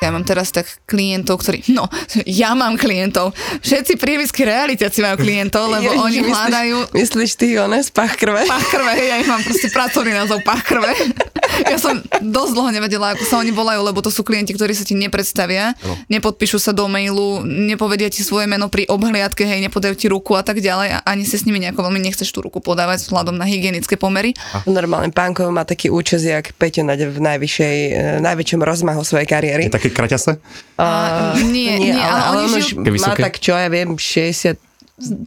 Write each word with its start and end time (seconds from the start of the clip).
Ja 0.00 0.08
mám 0.08 0.24
teraz 0.24 0.48
tak 0.48 0.64
klientov, 0.88 1.44
ktorí, 1.44 1.60
no, 1.76 1.84
ja 2.24 2.56
mám 2.56 2.80
klientov. 2.80 3.36
Všetci 3.60 4.00
prievisky 4.00 4.48
realitáci 4.48 5.04
majú 5.04 5.20
klientov, 5.20 5.68
lebo 5.68 5.92
Ježiš, 5.92 6.00
oni 6.00 6.18
myslíš- 6.24 6.32
hľadajú 6.32 6.76
Myslíš 6.96 7.30
ty, 7.36 7.48
one, 7.60 7.84
z 7.84 7.92
pach 7.92 8.16
krve? 8.16 8.48
pach 8.48 8.64
krve, 8.64 8.96
ja 8.96 9.20
ich 9.20 9.28
mám 9.28 9.44
proste 9.44 9.68
pracovný 9.68 10.16
názov 10.16 10.40
pach 10.40 10.64
krve. 10.64 10.88
Ja 11.68 11.76
som 11.76 12.00
dosť 12.24 12.52
dlho 12.56 12.70
nevedela, 12.72 13.12
ako 13.12 13.28
sa 13.28 13.44
oni 13.44 13.52
volajú, 13.52 13.84
lebo 13.84 14.00
to 14.00 14.08
sú 14.08 14.24
klienti, 14.24 14.56
ktorí 14.56 14.72
sa 14.72 14.88
ti 14.88 14.96
nepredstavia, 14.96 15.76
nepodpíšu 16.08 16.56
sa 16.56 16.72
do 16.72 16.88
mailu, 16.88 17.44
nepovedia 17.44 18.08
ti 18.08 18.24
svoje 18.24 18.48
meno 18.48 18.72
pri 18.72 18.88
obhliadke, 18.88 19.44
hej, 19.44 19.60
nepodajú 19.68 19.92
ti 19.92 20.08
ruku 20.08 20.32
a 20.32 20.40
tak 20.40 20.64
ďalej 20.64 20.96
a 20.96 20.98
ani 21.04 21.28
sa 21.28 21.36
s 21.36 21.44
nimi 21.44 21.60
nejako 21.60 21.84
veľmi 21.84 22.00
nechceš 22.00 22.32
tú 22.32 22.40
ruku 22.40 22.64
podávať 22.64 23.04
vzhľadom 23.04 23.36
na 23.36 23.44
hygienické 23.44 24.00
pomery. 24.00 24.32
Normálne 24.64 25.12
pánko 25.12 25.52
má 25.52 25.68
taký 25.68 25.92
účes, 25.92 26.24
jak 26.24 26.56
Peťo 26.56 26.88
na 26.88 26.96
v 26.96 27.20
najvyššej, 27.20 27.76
e, 27.92 28.24
najväčšom 28.24 28.64
rozmahu 28.64 29.04
svojej 29.04 29.28
kariéry. 29.28 29.68
Je 29.68 29.89
kraťase? 29.90 30.38
A, 30.78 31.34
nie, 31.42 31.76
nie, 31.78 31.92
ale, 31.94 32.46
oni 32.46 32.56
on 32.72 32.86
už 32.86 33.00
má 33.02 33.14
tak, 33.18 33.36
čo 33.42 33.52
ja 33.58 33.68
viem, 33.68 33.98
60 33.98 34.69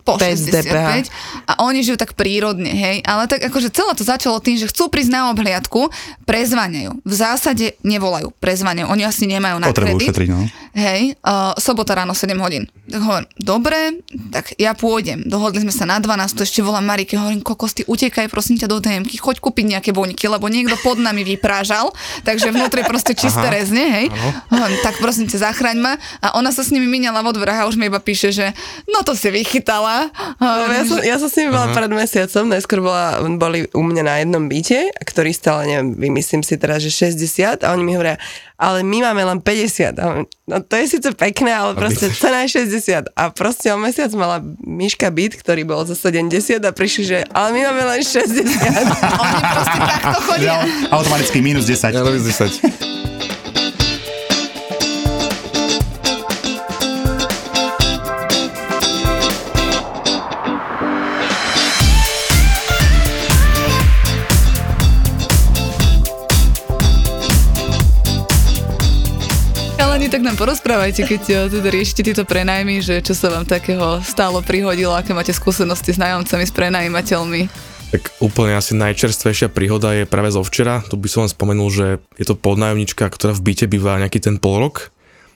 po 0.06 0.18
5 0.18 0.54
65 0.70 1.10
a 1.50 1.54
oni 1.66 1.82
žijú 1.82 1.98
tak 1.98 2.14
prírodne, 2.14 2.70
hej, 2.70 3.02
ale 3.04 3.26
tak 3.26 3.42
akože 3.50 3.74
celé 3.74 3.92
to 3.98 4.06
začalo 4.06 4.38
tým, 4.40 4.58
že 4.58 4.70
chcú 4.70 4.88
prísť 4.88 5.12
na 5.12 5.22
obhliadku, 5.34 5.90
prezvaniajú. 6.24 7.02
V 7.04 7.14
zásade 7.14 7.76
nevolajú, 7.82 8.32
prezvaniajú. 8.38 8.88
Oni 8.90 9.04
asi 9.04 9.26
nemajú 9.26 9.58
na 9.60 9.68
Potrebujú 9.70 10.00
kredit. 10.00 10.10
šetriť, 10.14 10.30
no. 10.30 10.40
Hej, 10.74 11.14
uh, 11.22 11.54
sobota 11.62 11.94
ráno 11.94 12.18
7 12.18 12.34
hodín. 12.42 12.66
Tak 12.90 13.02
hovorím, 13.02 13.28
dobre, 13.38 13.80
tak 14.34 14.58
ja 14.58 14.74
pôjdem. 14.74 15.22
Dohodli 15.26 15.62
sme 15.62 15.74
sa 15.74 15.86
na 15.86 16.02
12, 16.02 16.34
to 16.34 16.42
ešte 16.42 16.66
volám 16.66 16.86
Marike, 16.86 17.14
hovorím, 17.14 17.46
kokos, 17.46 17.78
ty 17.78 17.86
utekaj 17.86 18.26
prosím 18.30 18.58
ťa 18.58 18.68
do 18.70 18.82
DMky, 18.82 19.22
choď 19.22 19.38
kúpiť 19.38 19.66
nejaké 19.78 19.92
voňky, 19.94 20.26
lebo 20.26 20.50
niekto 20.50 20.74
pod 20.82 20.98
nami 20.98 21.22
vyprážal, 21.22 21.94
takže 22.26 22.50
vnútri 22.50 22.82
proste 22.86 23.14
čisté 23.14 23.46
Aha, 23.46 23.54
rezne, 23.54 23.86
hej. 23.86 24.06
Hovorím, 24.50 24.80
tak 24.82 24.98
prosím 24.98 25.30
ťa, 25.30 25.50
zachraň 25.50 25.78
ma. 25.78 25.94
A 26.22 26.38
ona 26.38 26.50
sa 26.50 26.66
s 26.66 26.74
nimi 26.74 26.90
míňala 26.90 27.22
vo 27.22 27.32
dverách 27.34 27.66
a 27.66 27.70
už 27.70 27.78
mi 27.78 27.88
iba 27.88 28.02
píše, 28.02 28.34
že 28.34 28.52
no 28.90 29.06
to 29.06 29.14
si 29.14 29.30
vychytala. 29.64 30.12
No, 30.44 30.68
ja, 30.68 30.84
som, 30.84 31.00
ja 31.00 31.16
som 31.16 31.32
s 31.32 31.36
nimi 31.40 31.56
bola 31.56 31.72
pred 31.72 31.88
mesiacom, 31.88 32.52
najskôr 32.52 32.84
bola, 32.84 33.24
boli 33.40 33.64
u 33.72 33.80
mňa 33.80 34.04
na 34.04 34.16
jednom 34.20 34.44
byte, 34.52 34.92
ktorý 35.08 35.32
stále, 35.32 35.72
neviem, 35.72 35.96
vymyslím 35.96 36.44
si 36.44 36.60
teraz, 36.60 36.84
že 36.84 36.92
60 36.92 37.64
a 37.64 37.68
oni 37.72 37.84
mi 37.88 37.96
hovoria, 37.96 38.20
ale 38.60 38.84
my 38.84 39.08
máme 39.08 39.24
len 39.24 39.40
50. 39.40 39.96
A 39.96 40.04
hovorím, 40.04 40.28
no 40.52 40.56
to 40.60 40.74
je 40.76 40.86
síce 41.00 41.10
pekné, 41.16 41.56
ale 41.56 41.72
proste 41.80 42.12
cena 42.12 42.44
je 42.44 42.60
60. 42.60 43.16
A 43.16 43.24
proste 43.32 43.72
o 43.72 43.80
mesiac 43.80 44.12
mala 44.12 44.44
Miška 44.60 45.08
byt, 45.08 45.40
ktorý 45.40 45.64
bol 45.64 45.88
za 45.88 45.96
70 45.96 46.60
a 46.60 46.72
prišli, 46.76 47.04
že 47.08 47.18
ale 47.32 47.56
my 47.56 47.60
máme 47.72 47.84
len 47.98 48.02
60. 48.04 48.20
Oni 49.24 49.40
proste 49.40 49.80
takto 49.80 50.20
chodia. 50.28 50.44
Ja, 50.44 50.56
automaticky 50.92 51.40
minus 51.40 51.64
10. 51.64 51.96
Ja 51.96 52.04
minus 52.04 52.28
10. 52.28 52.93
tak 70.14 70.22
nám 70.22 70.38
porozprávajte, 70.38 71.10
keď 71.10 71.22
eh, 71.26 71.38
teda 71.50 71.74
riešite 71.74 72.06
tieto 72.06 72.22
prenajmy, 72.22 72.86
že 72.86 73.02
čo 73.02 73.18
sa 73.18 73.34
vám 73.34 73.50
takého 73.50 73.98
stálo 74.06 74.46
prihodilo, 74.46 74.94
aké 74.94 75.10
máte 75.10 75.34
skúsenosti 75.34 75.90
s 75.90 75.98
nájomcami, 75.98 76.46
s 76.46 76.54
prenajímateľmi. 76.54 77.50
Tak 77.90 78.22
úplne 78.22 78.54
asi 78.54 78.78
najčerstvejšia 78.78 79.50
príhoda 79.50 79.94
je 79.98 80.06
práve 80.06 80.30
zo 80.30 80.46
včera. 80.46 80.86
Tu 80.86 80.98
by 80.98 81.10
som 81.10 81.26
len 81.26 81.34
spomenul, 81.34 81.70
že 81.74 81.88
je 82.18 82.26
to 82.30 82.38
podnájomnička, 82.38 83.10
ktorá 83.10 83.34
v 83.34 83.42
byte 83.42 83.66
býva 83.66 84.02
nejaký 84.02 84.22
ten 84.22 84.38
pol 84.38 84.62
rok. 84.62 84.93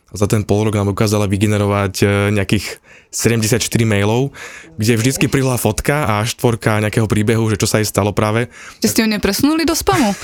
Za 0.08 0.24
ten 0.24 0.48
pol 0.48 0.64
rok 0.64 0.76
nám 0.80 0.96
dokázala 0.96 1.28
vygenerovať 1.28 1.94
e, 2.00 2.06
nejakých 2.32 2.80
74 3.12 3.60
mailov, 3.84 4.32
kde 4.80 4.96
vždycky 4.96 5.28
prihla 5.28 5.60
fotka 5.60 6.08
a 6.08 6.16
štvorka 6.24 6.80
nejakého 6.80 7.12
príbehu, 7.12 7.44
že 7.52 7.60
čo 7.60 7.68
sa 7.68 7.84
jej 7.84 7.88
stalo 7.88 8.16
práve. 8.16 8.48
Že 8.80 8.88
ste 8.88 9.00
ju 9.04 9.08
nepresunuli 9.12 9.64
do 9.68 9.76
spamu? 9.76 10.16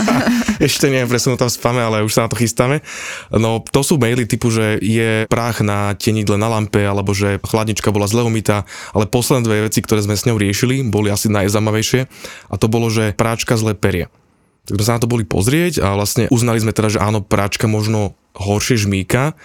Ešte 0.68 0.92
nie 0.92 1.04
je 1.04 1.08
presunutá 1.08 1.48
v 1.48 1.56
spame, 1.56 1.80
ale 1.80 2.04
už 2.04 2.12
sa 2.12 2.24
na 2.24 2.32
to 2.32 2.36
chystáme. 2.36 2.84
No 3.32 3.64
to 3.64 3.80
sú 3.80 3.96
maily 3.96 4.28
typu, 4.28 4.52
že 4.52 4.80
je 4.84 5.24
prach 5.32 5.64
na 5.64 5.96
tenidle 5.96 6.36
na 6.36 6.52
lampe, 6.52 6.84
alebo 6.84 7.16
že 7.16 7.40
chladnička 7.40 7.88
bola 7.88 8.08
zle 8.08 8.24
umytá, 8.24 8.68
ale 8.92 9.08
posledné 9.08 9.42
dve 9.48 9.56
veci, 9.68 9.80
ktoré 9.80 10.04
sme 10.04 10.16
s 10.16 10.28
ňou 10.28 10.36
riešili, 10.36 10.84
boli 10.84 11.08
asi 11.08 11.32
najzaujímavejšie 11.32 12.00
a 12.48 12.54
to 12.60 12.66
bolo, 12.68 12.92
že 12.92 13.16
práčka 13.16 13.56
zle 13.56 13.72
perie. 13.72 14.12
Tak 14.68 14.78
sme 14.78 14.84
sa 14.84 14.94
na 14.96 15.02
to 15.02 15.10
boli 15.10 15.26
pozrieť 15.26 15.82
a 15.82 15.98
vlastne 15.98 16.30
uznali 16.30 16.62
sme 16.62 16.76
teda, 16.76 16.88
že 16.94 17.02
áno, 17.02 17.24
práčka 17.24 17.66
možno 17.66 18.14
horšie 18.36 18.88
žmýka, 18.88 19.36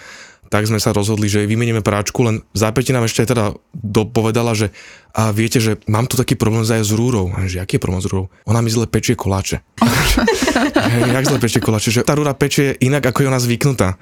tak 0.48 0.64
sme 0.64 0.80
sa 0.80 0.96
rozhodli, 0.96 1.28
že 1.28 1.44
jej 1.44 1.48
vymenieme 1.48 1.84
práčku, 1.84 2.24
len 2.24 2.40
v 2.40 2.58
zápäti 2.58 2.96
nám 2.96 3.04
ešte 3.04 3.24
aj 3.24 3.28
teda 3.36 3.44
dopovedala, 3.76 4.56
že 4.56 4.72
a 5.12 5.28
viete, 5.28 5.60
že 5.60 5.76
mám 5.84 6.08
tu 6.08 6.16
taký 6.16 6.40
problém 6.40 6.64
aj 6.64 6.88
s 6.88 6.92
rúrou. 6.96 7.28
A 7.36 7.44
že 7.44 7.60
aký 7.60 7.76
je 7.76 7.84
problém 7.84 8.00
s 8.00 8.08
rúrou? 8.08 8.32
Ona 8.48 8.64
mi 8.64 8.72
zle 8.72 8.88
pečie 8.88 9.12
koláče. 9.12 9.60
Hej, 10.94 11.02
jak 11.12 11.24
zle 11.28 11.38
pečie 11.38 11.60
koláče, 11.60 11.92
že 11.92 12.00
tá 12.00 12.16
rúra 12.16 12.32
pečie 12.32 12.72
inak, 12.80 13.12
ako 13.12 13.24
je 13.24 13.28
ona 13.28 13.40
zvyknutá. 13.40 14.00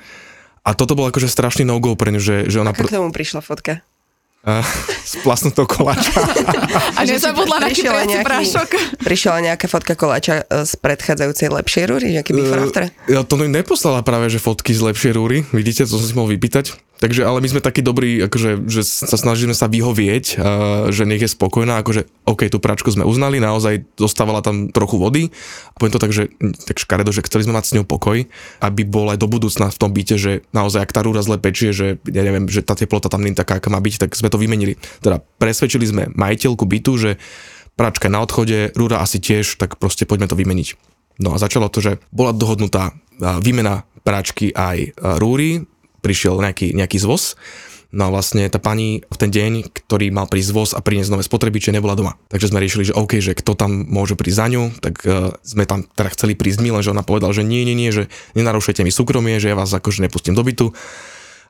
A 0.67 0.71
toto 0.75 0.95
bol 0.99 1.11
akože 1.11 1.31
strašný 1.31 1.67
no-go 1.67 1.95
pre 1.99 2.15
ňu, 2.15 2.23
že, 2.23 2.37
že 2.47 2.59
ona 2.63 2.75
Ako 2.75 2.87
pr- 2.87 2.91
k 2.91 2.99
tomu 2.99 3.11
prišla 3.11 3.43
fotka? 3.43 3.83
uh, 4.51 4.63
splasnutou 5.03 5.67
koláča. 5.67 6.23
A 6.95 7.03
na 7.03 7.59
Prišiel 7.67 7.95
aj 7.95 8.07
chytriaci 8.07 8.19
prášok? 8.23 8.69
Prišla 9.03 9.43
nejaká 9.53 9.67
fotka 9.67 9.99
koláča 9.99 10.47
e, 10.47 10.63
z 10.63 10.73
predchádzajúcej 10.79 11.49
lepšej 11.51 11.85
rúry, 11.91 12.07
nejaký 12.15 12.31
before 12.35 12.63
after? 12.63 12.83
Ja 13.11 13.27
to 13.27 13.35
mi 13.39 13.51
neposlala 13.51 14.07
práve, 14.07 14.31
že 14.31 14.39
fotky 14.39 14.71
z 14.75 14.83
lepšej 14.87 15.13
rúry, 15.15 15.43
vidíte, 15.51 15.87
to 15.87 15.99
som 15.99 16.07
si 16.07 16.15
mohol 16.15 16.35
vypýtať. 16.35 16.79
Takže, 16.97 17.29
ale 17.29 17.45
my 17.45 17.49
sme 17.53 17.61
takí 17.61 17.85
dobrí, 17.85 18.25
akože, 18.25 18.65
že 18.73 18.81
sa 18.81 19.21
snažíme 19.21 19.53
sa 19.53 19.69
vyhovieť, 19.69 20.25
a, 20.25 20.89
že 20.89 21.05
nech 21.05 21.21
je 21.21 21.29
spokojná, 21.29 21.85
akože, 21.85 22.09
OK, 22.25 22.49
tú 22.49 22.57
pračku 22.57 22.89
sme 22.89 23.05
uznali, 23.05 23.37
naozaj 23.37 23.85
zostávala 24.01 24.41
tam 24.41 24.73
trochu 24.73 24.97
vody, 24.97 25.23
a 25.73 25.77
poviem 25.77 25.93
to 25.93 26.01
tak, 26.01 26.13
že 26.17 26.33
tak 26.65 26.81
škaredo, 26.81 27.13
že 27.13 27.21
chceli 27.29 27.45
sme 27.45 27.57
mať 27.61 27.65
s 27.69 27.75
ňou 27.77 27.85
pokoj, 27.85 28.25
aby 28.65 28.83
bol 28.89 29.13
aj 29.13 29.21
do 29.21 29.29
budúcna 29.29 29.69
v 29.69 29.77
tom 29.77 29.93
byte, 29.93 30.17
že 30.17 30.41
naozaj, 30.57 30.89
ak 30.89 30.95
tá 30.97 31.05
rúra 31.05 31.21
zle 31.21 31.37
pečie, 31.37 31.77
že 31.77 32.01
ja 32.09 32.23
neviem, 32.25 32.49
že 32.49 32.65
tá 32.65 32.73
teplota 32.73 33.13
tam 33.13 33.21
nie 33.21 33.37
je 33.37 33.45
taká, 33.45 33.61
aká 33.61 33.69
má 33.69 33.77
byť, 33.77 34.09
tak 34.09 34.17
sme 34.17 34.33
to 34.33 34.41
vymenili. 34.41 34.81
Teda 35.05 35.21
presvedčili 35.37 35.85
sme 35.85 36.09
majiteľku 36.17 36.65
bytu, 36.65 36.93
že 36.97 37.11
pračka 37.77 38.09
na 38.09 38.25
odchode, 38.25 38.73
rúra 38.73 39.05
asi 39.05 39.21
tiež, 39.21 39.61
tak 39.61 39.77
proste 39.77 40.09
poďme 40.09 40.33
to 40.33 40.39
vymeniť. 40.41 40.69
No 41.21 41.37
a 41.37 41.41
začalo 41.41 41.69
to, 41.69 41.85
že 41.85 42.01
bola 42.09 42.33
dohodnutá 42.33 42.97
výmena 43.21 43.85
práčky 44.05 44.53
aj 44.53 44.97
rúry, 45.21 45.65
prišiel 46.07 46.39
nejaký, 46.39 46.71
nejaký 46.71 47.03
zvoz, 47.03 47.35
no 47.91 48.07
a 48.07 48.13
vlastne 48.15 48.47
tá 48.47 48.63
pani 48.63 49.03
v 49.03 49.17
ten 49.19 49.31
deň, 49.35 49.75
ktorý 49.75 50.15
mal 50.15 50.31
prísť 50.31 50.55
zvoz 50.55 50.71
a 50.79 50.85
priniesť 50.85 51.11
nové 51.11 51.27
spotrebiče, 51.27 51.75
nebola 51.75 51.99
doma. 51.99 52.15
Takže 52.31 52.55
sme 52.55 52.63
riešili, 52.63 52.87
že 52.87 52.95
OK, 52.95 53.19
že 53.19 53.35
kto 53.35 53.59
tam 53.59 53.75
môže 53.91 54.15
prísť 54.15 54.39
za 54.39 54.47
ňu, 54.55 54.63
tak 54.79 54.95
uh, 55.03 55.35
sme 55.43 55.67
tam 55.67 55.83
teda 55.83 56.15
chceli 56.15 56.39
prísť 56.39 56.63
my, 56.63 56.79
lenže 56.79 56.95
ona 56.95 57.03
povedal, 57.03 57.35
že 57.35 57.43
nie, 57.43 57.67
nie, 57.67 57.75
nie, 57.75 57.91
že 57.91 58.07
nenarušujete 58.39 58.87
mi 58.87 58.95
súkromie, 58.95 59.43
že 59.43 59.51
ja 59.51 59.59
vás 59.59 59.75
akože 59.75 60.07
nepustím 60.07 60.39
do 60.39 60.47
bytu. 60.47 60.71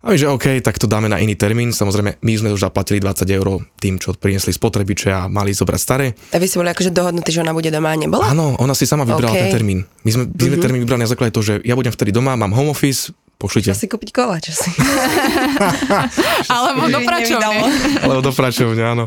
A 0.07 0.13
my, 0.13 0.17
že 0.23 0.31
OK, 0.31 0.63
tak 0.63 0.79
to 0.79 0.87
dáme 0.87 1.11
na 1.11 1.19
iný 1.19 1.35
termín. 1.35 1.75
Samozrejme, 1.75 2.23
my 2.23 2.33
sme 2.39 2.55
už 2.55 2.63
zaplatili 2.69 3.03
20 3.03 3.27
eur 3.27 3.59
tým, 3.81 3.99
čo 3.99 4.15
priniesli 4.15 4.55
spotrebiče 4.55 5.11
a 5.11 5.27
mali 5.27 5.51
zobrať 5.51 5.81
staré. 5.83 6.15
A 6.31 6.39
vy 6.39 6.47
ste 6.47 6.63
boli 6.63 6.71
akože 6.71 6.95
dohodnutí, 6.95 7.35
že 7.35 7.43
ona 7.43 7.51
bude 7.51 7.73
doma 7.75 7.91
a 7.91 7.99
nebola? 7.99 8.31
Áno, 8.31 8.55
ona 8.61 8.77
si 8.77 8.87
sama 8.87 9.03
vybrala 9.03 9.35
OK. 9.35 9.41
ten 9.49 9.51
termín. 9.51 9.83
My 10.07 10.11
sme, 10.15 10.31
my 10.31 10.47
sme 10.53 10.59
termín 10.63 10.81
vybrali 10.87 11.03
na 11.03 11.11
základe 11.11 11.35
toho, 11.35 11.43
že 11.43 11.55
ja 11.67 11.75
budem 11.75 11.91
vtedy 11.91 12.15
doma, 12.15 12.39
mám 12.39 12.55
home 12.55 12.71
office, 12.71 13.11
pošlite. 13.37 13.73
Čo 13.73 13.77
si 13.77 13.89
kúpiť 13.89 14.11
koláč 14.13 14.53
asi. 14.53 14.73
Alebo 16.57 16.89
do 16.89 17.01
pračovne. 17.05 17.69
Alebo 18.01 18.21
do 18.25 18.33
pračovne, 18.33 18.83
áno. 18.83 19.05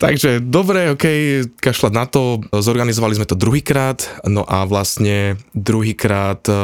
Takže 0.00 0.40
dobre, 0.40 0.96
ok, 0.96 1.04
kašľať 1.60 1.92
na 1.92 2.04
to. 2.08 2.40
Zorganizovali 2.52 3.16
sme 3.16 3.28
to 3.28 3.36
druhýkrát, 3.36 4.24
no 4.28 4.42
a 4.48 4.64
vlastne 4.64 5.36
druhýkrát 5.52 6.42
e, 6.48 6.54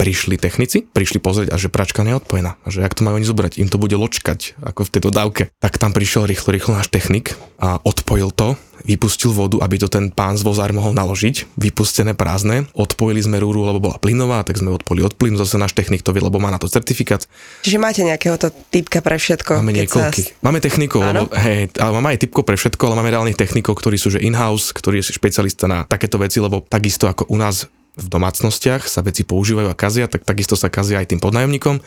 prišli 0.00 0.40
technici, 0.40 0.84
prišli 0.84 1.20
pozrieť 1.20 1.52
a 1.52 1.60
že 1.60 1.68
pračka 1.68 2.00
neodpojená. 2.04 2.56
A 2.64 2.66
že 2.72 2.80
jak 2.80 2.96
to 2.96 3.04
majú 3.04 3.20
oni 3.20 3.28
zobrať, 3.28 3.60
im 3.60 3.68
to 3.68 3.76
bude 3.76 3.96
ločkať, 3.96 4.56
ako 4.60 4.88
v 4.88 4.92
tejto 4.92 5.10
dávke. 5.12 5.42
Tak 5.60 5.76
tam 5.76 5.92
prišiel 5.92 6.24
rýchlo, 6.24 6.52
rýchlo 6.56 6.72
náš 6.80 6.88
technik 6.88 7.36
a 7.60 7.80
odpojil 7.84 8.32
to, 8.32 8.56
vypustil 8.84 9.30
vodu, 9.30 9.56
aby 9.62 9.78
to 9.78 9.86
ten 9.86 10.10
pán 10.10 10.34
z 10.34 10.42
vozár 10.42 10.68
mohol 10.70 10.92
naložiť, 10.92 11.56
vypustené 11.56 12.12
prázdne. 12.12 12.68
Odpojili 12.72 13.22
sme 13.22 13.38
rúru, 13.38 13.64
lebo 13.64 13.80
bola 13.80 13.96
plynová, 13.96 14.42
tak 14.42 14.58
sme 14.58 14.74
odpojili 14.74 15.06
od 15.06 15.14
plynu, 15.14 15.38
zase 15.38 15.56
náš 15.56 15.72
technik 15.72 16.02
to 16.02 16.10
vie, 16.10 16.20
lebo 16.20 16.36
má 16.36 16.50
na 16.50 16.58
to 16.58 16.66
certifikát. 16.66 17.24
Čiže 17.62 17.78
máte 17.78 18.02
nejakého 18.02 18.36
to 18.36 18.50
typka 18.68 19.00
pre 19.00 19.16
všetko? 19.16 19.62
Máme 19.62 19.72
niekoľky. 19.72 20.20
sa- 20.20 20.32
Máme 20.42 20.58
technikov, 20.60 21.00
lebo 21.00 21.30
hej, 21.32 21.72
ale 21.78 21.92
máme 21.94 22.08
aj 22.12 22.20
typko 22.20 22.42
pre 22.42 22.54
všetko, 22.54 22.82
ale 22.84 22.94
máme 22.98 23.10
reálnych 23.10 23.38
technikov, 23.38 23.78
ktorí 23.78 23.96
sú 23.96 24.12
že 24.12 24.20
in-house, 24.20 24.74
ktorí 24.74 25.00
sú 25.00 25.12
špecialista 25.12 25.64
na 25.64 25.84
takéto 25.84 26.18
veci, 26.18 26.42
lebo 26.42 26.60
takisto 26.60 27.06
ako 27.06 27.30
u 27.30 27.38
nás 27.38 27.70
v 27.96 28.06
domácnostiach 28.12 28.84
sa 28.84 29.00
veci 29.00 29.24
používajú 29.24 29.72
a 29.72 29.76
kazia, 29.76 30.04
tak 30.04 30.20
takisto 30.20 30.52
sa 30.52 30.68
kazia 30.68 31.00
aj 31.00 31.16
tým 31.16 31.20
podnájomníkom. 31.20 31.80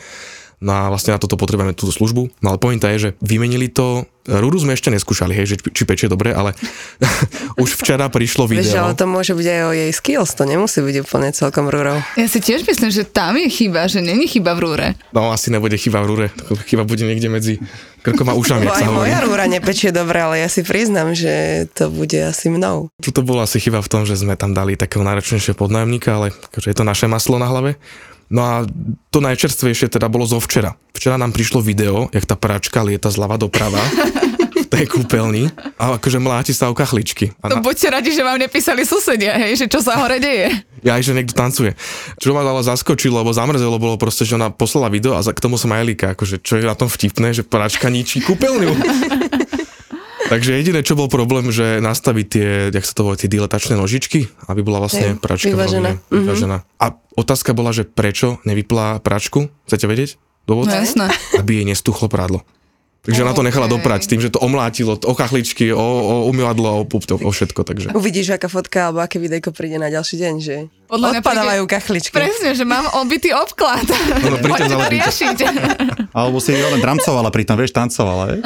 No 0.60 0.76
a 0.76 0.92
vlastne 0.92 1.16
na 1.16 1.20
toto 1.20 1.40
potrebujeme 1.40 1.72
túto 1.72 1.88
službu. 1.88 2.44
No 2.44 2.46
ale 2.52 2.60
pointa 2.60 2.92
je, 2.92 3.08
že 3.08 3.10
vymenili 3.24 3.72
to, 3.72 4.04
rúru 4.28 4.60
sme 4.60 4.76
ešte 4.76 4.92
neskúšali, 4.92 5.32
hej, 5.32 5.56
že 5.56 5.56
či, 5.56 5.72
či 5.72 5.82
pečie 5.88 6.06
dobre, 6.06 6.36
ale 6.36 6.52
už 7.64 7.80
včera 7.80 8.12
prišlo 8.12 8.44
Vieš, 8.44 8.68
video. 8.68 8.84
ale 8.84 8.92
to 8.92 9.08
môže 9.08 9.32
byť 9.32 9.46
aj 9.48 9.60
o 9.64 9.72
jej 9.72 9.90
skills, 9.96 10.36
to 10.36 10.44
nemusí 10.44 10.84
byť 10.84 10.96
úplne 11.00 11.32
celkom 11.32 11.72
rúrou. 11.72 11.96
Ja 12.20 12.28
si 12.28 12.44
tiež 12.44 12.68
myslím, 12.68 12.92
že 12.92 13.08
tam 13.08 13.40
je 13.40 13.48
chyba, 13.48 13.88
že 13.88 14.04
není 14.04 14.28
chyba 14.28 14.52
v 14.52 14.60
rúre. 14.60 14.86
No 15.16 15.32
asi 15.32 15.48
nebude 15.48 15.80
chyba 15.80 16.04
v 16.04 16.06
rúre, 16.12 16.26
chyba 16.68 16.84
bude 16.84 17.08
niekde 17.08 17.32
medzi 17.32 17.56
krkom 18.04 18.28
a 18.28 18.36
ušami, 18.36 18.64
Bo 18.68 18.76
aj 18.76 18.88
moja 18.92 19.18
rúra 19.24 19.44
nepečie 19.48 19.92
dobre, 19.92 20.20
ale 20.20 20.44
ja 20.44 20.48
si 20.48 20.64
priznam, 20.64 21.12
že 21.12 21.64
to 21.72 21.88
bude 21.92 22.16
asi 22.16 22.48
mnou. 22.48 22.88
Tuto 23.00 23.20
bola 23.24 23.44
asi 23.44 23.60
chyba 23.60 23.80
v 23.80 23.88
tom, 23.88 24.02
že 24.04 24.16
sme 24.16 24.36
tam 24.36 24.52
dali 24.56 24.76
takého 24.76 25.04
náročnejšieho 25.04 25.56
podnájomníka, 25.56 26.16
ale 26.16 26.32
akože 26.32 26.68
je 26.72 26.76
to 26.76 26.84
naše 26.84 27.08
maslo 27.08 27.36
na 27.36 27.48
hlave. 27.48 27.76
No 28.30 28.40
a 28.46 28.54
to 29.10 29.18
najčerstvejšie 29.18 29.90
teda 29.90 30.06
bolo 30.06 30.22
zo 30.22 30.38
včera. 30.38 30.78
Včera 30.94 31.18
nám 31.18 31.34
prišlo 31.34 31.58
video, 31.58 32.06
jak 32.14 32.30
tá 32.30 32.38
práčka 32.38 32.78
lieta 32.86 33.10
zľava 33.10 33.34
doprava 33.34 33.82
v 34.54 34.66
tej 34.70 34.86
kúpeľni 34.86 35.50
a 35.74 35.98
akože 35.98 36.22
mláti 36.22 36.54
sa 36.54 36.70
o 36.70 36.74
kachličky. 36.78 37.34
A 37.42 37.50
To 37.50 37.58
na, 37.58 37.64
buďte 37.64 37.90
radi, 37.90 38.14
že 38.14 38.22
vám 38.22 38.38
nepísali 38.38 38.86
susedia, 38.86 39.34
hej, 39.34 39.58
že 39.58 39.66
čo 39.66 39.82
sa 39.82 39.98
hore 39.98 40.22
deje. 40.22 40.62
ja 40.86 40.94
aj, 40.94 41.10
že 41.10 41.16
niekto 41.16 41.34
tancuje. 41.34 41.74
Čo 42.22 42.30
ma 42.30 42.46
ale 42.46 42.62
zaskočilo, 42.62 43.18
alebo 43.18 43.34
zamrzelo, 43.34 43.82
bolo 43.82 43.98
proste, 43.98 44.22
že 44.22 44.38
ona 44.38 44.54
poslala 44.54 44.86
video 44.92 45.18
a 45.18 45.22
k 45.26 45.42
tomu 45.42 45.58
som 45.58 45.74
aj 45.74 45.82
líka, 45.82 46.06
akože 46.14 46.38
čo 46.38 46.54
je 46.60 46.70
na 46.70 46.78
tom 46.78 46.86
vtipné, 46.86 47.34
že 47.34 47.42
práčka 47.42 47.90
ničí 47.90 48.22
kúpeľňu. 48.22 48.72
Takže 50.30 50.54
jediné, 50.54 50.86
čo 50.86 50.94
bol 50.94 51.10
problém, 51.10 51.50
že 51.50 51.82
nastaviť 51.82 52.26
tie, 52.30 52.48
jak 52.70 52.86
sa 52.86 52.94
to 52.94 53.02
volá, 53.02 53.18
tie 53.18 53.26
diletačné 53.26 53.74
nožičky, 53.74 54.30
aby 54.46 54.62
bola 54.62 54.86
vlastne 54.86 55.18
Hej, 55.18 55.18
pračka 55.18 55.50
vyvážená. 55.50 55.98
vyvážená. 56.06 56.22
vyvážená. 56.22 56.56
A 56.78 56.86
otázka 57.18 57.50
bola, 57.50 57.74
že 57.74 57.82
prečo 57.82 58.38
nevyplá 58.46 59.02
pračku? 59.02 59.50
Chcete 59.66 59.90
vedieť? 59.90 60.22
Dôvod? 60.46 60.70
No 60.70 60.78
jasné. 60.78 61.10
Aby 61.34 61.62
jej 61.62 61.66
nestuchlo 61.66 62.06
prádlo. 62.06 62.46
Takže 63.00 63.24
ona 63.24 63.32
to 63.32 63.40
nechala 63.40 63.64
Okej. 63.64 63.74
doprať 63.74 64.00
s 64.04 64.08
tým, 64.08 64.20
že 64.20 64.28
to 64.28 64.38
omlátilo 64.38 64.92
o 64.94 65.14
kachličky, 65.16 65.72
o, 65.72 65.80
o 65.80 66.14
umývadlo, 66.28 66.68
o, 66.68 66.84
pup, 66.84 67.00
o 67.08 67.30
všetko. 67.30 67.64
Takže. 67.64 67.86
Uvidíš, 67.96 68.36
aká 68.36 68.44
fotka 68.46 68.86
alebo 68.86 69.00
aké 69.00 69.16
videjko 69.16 69.50
príde 69.50 69.80
na 69.80 69.88
ďalší 69.88 70.20
deň, 70.20 70.34
že 70.36 70.68
Podľa 70.84 71.18
odpadávajú 71.18 71.64
kachličky. 71.64 72.12
Presne, 72.12 72.52
že 72.52 72.60
mám 72.62 72.84
obitý 73.00 73.32
obklad. 73.32 73.88
Poďme 74.44 74.68
to 74.76 74.88
riešiť. 74.92 75.38
Alebo 76.18 76.42
si 76.42 76.52
len 76.52 76.76
dramcovala 76.76 77.30
pritom, 77.30 77.56
vieš, 77.56 77.72
tancovala? 77.72 78.36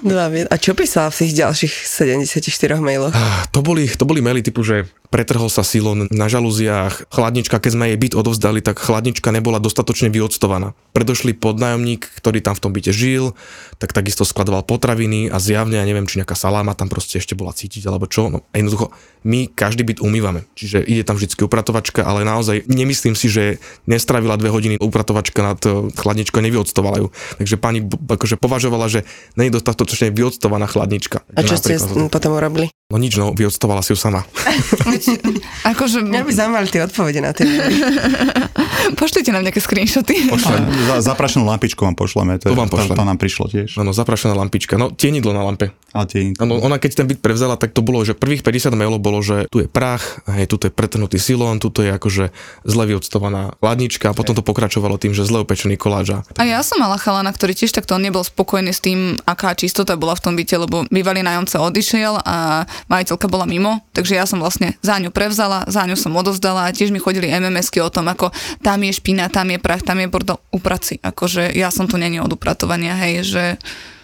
Dva 0.00 0.26
vie- 0.26 0.48
A 0.48 0.56
čo 0.56 0.72
písala 0.72 1.12
v 1.12 1.22
tých 1.22 1.32
ďalších 1.36 1.74
74 1.84 2.40
mailoch? 2.78 3.12
Ah, 3.12 3.44
To 3.52 3.60
boli, 3.60 3.86
to 3.86 4.02
boli 4.02 4.18
maily 4.18 4.40
typu, 4.40 4.64
že 4.64 4.88
pretrhol 5.12 5.48
sa 5.48 5.60
silon 5.60 6.08
na 6.08 6.26
žalúziách, 6.26 7.12
chladnička, 7.12 7.58
keď 7.58 7.70
sme 7.72 7.84
jej 7.88 7.98
byt 7.98 8.14
odovzdali, 8.14 8.60
tak 8.60 8.78
chladnička 8.78 9.28
nebola 9.28 9.58
dostatočne 9.58 10.08
vyoctovaná. 10.08 10.72
Predošli 10.92 11.32
podnájomník, 11.32 12.08
ktorý 12.16 12.40
tam 12.40 12.54
v 12.54 12.62
tom 12.62 12.72
byte 12.72 12.87
žil, 12.90 13.36
tak 13.78 13.94
takisto 13.94 14.26
skladoval 14.26 14.66
potraviny 14.66 15.30
a 15.30 15.38
zjavne, 15.38 15.78
ja 15.78 15.86
neviem, 15.86 16.06
či 16.06 16.18
nejaká 16.18 16.34
saláma 16.34 16.74
tam 16.74 16.90
proste 16.90 17.22
ešte 17.22 17.38
bola 17.38 17.54
cítiť, 17.54 17.86
alebo 17.86 18.10
čo. 18.10 18.28
No, 18.28 18.44
a 18.50 18.54
jednoducho, 18.58 18.90
my 19.22 19.50
každý 19.50 19.86
byt 19.86 19.98
umývame, 20.02 20.46
čiže 20.58 20.82
ide 20.82 21.06
tam 21.06 21.18
vždy 21.18 21.38
upratovačka, 21.38 22.02
ale 22.02 22.26
naozaj 22.26 22.66
nemyslím 22.66 23.14
si, 23.14 23.30
že 23.30 23.44
nestravila 23.86 24.38
dve 24.38 24.50
hodiny 24.50 24.76
upratovačka 24.78 25.40
nad 25.42 25.60
eh, 25.66 25.90
chladničkou, 25.94 26.38
nevyoctovala 26.42 26.96
ju. 27.02 27.06
Takže 27.38 27.56
pani 27.58 27.84
akože 27.86 28.40
považovala, 28.40 28.90
že 28.90 29.06
nie 29.38 29.50
je 29.50 29.56
dostatočne 29.58 30.10
vyoctovaná 30.10 30.66
chladnička. 30.66 31.22
A 31.34 31.40
čo 31.46 31.58
ste 31.58 31.78
potom 32.10 32.34
urobili? 32.34 32.72
No 32.88 32.96
nič, 32.96 33.20
no, 33.20 33.36
vyoctovala 33.36 33.84
si 33.84 33.92
ju 33.92 34.00
sama. 34.00 34.24
Akože, 35.76 36.00
Mňa 36.00 36.24
by 36.24 36.32
zaujímali 36.32 36.68
tie 36.72 36.80
odpovede 36.88 37.20
na 37.20 37.36
tie 37.36 37.44
pošlite 38.98 39.30
nám 39.34 39.44
nejaké 39.44 39.60
screenshoty. 39.60 40.32
Za, 40.88 41.12
zaprašenú 41.12 41.44
lampičku 41.44 41.84
vám 41.84 41.96
pošleme, 41.98 42.40
to, 42.40 42.52
To 42.52 42.56
vám 42.56 42.70
pošlem. 42.80 42.90
to, 42.90 43.00
to 43.00 43.08
nám 43.08 43.18
prišlo 43.18 43.44
tiež. 43.46 43.68
Áno, 43.76 43.90
zaprašená 43.90 44.34
lampička. 44.34 44.74
No, 44.74 44.88
tienidlo 44.88 45.30
na 45.30 45.42
lampe. 45.42 45.74
Ale 45.88 46.04
tie, 46.04 46.20
Áno, 46.36 46.58
ona 46.58 46.76
keď 46.76 46.90
ten 46.94 47.06
byt 47.06 47.18
prevzala, 47.18 47.56
tak 47.56 47.72
to 47.72 47.80
bolo, 47.80 48.00
že 48.00 48.12
prvých 48.12 48.40
50 48.40 48.72
mailov 48.72 49.00
bolo, 49.00 49.18
že 49.18 49.48
tu 49.48 49.58
je 49.58 49.66
prach, 49.66 50.20
hej, 50.28 50.44
tu 50.46 50.60
je 50.60 50.68
pretrhnutý 50.68 51.16
silón, 51.16 51.56
tu 51.56 51.72
je 51.72 51.88
akože 51.88 52.28
zle 52.62 52.84
vyoctovaná 52.86 53.56
chladnička 53.58 54.06
a 54.06 54.14
potom 54.14 54.32
to 54.32 54.42
pokračovalo 54.42 54.94
tým, 54.94 55.10
že 55.10 55.24
zle 55.24 55.40
upečený 55.40 55.74
koláč. 55.74 56.12
a- 56.12 56.22
A 56.36 56.44
ja 56.44 56.60
som 56.60 56.76
mala 56.76 56.96
chalana, 56.96 57.28
ktorý 57.28 57.54
tiež 57.54 57.72
takto 57.72 57.94
on 57.94 58.02
nebol 58.02 58.20
spokojný 58.20 58.68
s 58.68 58.78
tým, 58.78 59.16
aká 59.24 59.54
čistota 59.54 59.96
bola 59.96 60.12
v 60.12 60.20
tom 60.20 60.34
byte, 60.34 60.54
lebo 60.54 60.84
bývalý 60.86 61.24
nájomca 61.24 61.56
odišiel 61.62 62.20
a 62.20 62.36
majiteľka 62.86 63.26
bola 63.26 63.44
mimo, 63.44 63.80
takže 63.90 64.12
ja 64.12 64.24
som 64.24 64.38
vlastne 64.38 64.76
za 64.80 64.96
ňu 64.96 65.08
prevzala, 65.08 65.64
za 65.66 65.82
ňu 65.82 65.96
som 65.96 66.12
odozdala 66.12 66.66
a 66.66 66.74
tiež 66.74 66.90
mi 66.90 66.98
chodili 66.98 67.26
MMSky 67.28 67.80
o 67.80 67.88
tom, 67.88 68.06
ako 68.06 68.28
tam 68.60 68.78
je 68.78 68.92
špina, 68.92 69.26
tam 69.26 69.48
je 69.48 69.56
prach, 69.56 69.80
tam 69.80 69.96
je 69.96 70.06
bordel, 70.06 70.36
upraci. 70.50 71.00
Akože 71.00 71.48
ja 71.50 71.68
som 71.68 71.84
tu 71.84 71.96
není 71.96 72.18
od 72.18 72.28
upratovania, 72.68 72.94
hej, 73.00 73.14
že 73.24 73.44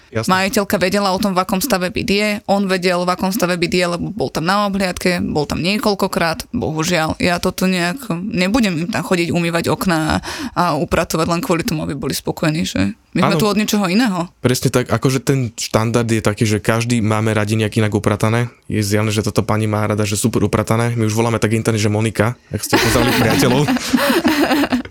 Jasné. 0.08 0.30
majiteľka 0.30 0.76
vedela 0.80 1.10
o 1.12 1.18
tom, 1.20 1.36
v 1.36 1.42
akom 1.42 1.60
stave 1.60 1.90
byt 1.92 2.08
je, 2.08 2.28
on 2.48 2.64
vedel, 2.64 3.04
v 3.04 3.12
akom 3.12 3.34
stave 3.34 3.58
byt 3.60 3.74
je, 3.74 3.84
lebo 3.84 4.08
bol 4.14 4.30
tam 4.32 4.46
na 4.48 4.64
obhliadke, 4.70 5.20
bol 5.20 5.44
tam 5.44 5.60
niekoľkokrát, 5.60 6.48
bohužiaľ. 6.54 7.18
Ja 7.20 7.42
toto 7.42 7.66
nejak, 7.66 8.08
nebudem 8.14 8.86
im 8.86 8.88
tam 8.88 9.02
chodiť 9.02 9.34
umývať 9.34 9.68
okná 9.74 10.22
a 10.54 10.78
upratovať 10.78 11.26
len 11.28 11.40
kvôli 11.42 11.66
tomu, 11.66 11.82
aby 11.84 11.98
boli 11.98 12.14
spokojní, 12.14 12.62
že 12.62 12.94
my 13.14 13.20
sme 13.22 13.34
Áno. 13.38 13.42
tu 13.42 13.46
od 13.46 13.58
ničoho 13.58 13.86
iného. 13.86 14.26
Presne 14.42 14.74
tak, 14.74 14.90
akože 14.90 15.22
ten 15.22 15.54
štandard 15.54 16.06
je 16.06 16.18
taký, 16.18 16.46
že 16.46 16.58
každý 16.58 16.98
máme 16.98 17.30
radi 17.30 17.54
nejak 17.54 17.78
inak 17.78 17.94
upratané. 17.94 18.50
Je 18.66 18.82
zjavné, 18.82 19.14
že 19.14 19.22
toto 19.22 19.46
pani 19.46 19.70
má 19.70 19.86
rada, 19.86 20.02
že 20.02 20.18
super 20.18 20.42
upratané. 20.42 20.98
My 20.98 21.06
už 21.06 21.14
voláme 21.14 21.38
tak 21.38 21.54
interne, 21.54 21.78
že 21.78 21.86
Monika, 21.86 22.34
ak 22.50 22.62
ste 22.62 22.74
poznali 22.74 23.14
priateľov. 23.22 23.70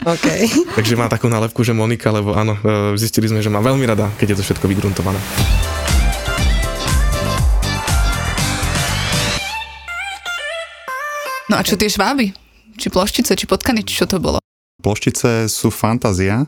OK. 0.04 0.28
Takže 0.78 1.00
má 1.00 1.08
takú 1.08 1.32
nálepku, 1.32 1.64
že 1.64 1.72
Monika, 1.72 2.12
lebo 2.12 2.36
áno, 2.36 2.60
e, 2.60 3.00
zistili 3.00 3.32
sme, 3.32 3.40
že 3.40 3.48
má 3.48 3.64
veľmi 3.64 3.88
rada, 3.88 4.12
keď 4.20 4.36
je 4.36 4.38
to 4.40 4.44
všetko 4.52 4.66
vygruntované. 4.68 5.20
No 11.48 11.60
a 11.60 11.64
čo 11.64 11.80
tie 11.80 11.88
šváby? 11.88 12.36
Či 12.76 12.88
ploštice, 12.92 13.38
či 13.38 13.46
potkany, 13.48 13.86
či 13.86 14.04
čo 14.04 14.06
to 14.10 14.20
bolo? 14.20 14.44
Ploštice 14.84 15.48
sú 15.48 15.72
fantázia. 15.72 16.44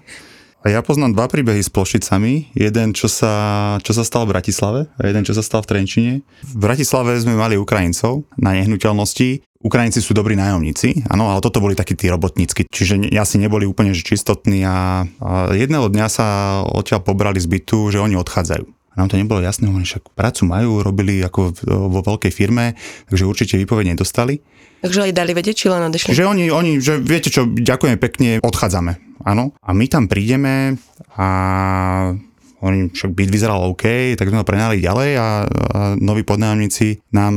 A 0.66 0.74
ja 0.74 0.82
poznám 0.82 1.14
dva 1.14 1.30
príbehy 1.30 1.62
s 1.62 1.70
plošticami. 1.70 2.58
Jeden, 2.58 2.98
čo 2.98 3.06
sa, 3.06 3.78
čo 3.86 3.94
sa 3.94 4.02
stal 4.02 4.26
v 4.26 4.34
Bratislave 4.34 4.90
a 4.98 5.02
jeden, 5.06 5.22
čo 5.22 5.38
sa 5.38 5.46
stal 5.46 5.62
v 5.62 5.70
Trenčine. 5.70 6.14
V 6.42 6.58
Bratislave 6.58 7.14
sme 7.22 7.38
mali 7.38 7.54
Ukrajincov 7.54 8.26
na 8.42 8.58
nehnuteľnosti. 8.58 9.46
Ukrajinci 9.66 9.98
sú 9.98 10.14
dobrí 10.14 10.38
nájomníci, 10.38 11.10
áno, 11.10 11.34
ale 11.34 11.42
toto 11.42 11.58
boli 11.58 11.74
takí 11.74 11.98
tí 11.98 12.06
robotnícky, 12.06 12.70
čiže 12.70 13.10
asi 13.18 13.42
neboli 13.42 13.66
úplne 13.66 13.98
že 13.98 14.06
čistotní 14.06 14.62
a, 14.62 15.10
a 15.18 15.50
jedného 15.58 15.90
dňa 15.90 16.06
sa 16.06 16.28
odtiaľ 16.70 17.02
pobrali 17.02 17.42
z 17.42 17.50
bytu, 17.50 17.90
že 17.90 17.98
oni 17.98 18.14
odchádzajú. 18.14 18.66
A 18.66 18.94
nám 19.02 19.10
to 19.12 19.18
nebolo 19.18 19.42
jasné, 19.42 19.68
oni 19.68 19.84
však 19.84 20.14
prácu 20.14 20.48
majú, 20.48 20.86
robili 20.86 21.20
ako 21.20 21.52
vo 21.66 22.00
veľkej 22.06 22.32
firme, 22.32 22.78
takže 23.10 23.26
určite 23.26 23.60
výpoveď 23.60 23.98
nedostali. 23.98 24.40
Takže 24.86 25.10
aj 25.10 25.18
dali 25.18 25.34
vedieť, 25.34 25.56
či 25.58 25.68
len 25.68 25.82
odešli. 25.90 26.14
Že 26.14 26.30
oni, 26.30 26.44
oni, 26.54 26.72
že 26.80 27.02
viete 27.02 27.34
čo, 27.34 27.50
ďakujeme 27.50 27.98
pekne, 27.98 28.40
odchádzame. 28.40 29.18
Áno. 29.26 29.52
A 29.66 29.74
my 29.74 29.86
tam 29.90 30.06
prídeme 30.06 30.78
a 31.18 31.28
oni 32.66 32.90
však 32.90 33.14
byt 33.14 33.30
vyzeral 33.30 33.62
OK, 33.70 34.18
tak 34.18 34.26
sme 34.34 34.42
ho 34.42 34.48
prenali 34.48 34.82
ďalej 34.82 35.12
a, 35.16 35.22
a 35.22 35.30
noví 36.02 36.26
podnájomníci 36.26 37.14
nám 37.14 37.34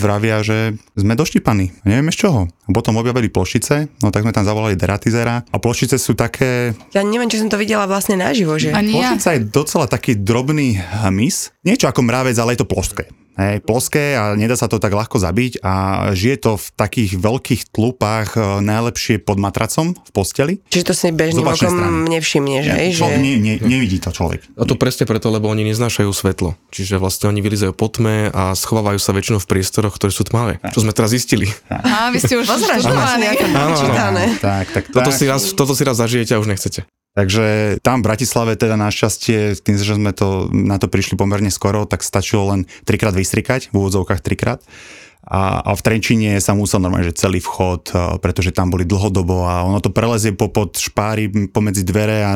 vravia, 0.00 0.40
že 0.40 0.72
sme 0.96 1.12
doštípaní. 1.12 1.84
Nevieme 1.84 2.08
z 2.08 2.24
čoho. 2.24 2.40
A 2.48 2.70
potom 2.72 2.96
objavili 2.96 3.28
plošice, 3.28 4.00
no 4.00 4.08
tak 4.08 4.24
sme 4.24 4.32
tam 4.32 4.48
zavolali 4.48 4.78
deratizera 4.78 5.44
a 5.44 5.56
plošice 5.60 6.00
sú 6.00 6.16
také, 6.16 6.72
Ja 6.96 7.04
neviem, 7.04 7.28
či 7.28 7.42
som 7.42 7.52
to 7.52 7.60
videla 7.60 7.84
vlastne 7.84 8.16
naživo, 8.16 8.56
že? 8.56 8.72
Ani 8.72 8.96
ja. 8.96 9.12
Plošica 9.12 9.28
je 9.36 9.40
docela 9.44 9.86
taký 9.90 10.16
drobný 10.16 10.80
hmyz. 10.80 11.52
Niečo 11.68 11.92
ako 11.92 12.00
mravec, 12.06 12.38
ale 12.40 12.56
je 12.56 12.64
to 12.64 12.70
ploské. 12.70 13.12
Hej, 13.32 13.64
ploské 13.64 14.12
a 14.12 14.36
nedá 14.36 14.60
sa 14.60 14.68
to 14.68 14.76
tak 14.76 14.92
ľahko 14.92 15.16
zabiť 15.16 15.64
a 15.64 15.72
žije 16.12 16.36
to 16.44 16.52
v 16.60 16.66
takých 16.76 17.10
veľkých 17.16 17.62
tlupách 17.72 18.36
e, 18.36 18.40
najlepšie 18.60 19.24
pod 19.24 19.40
matracom 19.40 19.96
v 19.96 20.10
posteli. 20.12 20.54
Čiže 20.68 20.84
to 20.84 20.92
si 20.92 21.08
bežným 21.08 21.48
okom 21.48 22.04
nevšimneš, 22.12 22.64
hej? 22.68 22.88
Že... 22.92 23.04
Nie, 23.24 23.36
nie, 23.40 23.54
nevidí 23.56 23.96
to 24.04 24.12
človek. 24.12 24.44
A 24.60 24.68
to 24.68 24.76
presne 24.76 25.08
preto, 25.08 25.32
lebo 25.32 25.48
oni 25.48 25.64
neznášajú 25.64 26.12
svetlo. 26.12 26.60
Čiže 26.68 27.00
vlastne 27.00 27.32
oni 27.32 27.40
vylizajú 27.40 27.72
po 27.72 27.88
tme 27.88 28.28
a 28.28 28.52
schovávajú 28.52 29.00
sa 29.00 29.16
väčšinou 29.16 29.40
v 29.40 29.48
priestoroch, 29.48 29.96
ktoré 29.96 30.12
sú 30.12 30.28
tmavé. 30.28 30.60
Čo 30.68 30.84
sme 30.84 30.92
teraz 30.92 31.16
zistili. 31.16 31.48
Á, 31.72 32.12
vy 32.12 32.20
ste 32.20 32.36
už 32.36 32.44
nejaké 33.16 33.44
Áno, 33.48 33.56
áno. 33.56 33.68
načítané. 33.72 34.24
Tak, 34.38 34.66
tak, 34.76 34.84
Toto 34.92 35.08
tak. 35.08 35.16
si, 35.16 35.24
raz, 35.24 35.42
toto 35.56 35.72
si 35.72 35.82
raz 35.88 35.96
zažijete 35.96 36.36
a 36.36 36.40
už 36.40 36.52
nechcete. 36.52 36.84
Takže 37.12 37.76
tam 37.84 38.00
v 38.00 38.08
Bratislave 38.08 38.56
teda 38.56 38.80
našťastie, 38.80 39.60
tým, 39.60 39.76
že 39.76 40.00
sme 40.00 40.16
to, 40.16 40.48
na 40.48 40.80
to 40.80 40.88
prišli 40.88 41.20
pomerne 41.20 41.52
skoro, 41.52 41.84
tak 41.84 42.00
stačilo 42.00 42.48
len 42.48 42.64
trikrát 42.88 43.12
vystrikať, 43.12 43.68
v 43.68 43.76
úvodzovkách 43.76 44.24
trikrát. 44.24 44.64
A, 45.22 45.62
a 45.62 45.70
v 45.78 45.84
Trenčine 45.86 46.42
sa 46.42 46.50
musel 46.50 46.82
normálne, 46.82 47.06
že 47.06 47.14
celý 47.14 47.38
vchod, 47.38 47.94
pretože 48.18 48.50
tam 48.50 48.74
boli 48.74 48.82
dlhodobo 48.82 49.46
a 49.46 49.62
ono 49.62 49.78
to 49.78 49.94
prelezie 49.94 50.34
popod 50.34 50.74
špáry 50.74 51.30
m, 51.30 51.46
pomedzi 51.46 51.86
dvere 51.86 52.26
a 52.26 52.30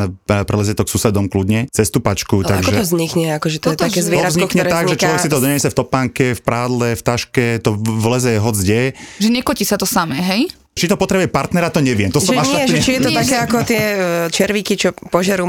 prelezie 0.47 0.71
to 0.71 0.87
k 0.87 0.93
susedom 0.95 1.27
kľudne 1.27 1.67
cez 1.75 1.91
tú 1.91 1.99
pačku. 1.99 2.47
Ale 2.47 2.63
ako 2.63 2.71
to 2.71 2.79
takže... 2.79 2.87
vznikne? 2.87 3.27
Akože 3.35 3.59
to 3.59 3.67
je 3.67 3.75
Toto, 3.75 3.85
také 3.91 3.99
že- 3.99 4.05
To 4.05 4.09
zvieratko, 4.15 4.33
vznikne 4.39 4.61
ktoré 4.63 4.71
tak, 4.71 4.85
že 4.87 4.87
vzniká... 4.87 5.03
človek 5.03 5.19
si 5.19 5.31
to 5.33 5.39
donese 5.43 5.67
v 5.67 5.77
topánke, 5.83 6.25
v 6.39 6.41
prádle, 6.47 6.89
v 6.95 7.03
taške, 7.03 7.47
to 7.59 7.71
v- 7.75 7.97
vleze 7.99 8.33
hoď 8.39 8.55
kde. 8.55 8.81
Že 9.19 9.29
nekotí 9.35 9.65
sa 9.67 9.75
to 9.75 9.89
samé, 9.89 10.23
hej? 10.23 10.55
Či 10.77 10.93
to 10.93 11.01
potrebuje 11.01 11.33
partnera, 11.33 11.73
to 11.73 11.81
neviem. 11.81 12.13
To 12.13 12.21
som 12.21 12.37
Že 12.37 12.41
až 12.45 12.49
nie, 12.53 12.61
tak 12.61 12.69
že 12.69 12.79
či 12.85 12.91
je 12.93 13.01
to 13.01 13.09
Nie, 13.09 13.19
také 13.25 13.37
ako 13.41 13.57
tie 13.65 13.81
e, 13.81 13.99
červíky, 14.29 14.77
čo 14.77 14.93
požerú 15.09 15.49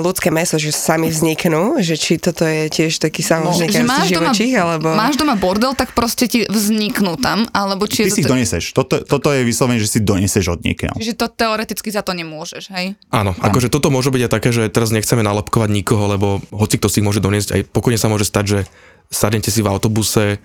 ľudské 0.00 0.32
meso, 0.32 0.56
že 0.56 0.72
sami 0.72 1.12
vzniknú, 1.12 1.84
že 1.84 2.00
či 2.00 2.16
toto 2.16 2.48
je 2.48 2.72
tiež 2.72 2.96
taký 2.96 3.20
Že 3.20 3.28
samovznikajúci 3.28 3.84
máš 3.84 4.08
doma, 4.08 4.32
živočích, 4.32 4.54
alebo... 4.56 4.96
máš 4.96 5.20
doma 5.20 5.36
bordel, 5.36 5.76
tak 5.76 5.92
proste 5.92 6.24
ti 6.32 6.48
vzniknú 6.48 7.20
tam, 7.20 7.44
alebo 7.52 7.84
či 7.84 8.08
Ty 8.08 8.08
je 8.08 8.12
si 8.16 8.20
ich 8.24 8.26
to... 8.26 8.32
doneseš. 8.32 8.64
Toto, 8.72 9.04
toto 9.04 9.28
je 9.36 9.44
vyslovene, 9.44 9.76
že 9.76 9.84
si 9.84 10.00
doneseš 10.00 10.56
od 10.56 10.64
niekiaľ. 10.64 10.96
Čiže 10.96 11.12
to 11.12 11.28
teoreticky 11.28 11.92
za 11.92 12.00
to 12.00 12.16
nemôžeš, 12.16 12.72
hej? 12.72 12.96
Áno, 13.12 13.36
akože 13.36 13.68
toto 13.68 13.92
môže 13.92 14.08
byť 14.08 14.22
aj 14.24 14.32
také, 14.32 14.48
že 14.48 14.72
teraz 14.72 14.88
nechceme 14.96 15.20
nalepkovať 15.20 15.68
nikoho, 15.68 16.08
lebo 16.08 16.40
hoci 16.56 16.80
kto 16.80 16.88
si 16.88 17.04
ich 17.04 17.06
môže 17.06 17.20
doniesť, 17.20 17.52
aj 17.52 17.60
pokojne 17.68 18.00
sa 18.00 18.08
môže 18.08 18.24
stať, 18.24 18.44
že 18.48 18.58
sadnete 19.12 19.52
si 19.52 19.60
v 19.60 19.68
autobuse 19.68 20.40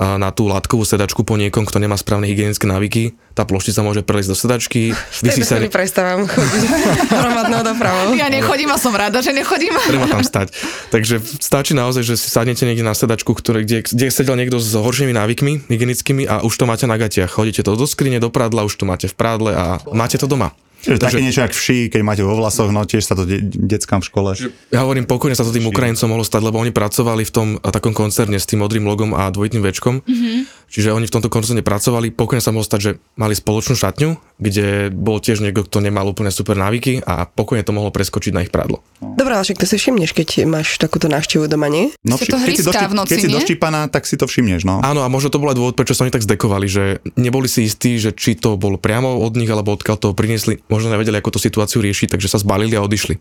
na 0.00 0.32
tú 0.32 0.48
látkovú 0.48 0.88
sedačku 0.88 1.28
po 1.28 1.36
niekom, 1.36 1.68
kto 1.68 1.76
nemá 1.76 1.92
správne 2.00 2.24
hygienické 2.24 2.64
návyky, 2.64 3.20
tá 3.36 3.44
ploštica 3.44 3.84
môže 3.84 4.00
preliesť 4.00 4.30
do 4.32 4.36
sedačky, 4.36 4.96
vysí 5.24 5.44
sa, 5.44 5.60
prestávam 5.68 6.24
chodiť 6.24 6.62
hromadnou 7.20 7.60
dopravou. 7.60 8.16
Ja 8.16 8.32
nechodím 8.32 8.72
a 8.72 8.80
som 8.80 8.96
rada, 8.96 9.20
že 9.20 9.36
nechodím. 9.36 9.76
treba 9.92 10.08
tam 10.08 10.24
stať. 10.24 10.56
Takže 10.88 11.20
stačí 11.20 11.76
naozaj, 11.76 12.02
že 12.08 12.16
si 12.16 12.32
sadnete 12.32 12.64
niekde 12.64 12.80
na 12.80 12.96
sedačku, 12.96 13.36
ktoré, 13.36 13.68
kde, 13.68 13.84
kde 13.84 14.08
sedel 14.08 14.40
niekto 14.40 14.56
s 14.56 14.72
horšími 14.72 15.12
návykmi 15.12 15.68
hygienickými 15.68 16.24
a 16.24 16.40
už 16.48 16.56
to 16.56 16.64
máte 16.64 16.88
na 16.88 16.96
gatiach. 16.96 17.28
Chodíte 17.28 17.60
to 17.60 17.76
do 17.76 17.84
skrine, 17.84 18.16
do 18.16 18.32
prádla, 18.32 18.64
už 18.64 18.80
to 18.80 18.88
máte 18.88 19.04
v 19.04 19.14
prádle 19.14 19.52
a 19.52 19.84
máte 19.92 20.16
to 20.16 20.24
doma. 20.24 20.56
Čiže 20.80 20.96
také 20.96 21.20
niečo 21.20 21.44
jak 21.44 21.52
vší, 21.52 21.92
keď 21.92 22.00
máte 22.00 22.22
vo 22.24 22.32
vlasoch, 22.36 22.72
no 22.72 22.84
tiež 22.88 23.04
sa 23.04 23.12
to 23.12 23.28
de- 23.28 23.44
deckám 23.44 24.00
v 24.00 24.08
škole. 24.08 24.30
Ja 24.72 24.84
hovorím, 24.84 25.04
pokojne 25.04 25.36
sa 25.36 25.44
to 25.44 25.52
tým 25.52 25.68
Ukrajincom 25.68 26.08
mohlo 26.08 26.24
stať, 26.24 26.40
lebo 26.40 26.56
oni 26.56 26.72
pracovali 26.72 27.22
v 27.28 27.32
tom 27.32 27.48
a, 27.60 27.68
takom 27.68 27.92
koncerne 27.92 28.40
s 28.40 28.48
tým 28.48 28.64
modrým 28.64 28.88
logom 28.88 29.12
a 29.12 29.28
dvojitým 29.28 29.60
večkom. 29.60 30.00
Mm-hmm. 30.00 30.38
Čiže 30.70 30.94
oni 30.94 31.10
v 31.10 31.14
tomto 31.18 31.26
koncerne 31.26 31.66
pracovali, 31.66 32.14
pokojne 32.14 32.38
sa 32.38 32.54
mohlo 32.54 32.62
stať, 32.62 32.80
že 32.80 32.90
mali 33.18 33.34
spoločnú 33.34 33.74
šatňu, 33.74 34.38
kde 34.38 34.94
bol 34.94 35.18
tiež 35.18 35.42
niekto, 35.42 35.66
kto 35.66 35.82
nemal 35.82 36.06
úplne 36.06 36.30
super 36.30 36.54
návyky 36.54 37.02
a 37.02 37.26
pokojne 37.26 37.66
to 37.66 37.74
mohlo 37.74 37.90
preskočiť 37.90 38.30
na 38.30 38.46
ich 38.46 38.54
prádlo. 38.54 38.78
Dobre, 39.02 39.34
ale 39.34 39.42
však 39.42 39.58
to 39.58 39.66
si 39.66 39.76
všimneš, 39.76 40.14
keď 40.14 40.46
máš 40.46 40.78
takúto 40.78 41.10
návštevu 41.10 41.50
doma, 41.50 41.66
nie? 41.66 41.90
No, 42.06 42.14
Si 42.14 42.30
to 42.30 42.38
keď 42.38 42.54
si, 42.54 42.62
došti- 42.62 42.86
v 42.86 42.94
noci, 42.94 43.10
keď 43.10 43.18
si 43.18 43.28
doštípaná, 43.28 43.90
tak 43.90 44.06
si 44.06 44.14
to 44.14 44.30
všimneš, 44.30 44.62
no. 44.62 44.78
Áno, 44.78 45.02
a 45.02 45.10
možno 45.10 45.28
to 45.28 45.42
bol 45.42 45.50
aj 45.50 45.58
dôvod, 45.58 45.74
prečo 45.74 45.98
sa 45.98 46.06
oni 46.06 46.14
tak 46.14 46.22
zdekovali, 46.22 46.70
že 46.70 47.02
neboli 47.18 47.50
si 47.50 47.66
istí, 47.66 47.98
že 47.98 48.14
či 48.14 48.38
to 48.38 48.54
bol 48.54 48.78
priamo 48.78 49.18
od 49.18 49.34
nich, 49.34 49.50
alebo 49.50 49.74
odkiaľ 49.74 49.98
to 49.98 50.14
priniesli, 50.14 50.62
možno 50.70 50.94
nevedeli, 50.94 51.18
ako 51.18 51.34
tú 51.34 51.38
situáciu 51.42 51.82
riešiť, 51.82 52.14
takže 52.14 52.30
sa 52.30 52.38
zbalili 52.38 52.78
a 52.78 52.86
odišli. 52.86 53.18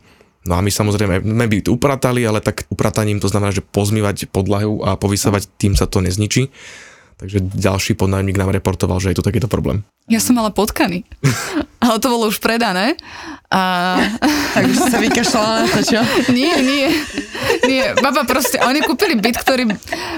No 0.48 0.56
a 0.56 0.64
my 0.64 0.72
samozrejme, 0.72 1.20
my 1.20 1.46
by 1.50 1.68
upratali, 1.68 2.24
ale 2.24 2.40
tak 2.40 2.64
uprataním 2.70 3.20
to 3.20 3.28
znamená, 3.28 3.52
že 3.52 3.60
pozmývať 3.60 4.32
podlahu 4.32 4.86
a 4.88 4.96
povysávať, 4.96 5.52
tým 5.58 5.76
sa 5.76 5.84
to 5.84 6.00
nezničí. 6.00 6.48
Takže 7.20 7.44
ďalší 7.52 8.00
podnájomník 8.00 8.40
nám 8.40 8.56
reportoval, 8.56 9.04
že 9.04 9.12
je 9.12 9.20
tu 9.20 9.24
takýto 9.28 9.52
problém. 9.52 9.84
Ja 10.08 10.24
som 10.24 10.40
mala 10.40 10.56
potkany. 10.56 11.04
Ale 11.84 12.00
to 12.00 12.08
bolo 12.08 12.32
už 12.32 12.40
predané. 12.40 12.96
A... 13.52 14.00
Tak 14.56 14.64
už 14.72 14.78
si 14.78 14.88
sa 14.88 15.00
vykašľala 15.04 15.52
na 15.60 15.68
to, 15.68 15.80
čo? 15.84 16.00
Nie, 16.32 16.64
nie. 16.64 16.88
Nie, 17.68 17.92
baba 18.00 18.24
proste, 18.24 18.56
oni 18.64 18.80
kúpili 18.80 19.20
byt, 19.20 19.36
ktorý 19.36 19.68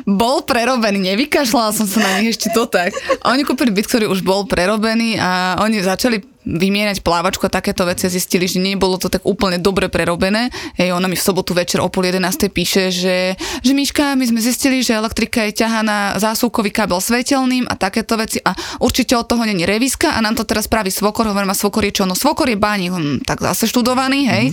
bol 0.06 0.46
prerobený, 0.46 1.14
nevykašľala 1.14 1.70
som 1.74 1.90
sa 1.90 2.00
na 2.06 2.22
nich 2.22 2.38
ešte 2.38 2.54
to 2.54 2.70
tak. 2.70 2.94
Oni 3.26 3.42
kúpili 3.42 3.74
byt, 3.74 3.90
ktorý 3.90 4.06
už 4.06 4.22
bol 4.22 4.46
prerobený 4.46 5.18
a 5.18 5.58
oni 5.64 5.82
začali 5.82 6.22
vymieňať 6.46 7.06
plávačku 7.06 7.46
a 7.46 7.54
takéto 7.54 7.86
veci 7.86 8.10
zistili, 8.10 8.50
že 8.50 8.58
nebolo 8.58 8.98
to 8.98 9.14
tak 9.14 9.22
úplne 9.24 9.62
dobre 9.62 9.88
prerobené. 9.88 10.50
Hej, 10.76 10.98
ona 10.98 11.06
mi 11.06 11.14
v 11.14 11.22
sobotu 11.22 11.54
večer 11.54 11.80
o 11.82 11.90
pol 11.90 12.10
11. 12.10 12.50
píše, 12.50 12.90
že, 12.90 13.38
že 13.62 13.72
Miška, 13.72 14.18
my 14.18 14.26
sme 14.26 14.40
zistili, 14.42 14.82
že 14.82 14.98
elektrika 14.98 15.46
je 15.46 15.62
ťahaná 15.62 16.18
zásuvkový 16.18 16.74
kábel 16.74 16.98
svetelným 16.98 17.70
a 17.70 17.78
takéto 17.78 18.18
veci 18.18 18.42
a 18.42 18.58
určite 18.82 19.14
od 19.14 19.30
toho 19.30 19.46
není 19.46 19.64
reviska 19.66 20.18
a 20.18 20.20
nám 20.20 20.34
to 20.34 20.44
teraz 20.44 20.66
spraví 20.66 20.90
svokor, 20.90 21.30
hovorím, 21.30 21.54
a 21.54 21.58
svokor 21.58 21.86
je 21.86 21.94
čo? 22.02 22.04
No 22.10 22.18
svokor 22.18 22.50
je 22.50 22.58
bánik, 22.58 22.90
hm, 22.90 23.24
tak 23.24 23.42
zase 23.42 23.70
študovaný, 23.70 24.26
hej. 24.26 24.46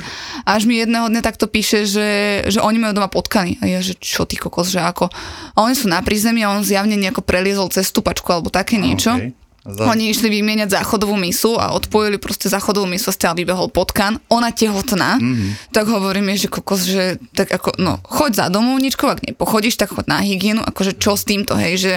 A 0.45 0.61
až 0.61 0.69
mi 0.69 0.81
jedného 0.81 1.09
dňa 1.09 1.23
takto 1.25 1.49
píše, 1.49 1.89
že, 1.89 2.43
že 2.47 2.61
oni 2.61 2.77
majú 2.77 2.93
doma 2.93 3.09
potkany. 3.09 3.57
A 3.63 3.71
ja, 3.71 3.81
že 3.81 3.97
čo 3.97 4.29
ty 4.29 4.37
kokos, 4.37 4.69
že 4.69 4.83
ako. 4.83 5.09
A 5.55 5.59
oni 5.65 5.75
sú 5.75 5.89
na 5.89 6.05
prízemí 6.05 6.45
a 6.45 6.53
on 6.53 6.67
zjavne 6.67 6.99
nejako 6.99 7.25
preliezol 7.25 7.73
cez 7.73 7.89
stupačku 7.89 8.29
alebo 8.31 8.53
také 8.53 8.77
niečo. 8.77 9.17
okej. 9.17 9.48
Za- 9.67 9.91
Oni 9.91 10.09
išli 10.09 10.31
vymieňať 10.31 10.71
záchodovú 10.81 11.19
misu 11.19 11.59
a 11.59 11.75
odpojili 11.75 12.17
proste 12.17 12.47
záchodovú 12.47 12.87
misu 12.87 13.11
a 13.11 13.17
stále 13.17 13.43
vybehol 13.43 13.69
potkan. 13.69 14.17
Ona 14.31 14.55
tehotná, 14.55 15.19
mm-hmm. 15.19 15.75
tak 15.75 15.91
hovorím 15.91 16.31
jej, 16.33 16.47
že 16.47 16.49
kokos, 16.49 16.81
že 16.87 17.05
tak 17.35 17.51
ako, 17.51 17.77
no, 17.77 17.99
choď 18.07 18.31
za 18.39 18.47
domovničkou, 18.49 19.11
ak 19.11 19.27
nepochodíš, 19.27 19.77
tak 19.77 19.93
choď 19.93 20.07
na 20.09 20.23
hygienu, 20.23 20.63
akože 20.63 20.97
čo 20.97 21.19
s 21.19 21.27
týmto, 21.27 21.59
hej, 21.59 21.75
že 21.77 21.93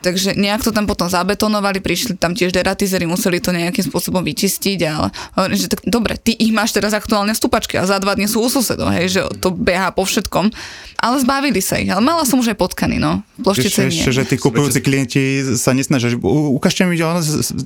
takže 0.00 0.36
nejak 0.36 0.64
to 0.64 0.72
tam 0.72 0.88
potom 0.88 1.06
zabetonovali, 1.06 1.84
prišli 1.84 2.16
tam 2.16 2.32
tiež 2.32 2.56
deratizery, 2.56 3.04
museli 3.04 3.38
to 3.38 3.52
nejakým 3.52 3.84
spôsobom 3.84 4.24
vyčistiť, 4.24 4.78
ale 4.88 5.12
hovorím, 5.36 5.56
že 5.60 5.68
tak 5.68 5.80
dobre, 5.84 6.16
ty 6.16 6.32
ich 6.32 6.52
máš 6.52 6.72
teraz 6.72 6.96
aktuálne 6.96 7.36
v 7.36 7.40
stupačke 7.40 7.76
a 7.76 7.84
za 7.84 8.00
dva 8.00 8.16
dní 8.16 8.26
sú 8.26 8.40
u 8.40 8.48
susedov, 8.48 8.90
hej, 8.96 9.12
že 9.12 9.20
to 9.38 9.52
beha 9.52 9.92
po 9.92 10.08
všetkom. 10.08 10.52
Ale 11.00 11.16
zbavili 11.16 11.64
sa 11.64 11.80
ich, 11.80 11.88
ale 11.88 12.04
mala 12.04 12.28
som 12.28 12.36
už 12.36 12.52
aj 12.52 12.58
potkany, 12.60 13.00
no. 13.00 13.24
Ploštice 13.40 13.88
ešte, 13.88 14.12
že 14.12 14.28
tí 14.28 14.36
kupujúci 14.36 14.84
klienti 14.84 15.40
sa 15.56 15.72
nesnažia, 15.72 16.12
ukážte 16.20 16.84
mi, 16.84 17.00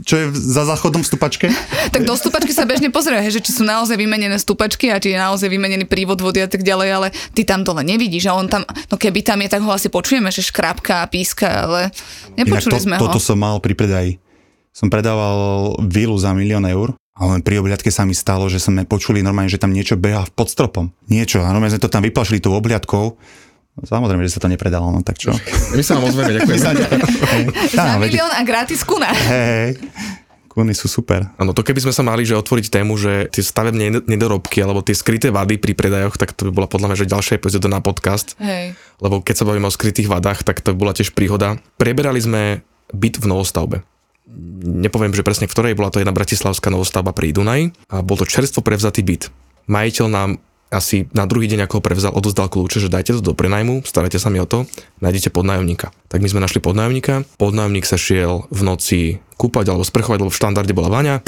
čo 0.07 0.14
je 0.14 0.26
za 0.31 0.62
záchodom 0.62 1.03
v 1.03 1.09
stupačke. 1.09 1.47
Tak 1.95 2.03
do 2.03 2.14
stupačky 2.19 2.50
sa 2.50 2.67
bežne 2.67 2.91
pozrie, 2.91 3.19
hej, 3.19 3.38
že 3.38 3.43
či 3.45 3.55
sú 3.55 3.62
naozaj 3.62 3.95
vymenené 3.95 4.35
stupačky 4.38 4.91
a 4.91 4.99
či 4.99 5.14
je 5.14 5.19
naozaj 5.19 5.47
vymenený 5.47 5.87
prívod 5.87 6.19
vody 6.19 6.43
a 6.43 6.49
tak 6.50 6.67
ďalej, 6.67 6.88
ale 6.91 7.09
ty 7.35 7.47
tam 7.47 7.62
dole 7.62 7.87
nevidíš 7.87 8.31
a 8.31 8.35
on 8.35 8.50
tam, 8.50 8.67
no 8.67 8.95
keby 8.99 9.23
tam 9.23 9.38
je, 9.43 9.49
tak 9.50 9.62
ho 9.62 9.71
asi 9.71 9.91
počujeme, 9.91 10.31
že 10.35 10.43
škrápka 10.43 11.03
a 11.03 11.11
píska, 11.11 11.47
ale 11.47 11.95
nepočuli 12.33 12.73
to, 12.73 12.81
sme 12.81 12.97
toto 12.97 13.21
ho. 13.21 13.23
som 13.23 13.37
mal 13.37 13.61
pri 13.61 13.76
predaji. 13.76 14.12
Som 14.75 14.90
predával 14.90 15.78
vilu 15.87 16.19
za 16.19 16.35
milión 16.35 16.66
eur 16.66 16.99
a 17.14 17.31
len 17.31 17.47
pri 17.47 17.62
obliadke 17.62 17.95
sa 17.95 18.02
mi 18.02 18.11
stalo, 18.11 18.50
že 18.50 18.59
sme 18.59 18.83
počuli 18.83 19.23
normálne, 19.23 19.47
že 19.47 19.62
tam 19.62 19.71
niečo 19.71 19.95
beha 19.95 20.26
pod 20.35 20.50
stropom. 20.50 20.90
Niečo 21.07 21.47
a 21.47 21.54
normálne 21.54 21.78
sme 21.78 21.85
to 21.87 21.93
tam 21.93 22.02
vyplašili 22.02 22.43
tou 22.43 22.59
obliadkou. 22.59 23.14
Samozrejme, 23.75 24.23
že 24.23 24.38
sa 24.38 24.43
to 24.43 24.47
nepredalo, 24.47 24.87
no 24.90 25.02
tak 25.02 25.19
čo. 25.19 25.35
My 25.75 25.83
sa 25.83 25.99
vám 25.99 26.11
ozveme, 26.11 26.38
ďakujem. 26.38 26.62
Za 27.75 27.99
milión 27.99 28.31
a 28.31 28.43
gratis 28.47 28.87
kuna. 28.87 29.11
Hej, 29.11 29.83
kuny 30.55 30.73
sú 30.73 30.87
super. 30.87 31.27
Áno, 31.35 31.51
to 31.51 31.67
keby 31.67 31.83
sme 31.83 31.93
sa 31.93 32.07
mali 32.07 32.23
že 32.23 32.39
otvoriť 32.39 32.71
tému, 32.71 32.95
že 32.95 33.27
tie 33.35 33.43
stavebné 33.43 33.91
ned- 33.91 34.07
nedorobky 34.07 34.63
alebo 34.63 34.87
tie 34.87 34.95
skryté 34.95 35.35
vady 35.35 35.59
pri 35.59 35.75
predajoch, 35.75 36.15
tak 36.15 36.33
to 36.33 36.49
by 36.49 36.63
bola 36.63 36.69
podľa 36.71 36.95
mňa 36.95 37.01
že 37.03 37.11
ďalšia 37.11 37.37
epizóda 37.43 37.67
na 37.67 37.83
podcast. 37.83 38.39
Hej. 38.39 38.79
Lebo 39.03 39.19
keď 39.21 39.35
sa 39.43 39.47
bavíme 39.51 39.67
o 39.67 39.75
skrytých 39.75 40.07
vadách, 40.07 40.47
tak 40.47 40.63
to 40.63 40.73
bola 40.73 40.95
tiež 40.95 41.13
príhoda. 41.13 41.59
Preberali 41.75 42.23
sme 42.23 42.63
byt 42.95 43.19
v 43.19 43.27
novostavbe. 43.27 43.77
Nepoviem, 44.65 45.13
že 45.13 45.27
presne 45.27 45.51
v 45.51 45.53
ktorej, 45.53 45.77
bola 45.77 45.93
to 45.93 46.01
jedna 46.01 46.15
bratislavská 46.15 46.73
novostavba 46.73 47.13
pri 47.13 47.35
Dunaji 47.35 47.75
a 47.93 48.01
bol 48.01 48.17
to 48.17 48.25
čerstvo 48.25 48.65
prevzatý 48.65 49.05
byt. 49.05 49.29
Majiteľ 49.69 50.07
nám 50.09 50.31
asi 50.75 51.07
na 51.14 51.25
druhý 51.31 51.47
deň, 51.47 51.71
ako 51.71 51.78
ho 51.78 51.83
prevzal, 51.87 52.12
odozdal 52.12 52.50
kľúče, 52.50 52.83
že 52.83 52.90
dajte 52.90 53.16
to 53.16 53.23
do 53.23 53.33
prenajmu, 53.33 53.87
starajte 53.87 54.19
sa 54.19 54.28
mi 54.28 54.43
o 54.43 54.47
to, 54.47 54.66
nájdete 54.99 55.31
podnájomníka. 55.31 55.95
Tak 56.11 56.19
my 56.19 56.28
sme 56.28 56.43
našli 56.43 56.59
podnájomníka, 56.59 57.23
podnájomník 57.38 57.87
sa 57.87 57.95
šiel 57.95 58.50
v 58.50 58.61
noci 58.66 58.99
kúpať 59.38 59.71
alebo 59.71 59.87
sprchovať, 59.87 60.19
lebo 60.26 60.31
v 60.35 60.40
štandarde 60.43 60.75
bola 60.75 60.90
vaňa, 60.90 61.23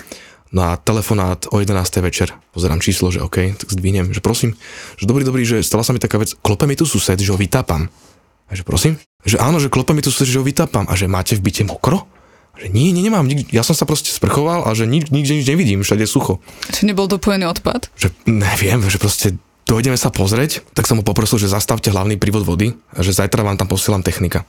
No 0.55 0.63
a 0.63 0.79
telefonát 0.79 1.51
o 1.51 1.59
11. 1.59 1.75
večer, 2.07 2.31
pozerám 2.55 2.79
číslo, 2.79 3.11
že 3.11 3.19
OK, 3.19 3.59
tak 3.59 3.67
zdvihnem, 3.67 4.15
že 4.15 4.23
prosím, 4.23 4.55
že 4.95 5.11
dobrý, 5.11 5.27
dobrý, 5.27 5.43
že 5.43 5.59
stala 5.67 5.83
sa 5.83 5.91
mi 5.91 5.99
taká 5.99 6.23
vec, 6.23 6.39
klope 6.39 6.71
mi 6.71 6.79
tu 6.79 6.87
sused, 6.87 7.19
že 7.19 7.35
ho 7.35 7.39
vytápam. 7.39 7.91
A 8.47 8.53
že 8.55 8.63
prosím? 8.63 8.95
Že 9.27 9.43
áno, 9.43 9.59
že 9.59 9.67
klope 9.67 9.91
mi 9.91 10.07
tu 10.07 10.15
sused, 10.15 10.31
že 10.31 10.39
ho 10.39 10.47
vytápam. 10.47 10.87
A 10.87 10.95
že 10.95 11.11
máte 11.11 11.35
v 11.35 11.43
byte 11.43 11.67
mokro? 11.67 12.07
Že 12.57 12.73
nie, 12.73 12.89
nie, 12.91 13.05
nemám, 13.05 13.29
nik- 13.29 13.53
ja 13.53 13.61
som 13.61 13.77
sa 13.77 13.85
proste 13.85 14.09
sprchoval 14.09 14.65
a 14.65 14.73
že 14.73 14.89
nič, 14.89 15.13
nikde 15.13 15.37
nič 15.37 15.47
nevidím, 15.47 15.85
všade 15.85 16.05
je 16.05 16.11
sucho. 16.11 16.41
Či 16.73 16.89
nebol 16.89 17.05
dopojený 17.05 17.45
odpad? 17.53 17.93
Že 18.01 18.09
neviem, 18.25 18.81
že 18.89 18.97
proste 18.97 19.37
dojdeme 19.69 19.99
sa 20.01 20.09
pozrieť, 20.09 20.65
tak 20.73 20.89
som 20.89 20.97
mu 20.97 21.05
poprosil, 21.05 21.37
že 21.37 21.53
zastavte 21.53 21.93
hlavný 21.93 22.17
prívod 22.17 22.49
vody 22.49 22.73
a 22.97 23.05
že 23.05 23.13
zajtra 23.13 23.45
vám 23.45 23.61
tam 23.61 23.69
posielam 23.69 24.01
technika. 24.01 24.49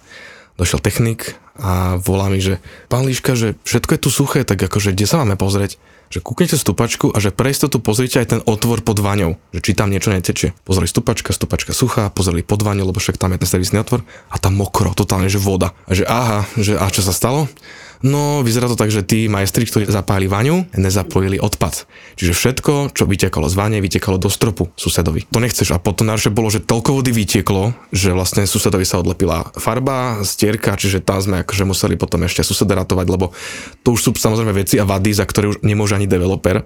Došiel 0.57 0.81
technik 0.81 1.37
a 1.53 2.01
volá 2.01 2.33
mi, 2.33 2.41
že 2.41 2.57
pán 2.89 3.05
Líška, 3.05 3.37
že 3.37 3.53
všetko 3.61 3.91
je 3.93 4.01
tu 4.01 4.09
suché, 4.09 4.41
tak 4.41 4.57
akože 4.57 4.89
kde 4.89 5.05
sa 5.05 5.21
máme 5.21 5.37
pozrieť? 5.37 5.77
Že 6.09 6.23
kúknete 6.23 6.57
stupačku 6.57 7.13
a 7.13 7.19
že 7.21 7.29
pre 7.29 7.51
istotu 7.53 7.77
pozrite 7.77 8.17
aj 8.17 8.27
ten 8.31 8.41
otvor 8.41 8.81
pod 8.81 8.97
vaňou, 8.97 9.37
že 9.53 9.59
či 9.61 9.77
tam 9.77 9.91
niečo 9.93 10.09
netečie. 10.09 10.57
Pozreli 10.65 10.89
stupačka, 10.89 11.29
stupačka 11.29 11.77
suchá, 11.77 12.09
pozreli 12.09 12.41
pod 12.41 12.65
vaňou, 12.65 12.89
lebo 12.89 12.97
však 12.97 13.19
tam 13.21 13.35
je 13.35 13.43
ten 13.43 13.49
servisný 13.53 13.83
otvor 13.83 14.01
a 14.31 14.39
tam 14.41 14.57
mokro, 14.57 14.95
totálne, 14.97 15.29
že 15.29 15.37
voda. 15.37 15.75
A 15.85 15.93
že 15.93 16.07
aha, 16.09 16.47
že 16.57 16.73
a 16.73 16.89
čo 16.89 17.05
sa 17.05 17.13
stalo? 17.13 17.45
No, 18.05 18.45
vyzerá 18.45 18.69
to 18.69 18.77
tak, 18.77 18.93
že 18.93 19.01
tí 19.01 19.25
majstri, 19.25 19.65
ktorí 19.65 19.89
zapájali 19.89 20.29
vaňu, 20.29 20.69
nezapojili 20.77 21.41
odpad. 21.41 21.89
Čiže 22.13 22.33
všetko, 22.33 22.73
čo 22.93 23.09
vytekalo 23.09 23.49
z 23.49 23.55
vane, 23.57 23.77
vytekalo 23.81 24.21
do 24.21 24.29
stropu 24.29 24.69
susedovi. 24.77 25.25
To 25.33 25.41
nechceš. 25.41 25.73
A 25.73 25.81
potom 25.81 26.05
najhoršie 26.05 26.29
bolo, 26.33 26.53
že 26.53 26.61
toľko 26.61 27.01
vody 27.01 27.09
vytieklo, 27.09 27.73
že 27.89 28.13
vlastne 28.13 28.45
susedovi 28.45 28.85
sa 28.85 29.01
odlepila 29.01 29.49
farba, 29.57 30.21
stierka, 30.21 30.77
čiže 30.77 31.01
tam 31.01 31.23
sme 31.23 31.35
akože 31.41 31.63
museli 31.65 31.95
potom 31.97 32.21
ešte 32.25 32.45
suseda 32.45 32.77
ratovať, 32.77 33.07
lebo 33.09 33.33
to 33.81 33.97
už 33.97 33.99
sú 33.99 34.09
samozrejme 34.13 34.53
veci 34.53 34.77
a 34.77 34.85
vady, 34.85 35.17
za 35.17 35.25
ktoré 35.25 35.49
už 35.49 35.65
nemôže 35.65 35.97
ani 35.97 36.05
developer. 36.05 36.61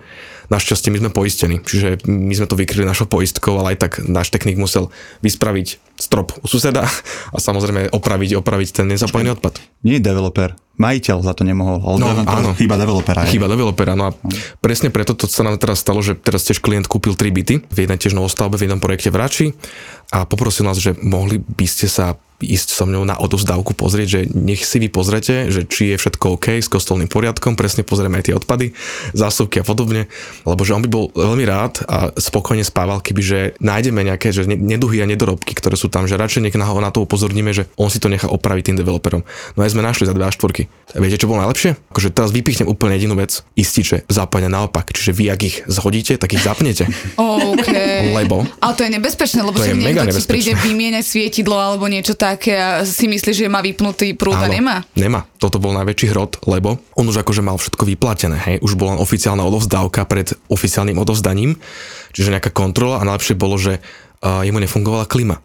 Našťastie 0.51 0.91
my 0.91 1.07
sme 1.07 1.11
poistení, 1.15 1.63
čiže 1.63 2.03
my 2.11 2.35
sme 2.35 2.43
to 2.43 2.59
vykryli 2.59 2.83
našou 2.83 3.07
poistkou, 3.07 3.55
ale 3.55 3.75
aj 3.75 3.87
tak 3.87 3.91
náš 4.03 4.35
technik 4.35 4.59
musel 4.59 4.91
vyspraviť 5.23 5.79
strop 5.95 6.35
u 6.43 6.47
suseda 6.49 6.83
a 7.31 7.37
samozrejme 7.39 7.93
opraviť, 7.95 8.35
opraviť 8.35 8.83
ten 8.83 8.91
nezapojený 8.91 9.39
odpad. 9.39 9.63
Nie 9.87 10.01
je 10.01 10.03
developer. 10.03 10.51
Majiteľ 10.81 11.17
za 11.21 11.31
to 11.31 11.43
nemohol. 11.43 11.77
Ale 11.77 11.95
No, 11.95 12.07
to- 12.11 12.25
to 12.25 12.33
áno. 12.33 12.49
Chyba 12.53 12.75
developera. 12.75 13.21
je. 13.23 13.31
Chyba 13.31 13.45
developera, 13.45 13.93
no 13.93 14.03
a 14.03 14.11
presne 14.57 14.89
preto 14.89 15.13
to 15.13 15.25
sa 15.25 15.41
nám 15.41 15.55
teraz 15.55 15.77
stalo, 15.77 16.01
že 16.01 16.13
teraz 16.13 16.41
tiež 16.41 16.57
klient 16.57 16.85
kúpil 16.85 17.13
tri 17.13 17.29
byty 17.29 17.61
v 17.61 17.77
jednej 17.79 17.95
tiež 17.95 18.11
novostavbe, 18.11 18.57
v 18.57 18.65
jednom 18.65 18.79
projekte 18.79 19.07
v 19.07 19.15
Rači 19.15 19.47
a 20.09 20.25
poprosil 20.25 20.65
nás, 20.65 20.75
že 20.75 20.97
mohli 20.97 21.37
by 21.37 21.63
ste 21.63 21.85
sa 21.85 22.17
ísť 22.43 22.75
so 22.75 22.83
mnou 22.89 23.07
na 23.07 23.15
odovzdávku 23.15 23.71
pozrieť, 23.77 24.07
že 24.09 24.19
nech 24.35 24.65
si 24.65 24.77
vy 24.81 24.91
pozrete, 24.91 25.47
že 25.47 25.63
či 25.63 25.93
je 25.93 26.01
všetko 26.01 26.35
OK 26.35 26.59
s 26.59 26.67
kostolným 26.67 27.07
poriadkom, 27.07 27.55
presne 27.55 27.87
pozrieme 27.87 28.19
aj 28.19 28.25
tie 28.27 28.35
odpady, 28.35 28.73
zásuvky 29.15 29.61
a 29.61 29.65
podobne, 29.65 30.11
lebo 30.43 30.61
že 30.65 30.75
on 30.75 30.83
by 30.83 30.89
bol 30.91 31.13
veľmi 31.13 31.45
rád 31.47 31.85
a 31.87 32.11
spokojne 32.17 32.65
spával, 32.65 32.99
keby 32.99 33.21
že 33.21 33.39
nájdeme 33.63 34.03
nejaké 34.03 34.33
že 34.33 34.49
ne- 34.49 34.59
neduhy 34.59 34.99
a 35.03 35.09
nedorobky, 35.09 35.53
ktoré 35.55 35.77
sú 35.77 35.87
tam, 35.87 36.09
že 36.09 36.19
radšej 36.19 36.49
nech 36.49 36.57
na 36.57 36.67
na 36.81 36.89
to 36.89 37.05
upozorníme, 37.05 37.53
že 37.53 37.69
on 37.77 37.93
si 37.93 38.01
to 38.01 38.09
nechá 38.09 38.25
opraviť 38.25 38.71
tým 38.73 38.77
developerom. 38.81 39.21
No 39.53 39.59
aj 39.61 39.77
sme 39.77 39.85
našli 39.85 40.09
za 40.09 40.15
2 40.15 40.33
štvorky. 40.33 40.71
A 40.95 40.99
viete, 40.99 41.21
čo 41.21 41.29
bolo 41.29 41.43
najlepšie? 41.45 41.77
Akože 41.93 42.09
teraz 42.11 42.33
vypichnem 42.33 42.67
úplne 42.67 42.97
jedinú 42.97 43.13
vec. 43.15 43.43
Ističe 43.55 44.09
zapáňa 44.09 44.49
naopak. 44.49 44.91
Čiže 44.91 45.11
vy, 45.13 45.25
ak 45.29 45.41
ich 45.45 45.57
zhodíte, 45.67 46.17
tak 46.17 46.33
ich 46.33 46.43
zapnete. 46.43 46.89
OK. 47.19 47.69
Lebo 48.11 48.43
Ale 48.59 48.73
to 48.75 48.81
je 48.87 48.91
nebezpečné, 48.97 49.39
lebo 49.45 49.59
To 49.59 49.63
si 49.63 49.75
niekto 49.77 50.09
ti 50.09 50.23
príde 50.25 50.53
vymieňať 50.57 51.03
svietidlo 51.05 51.55
alebo 51.55 51.85
niečo 51.87 52.15
také 52.15 52.30
a 52.35 52.85
si 52.85 53.09
myslí, 53.09 53.31
že 53.33 53.51
má 53.51 53.59
vypnutý 53.59 54.13
prúd 54.13 54.37
a 54.37 54.47
nemá. 54.47 54.85
Nemá. 54.93 55.25
Toto 55.41 55.57
bol 55.57 55.73
najväčší 55.75 56.07
hrot, 56.13 56.43
lebo 56.45 56.77
on 56.93 57.05
už 57.09 57.23
akože 57.23 57.41
mal 57.41 57.57
všetko 57.57 57.83
vyplatené, 57.87 58.37
hej. 58.37 58.55
Už 58.61 58.77
bola 58.77 58.99
oficiálna 58.99 59.41
odovzdávka 59.41 60.05
pred 60.05 60.31
oficiálnym 60.47 60.99
odovzdaním, 61.01 61.57
čiže 62.13 62.31
nejaká 62.31 62.53
kontrola 62.53 63.01
a 63.01 63.07
najlepšie 63.07 63.35
bolo, 63.35 63.57
že 63.57 63.79
uh, 63.79 64.45
jemu 64.45 64.61
nefungovala 64.61 65.09
klima. 65.09 65.41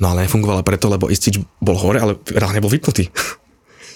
No 0.00 0.10
ale 0.10 0.26
nefungovala 0.26 0.66
preto, 0.66 0.90
lebo 0.90 1.06
istič 1.12 1.38
bol 1.62 1.78
hore, 1.78 2.02
ale 2.02 2.18
reálne 2.34 2.58
bol 2.58 2.72
vypnutý. 2.72 3.08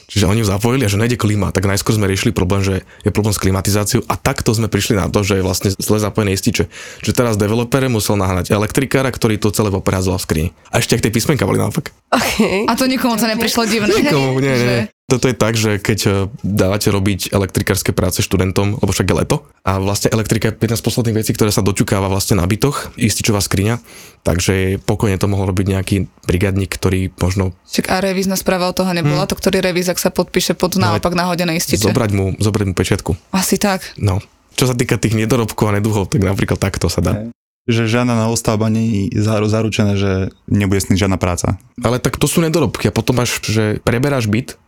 Čiže 0.06 0.30
oni 0.30 0.42
ju 0.42 0.46
zapojili 0.46 0.86
a 0.86 0.90
že 0.90 0.98
nejde 0.98 1.18
klima, 1.18 1.50
tak 1.50 1.66
najskôr 1.66 1.98
sme 1.98 2.06
riešili 2.06 2.30
problém, 2.30 2.62
že 2.62 2.86
je 3.02 3.10
problém 3.10 3.34
s 3.34 3.42
klimatizáciou 3.42 4.06
a 4.06 4.14
takto 4.14 4.54
sme 4.54 4.70
prišli 4.70 4.94
na 4.94 5.10
to, 5.10 5.26
že 5.26 5.38
je 5.38 5.42
vlastne 5.42 5.70
zle 5.74 5.98
zapojené 5.98 6.34
ističe. 6.38 6.70
Že 7.02 7.12
teraz 7.12 7.34
developer 7.34 7.82
musel 7.90 8.14
nahnať 8.14 8.54
elektrikára, 8.54 9.10
ktorý 9.10 9.38
to 9.42 9.50
celé 9.50 9.74
poprehazoval 9.74 10.22
v 10.22 10.24
skrini. 10.24 10.48
A 10.70 10.78
ešte 10.78 10.94
ak 10.94 11.02
tie 11.02 11.10
písmenka 11.10 11.42
boli 11.42 11.58
naopak. 11.58 11.90
Okay. 12.10 12.64
A 12.70 12.78
to 12.78 12.86
nikomu 12.86 13.18
sa 13.18 13.26
neprišlo 13.26 13.66
divné. 13.66 13.90
Nikomu, 13.92 14.38
nie, 14.38 14.54
Že- 14.54 14.66
nie. 14.66 14.95
Toto 15.06 15.30
je 15.30 15.38
tak, 15.38 15.54
že 15.54 15.78
keď 15.78 15.98
e, 16.02 16.10
dávate 16.42 16.90
robiť 16.90 17.30
elektrikárske 17.30 17.94
práce 17.94 18.26
študentom, 18.26 18.74
lebo 18.74 18.90
však 18.90 19.06
je 19.06 19.14
leto, 19.14 19.36
a 19.62 19.78
vlastne 19.78 20.10
elektrika 20.10 20.50
je 20.50 20.58
jedna 20.58 20.74
z 20.74 20.82
posledných 20.82 21.22
vecí, 21.22 21.30
ktoré 21.30 21.54
sa 21.54 21.62
doťukáva 21.62 22.10
vlastne 22.10 22.42
na 22.42 22.42
bytoch, 22.42 22.90
ističová 22.98 23.38
skriňa, 23.38 23.78
takže 24.26 24.82
pokojne 24.82 25.14
to 25.14 25.30
mohol 25.30 25.46
robiť 25.46 25.66
nejaký 25.78 25.96
brigadník, 26.26 26.74
ktorý 26.74 27.14
možno 27.22 27.54
Čak 27.70 27.86
a 27.86 28.02
revízna 28.02 28.34
správa 28.34 28.66
od 28.66 28.74
toho 28.74 28.90
nebola, 28.90 29.30
to 29.30 29.38
ktorý 29.38 29.62
revíz, 29.62 29.86
ak 29.86 30.02
sa 30.02 30.10
podpíše 30.10 30.58
pod 30.58 30.74
naopak 30.74 31.14
nahodené 31.14 31.54
ističe. 31.54 31.86
zobrať 31.86 32.10
mu, 32.10 32.34
zobrať 32.42 32.66
mu 32.66 32.74
pečiatku. 32.74 33.14
Asi 33.30 33.62
tak. 33.62 33.86
No. 34.02 34.18
Čo 34.58 34.66
sa 34.66 34.74
týka 34.74 34.98
tých 34.98 35.14
nedorobkov 35.14 35.70
a 35.70 35.78
neduhov, 35.78 36.10
tak 36.10 36.26
napríklad 36.26 36.58
takto 36.58 36.90
sa 36.90 36.98
dá. 36.98 37.30
Že 37.70 38.02
žiadna 38.02 38.26
novostavba 38.26 38.66
nie 38.74 39.06
je 39.14 39.22
zaru- 39.22 39.46
zaručené, 39.46 39.94
že 39.94 40.34
nebude 40.50 40.82
s 40.82 40.90
žiadna 40.90 41.14
práca. 41.14 41.62
Ale 41.78 42.02
tak 42.02 42.18
to 42.18 42.26
sú 42.26 42.42
nedorobky 42.42 42.90
a 42.90 42.94
potom 42.94 43.22
máš, 43.22 43.38
že 43.46 43.78
preberáš 43.86 44.26
byt 44.26 44.58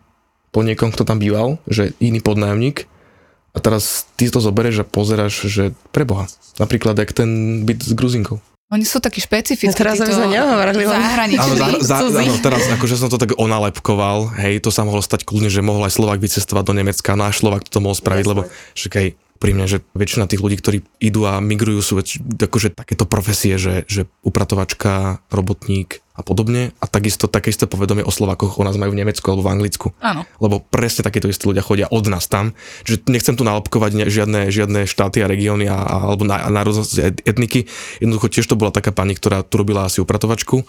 po 0.50 0.64
niekom, 0.64 0.90
kto 0.90 1.04
tam 1.04 1.20
býval, 1.20 1.60
že 1.68 1.92
iný 1.98 2.20
podnájomník 2.20 2.88
a 3.52 3.58
teraz 3.58 4.06
ty 4.14 4.28
to 4.28 4.38
zoberieš 4.38 4.84
a 4.84 4.88
pozeráš, 4.88 5.48
že 5.48 5.64
preboha. 5.90 6.28
Napríklad, 6.60 6.98
jak 6.98 7.12
ten 7.12 7.62
byt 7.64 7.82
s 7.84 7.92
Gruzinkou. 7.94 8.38
Oni 8.68 8.84
sú 8.84 9.00
takí 9.00 9.24
špecifickí. 9.24 9.72
No 9.72 9.80
teraz 9.80 9.96
sme 9.96 10.28
nehovorili 10.28 10.84
len- 10.84 10.92
zahraniční, 10.92 11.40
Áno, 11.40 11.80
za, 11.80 12.04
za, 12.04 12.20
áno, 12.20 12.36
teraz 12.44 12.68
akože 12.68 13.00
som 13.00 13.08
to 13.08 13.16
tak 13.16 13.32
onalepkoval, 13.40 14.28
hej, 14.36 14.60
to 14.60 14.68
sa 14.68 14.84
mohlo 14.84 15.00
stať 15.00 15.24
kľudne, 15.24 15.48
že 15.48 15.64
mohol 15.64 15.88
aj 15.88 15.96
Slovak 15.96 16.20
vycestovať 16.20 16.68
do 16.68 16.74
Nemecka, 16.76 17.16
náš 17.16 17.40
Slovak 17.40 17.64
to 17.64 17.80
mohol 17.80 17.96
spraviť, 17.96 18.24
lebo 18.28 18.44
však 18.76 18.92
pri 19.38 19.54
mne, 19.54 19.70
že 19.70 19.86
väčšina 19.94 20.26
tých 20.26 20.42
ľudí, 20.42 20.58
ktorí 20.58 20.78
idú 20.98 21.24
a 21.24 21.38
migrujú, 21.38 21.80
sú 21.80 21.94
väč- 22.02 22.18
akože 22.18 22.74
takéto 22.74 23.06
profesie, 23.06 23.54
že, 23.54 23.86
že 23.86 24.10
upratovačka, 24.26 25.22
robotník 25.30 26.02
a 26.18 26.26
podobne. 26.26 26.74
A 26.82 26.90
takisto 26.90 27.30
také 27.30 27.54
isté 27.54 27.70
povedomie 27.70 28.02
o 28.02 28.10
Slovakoch 28.10 28.58
o 28.58 28.66
nás 28.66 28.74
majú 28.74 28.90
v 28.90 29.06
Nemecku 29.06 29.22
alebo 29.30 29.46
v 29.46 29.52
Anglicku. 29.54 29.94
Áno. 30.02 30.26
Lebo 30.42 30.58
presne 30.58 31.06
takíto 31.06 31.30
istí 31.30 31.46
ľudia 31.46 31.62
chodia 31.62 31.86
od 31.86 32.02
nás 32.10 32.26
tam. 32.26 32.58
Čiže 32.82 33.06
nechcem 33.06 33.38
tu 33.38 33.46
nalepkovať 33.46 33.90
ne, 33.94 34.04
žiadne, 34.10 34.50
žiadne 34.50 34.80
štáty 34.90 35.22
a 35.22 35.30
regióny 35.30 35.70
a, 35.70 35.78
a, 35.78 35.94
alebo 36.10 36.26
na, 36.26 36.50
národnosti 36.50 36.98
et- 36.98 37.22
etniky. 37.22 37.70
Jednoducho 38.02 38.34
tiež 38.34 38.50
to 38.50 38.58
bola 38.58 38.74
taká 38.74 38.90
pani, 38.90 39.14
ktorá 39.14 39.46
tu 39.46 39.62
robila 39.62 39.86
asi 39.86 40.02
upratovačku. 40.02 40.66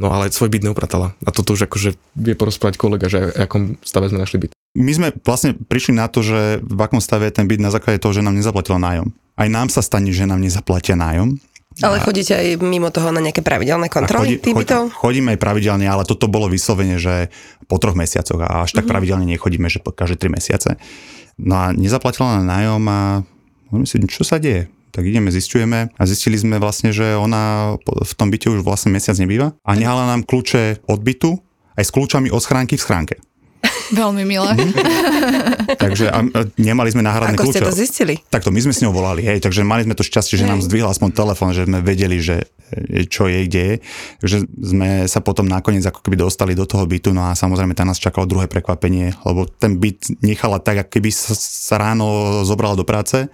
No 0.00 0.08
ale 0.08 0.32
svoj 0.32 0.48
byt 0.48 0.64
neupratala. 0.64 1.12
A 1.24 1.30
toto 1.30 1.52
už 1.52 1.68
akože 1.68 1.94
vie 2.16 2.34
porozprávať 2.36 2.80
kolega, 2.80 3.06
že 3.12 3.32
v 3.32 3.44
akom 3.44 3.62
stave 3.84 4.08
sme 4.08 4.22
našli 4.24 4.48
byt. 4.48 4.52
My 4.72 4.92
sme 4.96 5.08
vlastne 5.20 5.52
prišli 5.52 6.00
na 6.00 6.08
to, 6.08 6.24
že 6.24 6.64
v 6.64 6.80
akom 6.80 7.00
stave 7.00 7.28
je 7.28 7.36
ten 7.36 7.44
byt 7.44 7.60
na 7.60 7.68
základe 7.68 8.00
toho, 8.00 8.16
že 8.16 8.24
nám 8.24 8.32
nezaplatila 8.32 8.80
nájom. 8.80 9.12
Aj 9.36 9.48
nám 9.52 9.68
sa 9.68 9.84
stane, 9.84 10.08
že 10.08 10.24
nám 10.24 10.40
nezaplatia 10.40 10.96
nájom. 10.96 11.36
Ale 11.80 12.04
chodíte 12.04 12.36
aj 12.36 12.60
mimo 12.60 12.92
toho 12.92 13.08
na 13.16 13.24
nejaké 13.24 13.40
pravidelné 13.40 13.88
A 13.88 13.92
kontroly 13.92 14.36
tých 14.36 14.52
bytov? 14.52 14.92
chodíme 14.92 15.32
aj 15.32 15.40
pravidelne, 15.40 15.88
ale 15.88 16.04
toto 16.04 16.28
bolo 16.28 16.44
vyslovene, 16.52 17.00
že 17.00 17.32
po 17.64 17.80
troch 17.80 17.96
mesiacoch 17.96 18.44
a 18.44 18.68
až 18.68 18.76
tak 18.76 18.84
pravidelne 18.84 19.24
nechodíme, 19.24 19.72
že 19.72 19.80
po 19.80 19.88
každé 19.88 20.20
tri 20.20 20.28
mesiace. 20.28 20.76
No 21.40 21.56
a 21.56 21.64
nezaplatila 21.72 22.40
nám 22.40 22.44
nájom 22.44 22.82
a 22.92 23.00
hovorím 23.72 23.88
si, 23.88 23.96
čo 24.04 24.20
sa 24.20 24.36
deje? 24.36 24.68
Tak 24.92 25.08
ideme, 25.08 25.32
zistujeme. 25.32 25.88
A 25.96 26.02
zistili 26.04 26.36
sme 26.36 26.60
vlastne, 26.60 26.92
že 26.92 27.16
ona 27.16 27.74
v 27.80 28.12
tom 28.12 28.28
byte 28.28 28.52
už 28.52 28.60
vlastne 28.60 28.92
mesiac 28.92 29.16
nebýva. 29.16 29.56
A 29.64 29.72
nehala 29.72 30.04
nám 30.04 30.28
kľúče 30.28 30.84
od 30.84 31.00
bytu 31.00 31.40
aj 31.80 31.84
s 31.88 31.90
kľúčami 31.96 32.28
od 32.28 32.44
schránky 32.44 32.76
v 32.76 32.84
schránke. 32.84 33.16
Veľmi 33.96 34.28
milé. 34.28 34.52
Takže 35.78 36.10
a, 36.12 36.20
a 36.20 36.40
nemali 36.58 36.92
sme 36.92 37.00
náhradné 37.00 37.38
Ako 37.38 37.48
ste 37.54 37.64
to 37.64 37.72
zistili? 37.72 38.20
Takto 38.28 38.52
my 38.52 38.60
sme 38.60 38.74
s 38.74 38.82
ňou 38.84 38.92
volali, 38.92 39.24
hej, 39.24 39.38
takže 39.40 39.64
mali 39.64 39.86
sme 39.86 39.96
to 39.96 40.04
šťastie, 40.04 40.36
že 40.36 40.44
nám 40.44 40.60
zdvihla 40.60 40.92
aspoň 40.92 41.10
telefón, 41.14 41.54
že 41.54 41.64
sme 41.64 41.80
vedeli, 41.80 42.18
že 42.18 42.52
e, 42.74 43.06
čo 43.06 43.30
je, 43.30 43.46
kde 43.46 43.62
je. 43.62 43.74
Takže 44.20 44.38
sme 44.60 44.88
sa 45.06 45.22
potom 45.22 45.46
nakoniec 45.46 45.86
ako 45.86 46.02
keby 46.02 46.20
dostali 46.20 46.52
do 46.58 46.66
toho 46.66 46.84
bytu, 46.84 47.14
no 47.14 47.24
a 47.24 47.38
samozrejme 47.38 47.72
tam 47.72 47.88
nás 47.88 48.02
čakalo 48.02 48.28
druhé 48.28 48.50
prekvapenie, 48.50 49.14
lebo 49.24 49.46
ten 49.46 49.78
byt 49.78 50.20
nechala 50.20 50.58
tak, 50.58 50.84
ako 50.84 50.90
keby 50.98 51.10
sa 51.14 51.76
ráno 51.78 52.42
zobrala 52.42 52.74
do 52.74 52.84
práce 52.84 53.30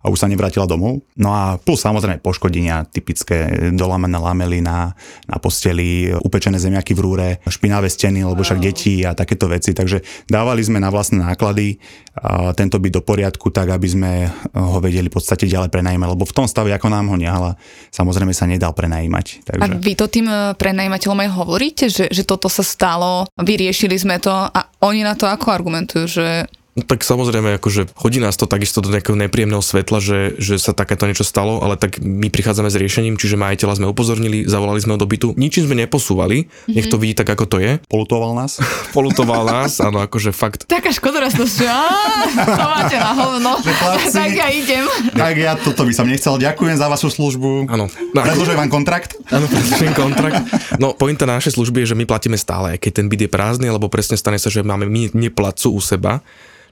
a 0.00 0.08
už 0.08 0.16
sa 0.16 0.32
nevrátila 0.32 0.64
domov. 0.64 1.04
No 1.20 1.36
a 1.36 1.60
plus 1.60 1.84
samozrejme 1.84 2.24
poškodenia 2.24 2.88
typické, 2.88 3.68
dolamené 3.76 4.16
lamely 4.16 4.64
na, 4.64 4.96
na 5.28 5.36
posteli, 5.36 6.08
upečené 6.24 6.56
zemiaky 6.56 6.96
v 6.96 7.00
rúre, 7.04 7.28
špinavé 7.44 7.92
steny, 7.92 8.24
lebo 8.24 8.40
však 8.40 8.64
deti 8.64 9.04
a 9.04 9.12
takéto 9.12 9.44
veci. 9.44 9.76
Takže 9.76 10.00
dávali 10.24 10.64
sme 10.64 10.80
na 10.80 10.88
vlastné 10.88 11.20
náklady 11.20 11.76
a 12.16 12.56
tento 12.56 12.80
byt 12.80 12.96
do 12.96 13.02
poriadku, 13.04 13.52
tak 13.52 13.76
aby 13.76 13.88
sme 13.88 14.10
ho 14.56 14.80
vedeli 14.80 15.12
v 15.12 15.16
podstate 15.20 15.44
ďalej 15.44 15.68
prenajímať, 15.68 16.08
lebo 16.16 16.24
v 16.24 16.36
tom 16.36 16.48
stave, 16.48 16.72
ako 16.72 16.88
nám 16.88 17.12
ho 17.12 17.16
nehala, 17.20 17.60
samozrejme 17.92 18.32
sa 18.32 18.48
nedal 18.48 18.72
prenajímať. 18.72 19.52
A 19.60 19.68
Takže... 19.68 19.84
vy 19.84 19.92
to 19.94 20.06
tým 20.08 20.26
e, 20.26 20.56
prenajímateľom 20.56 21.20
aj 21.28 21.30
hovoríte, 21.36 21.84
že, 21.92 22.08
že 22.08 22.24
toto 22.24 22.48
sa 22.48 22.64
stalo, 22.64 23.28
vyriešili 23.36 23.94
sme 24.00 24.16
to 24.16 24.32
a 24.32 24.60
oni 24.80 25.04
na 25.04 25.12
to 25.12 25.28
ako 25.28 25.52
argumentujú, 25.52 26.04
že 26.08 26.26
tak 26.78 27.02
samozrejme, 27.02 27.58
akože 27.58 27.90
hodí 27.98 28.22
nás 28.22 28.38
to 28.38 28.46
takisto 28.46 28.78
do 28.78 28.94
nejakého 28.94 29.18
nepríjemného 29.18 29.58
svetla, 29.58 29.98
že, 29.98 30.38
že 30.38 30.54
sa 30.54 30.70
takéto 30.70 31.10
niečo 31.10 31.26
stalo, 31.26 31.58
ale 31.58 31.74
tak 31.74 31.98
my 31.98 32.30
prichádzame 32.30 32.70
s 32.70 32.78
riešením, 32.78 33.18
čiže 33.18 33.34
majiteľa 33.34 33.82
sme 33.82 33.90
upozornili, 33.90 34.46
zavolali 34.46 34.78
sme 34.78 34.94
ho 34.94 34.98
do 35.02 35.10
bytu, 35.10 35.34
ničím 35.34 35.66
sme 35.66 35.74
neposúvali, 35.82 36.46
nech 36.70 36.86
to 36.86 36.94
vidí 36.94 37.18
tak, 37.18 37.26
ako 37.26 37.44
to 37.50 37.56
je. 37.58 37.82
Polutoval 37.90 38.38
nás? 38.38 38.62
Polutoval 38.96 39.42
nás, 39.50 39.82
áno, 39.82 39.98
akože 39.98 40.30
fakt. 40.30 40.70
taká 40.70 40.94
škodoraznosť, 40.94 41.54
že 41.58 41.66
to 42.38 42.66
máte 42.70 42.96
na 43.02 43.12
hovno, 43.18 43.52
tak 44.14 44.30
ja 44.30 44.48
idem. 44.54 44.86
tak 45.10 45.34
ja 45.34 45.58
toto 45.58 45.82
by 45.82 45.92
som 45.92 46.06
nechcel. 46.06 46.38
Ďakujem 46.38 46.78
za 46.78 46.86
vašu 46.86 47.10
službu. 47.10 47.66
Áno. 47.66 47.90
No, 48.14 48.20
vám 48.54 48.70
kontrakt. 48.70 49.18
Áno, 49.34 49.50
predlžujem 49.50 49.94
kontrakt. 49.94 50.42
No, 50.78 50.94
pointa 50.94 51.26
na 51.26 51.38
našej 51.38 51.58
služby 51.58 51.82
je, 51.82 51.94
že 51.94 51.98
my 51.98 52.04
platíme 52.06 52.38
stále, 52.38 52.76
aj 52.76 52.78
keď 52.82 52.92
ten 53.02 53.06
byt 53.10 53.20
je 53.26 53.30
prázdny, 53.30 53.66
alebo 53.66 53.90
presne 53.90 54.14
stane 54.14 54.38
sa, 54.38 54.52
že 54.52 54.62
máme 54.62 54.86
my 54.86 55.10
neplacu 55.14 55.74
u 55.74 55.80
seba, 55.82 56.22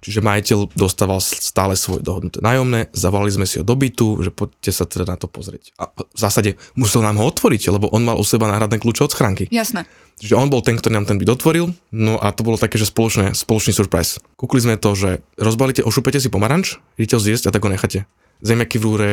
čiže 0.00 0.24
majiteľ 0.24 0.74
dostával 0.74 1.18
stále 1.22 1.74
svoje 1.74 2.02
dohodnuté 2.02 2.38
nájomné, 2.42 2.90
zavolali 2.94 3.30
sme 3.32 3.46
si 3.46 3.58
ho 3.60 3.64
do 3.66 3.74
bytu, 3.74 4.22
že 4.24 4.30
poďte 4.32 4.70
sa 4.74 4.84
teda 4.88 5.04
na 5.04 5.16
to 5.16 5.26
pozrieť. 5.26 5.74
A 5.78 5.90
v 5.90 6.18
zásade 6.18 6.58
musel 6.74 7.02
nám 7.02 7.18
ho 7.20 7.24
otvoriť, 7.28 7.72
lebo 7.74 7.90
on 7.90 8.02
mal 8.06 8.16
u 8.18 8.24
seba 8.26 8.50
náhradné 8.50 8.80
kľúče 8.82 9.06
od 9.06 9.12
schránky. 9.12 9.44
Jasné. 9.48 9.84
Čiže 10.18 10.34
on 10.34 10.50
bol 10.50 10.66
ten, 10.66 10.74
ktorý 10.74 10.98
nám 10.98 11.06
ten 11.06 11.18
byt 11.18 11.30
otvoril, 11.30 11.70
no 11.94 12.18
a 12.18 12.34
to 12.34 12.42
bolo 12.42 12.58
také, 12.58 12.74
že 12.74 12.90
spoločné, 12.90 13.38
spoločný 13.38 13.70
surprise. 13.70 14.18
Kúkli 14.34 14.58
sme 14.58 14.74
to, 14.74 14.98
že 14.98 15.22
rozbalíte, 15.38 15.86
ošupete 15.86 16.18
si 16.18 16.26
pomaranč, 16.26 16.82
idete 16.98 17.14
ho 17.14 17.22
zjesť 17.22 17.50
a 17.50 17.54
tak 17.54 17.62
ho 17.62 17.70
necháte. 17.70 18.02
Zemiaky 18.42 18.78
v 18.78 18.84
rúre, 18.86 19.10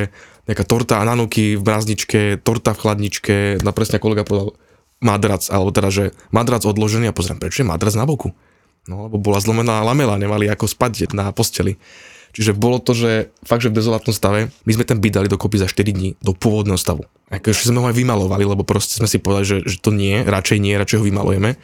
nejaká 0.49 0.65
torta 0.65 1.01
a 1.01 1.05
nanuky 1.05 1.57
v 1.57 1.61
brázničke, 1.61 2.41
torta 2.41 2.73
v 2.73 2.81
chladničke, 2.81 3.35
na 3.61 3.69
presne 3.73 4.01
kolega 4.01 4.25
povedal 4.25 4.57
madrac, 5.01 5.45
alebo 5.53 5.69
teda, 5.69 5.89
že 5.93 6.03
madrac 6.33 6.65
odložený 6.65 7.09
a 7.09 7.13
pozriem, 7.13 7.37
prečo 7.37 7.61
je 7.61 7.69
madrac 7.69 7.93
na 7.93 8.09
boku? 8.09 8.33
No, 8.85 9.09
lebo 9.09 9.17
bola 9.17 9.41
zlomená 9.41 9.81
lamela, 9.81 10.17
nemali 10.17 10.45
ako 10.45 10.69
spať 10.69 11.09
na 11.13 11.33
posteli. 11.33 11.81
Čiže 12.35 12.51
bolo 12.51 12.83
to, 12.83 12.91
že 12.91 13.31
fakt, 13.47 13.63
že 13.63 13.71
v 13.71 13.79
dezolátnom 13.79 14.11
stave, 14.11 14.51
my 14.67 14.71
sme 14.75 14.83
ten 14.83 14.99
byt 14.99 15.23
dali 15.23 15.31
dokopy 15.31 15.55
za 15.55 15.71
4 15.71 15.95
dní 15.95 16.19
do 16.19 16.35
pôvodného 16.35 16.75
stavu. 16.75 17.07
Akože 17.31 17.71
sme 17.71 17.79
ho 17.79 17.87
aj 17.87 17.95
vymalovali, 17.95 18.43
lebo 18.43 18.67
proste 18.67 18.99
sme 18.99 19.07
si 19.07 19.23
povedali, 19.23 19.47
že, 19.47 19.57
že 19.63 19.79
to 19.79 19.95
nie, 19.95 20.19
radšej 20.19 20.59
nie, 20.59 20.75
radšej 20.75 20.99
ho 20.99 21.07
vymalujeme. 21.07 21.55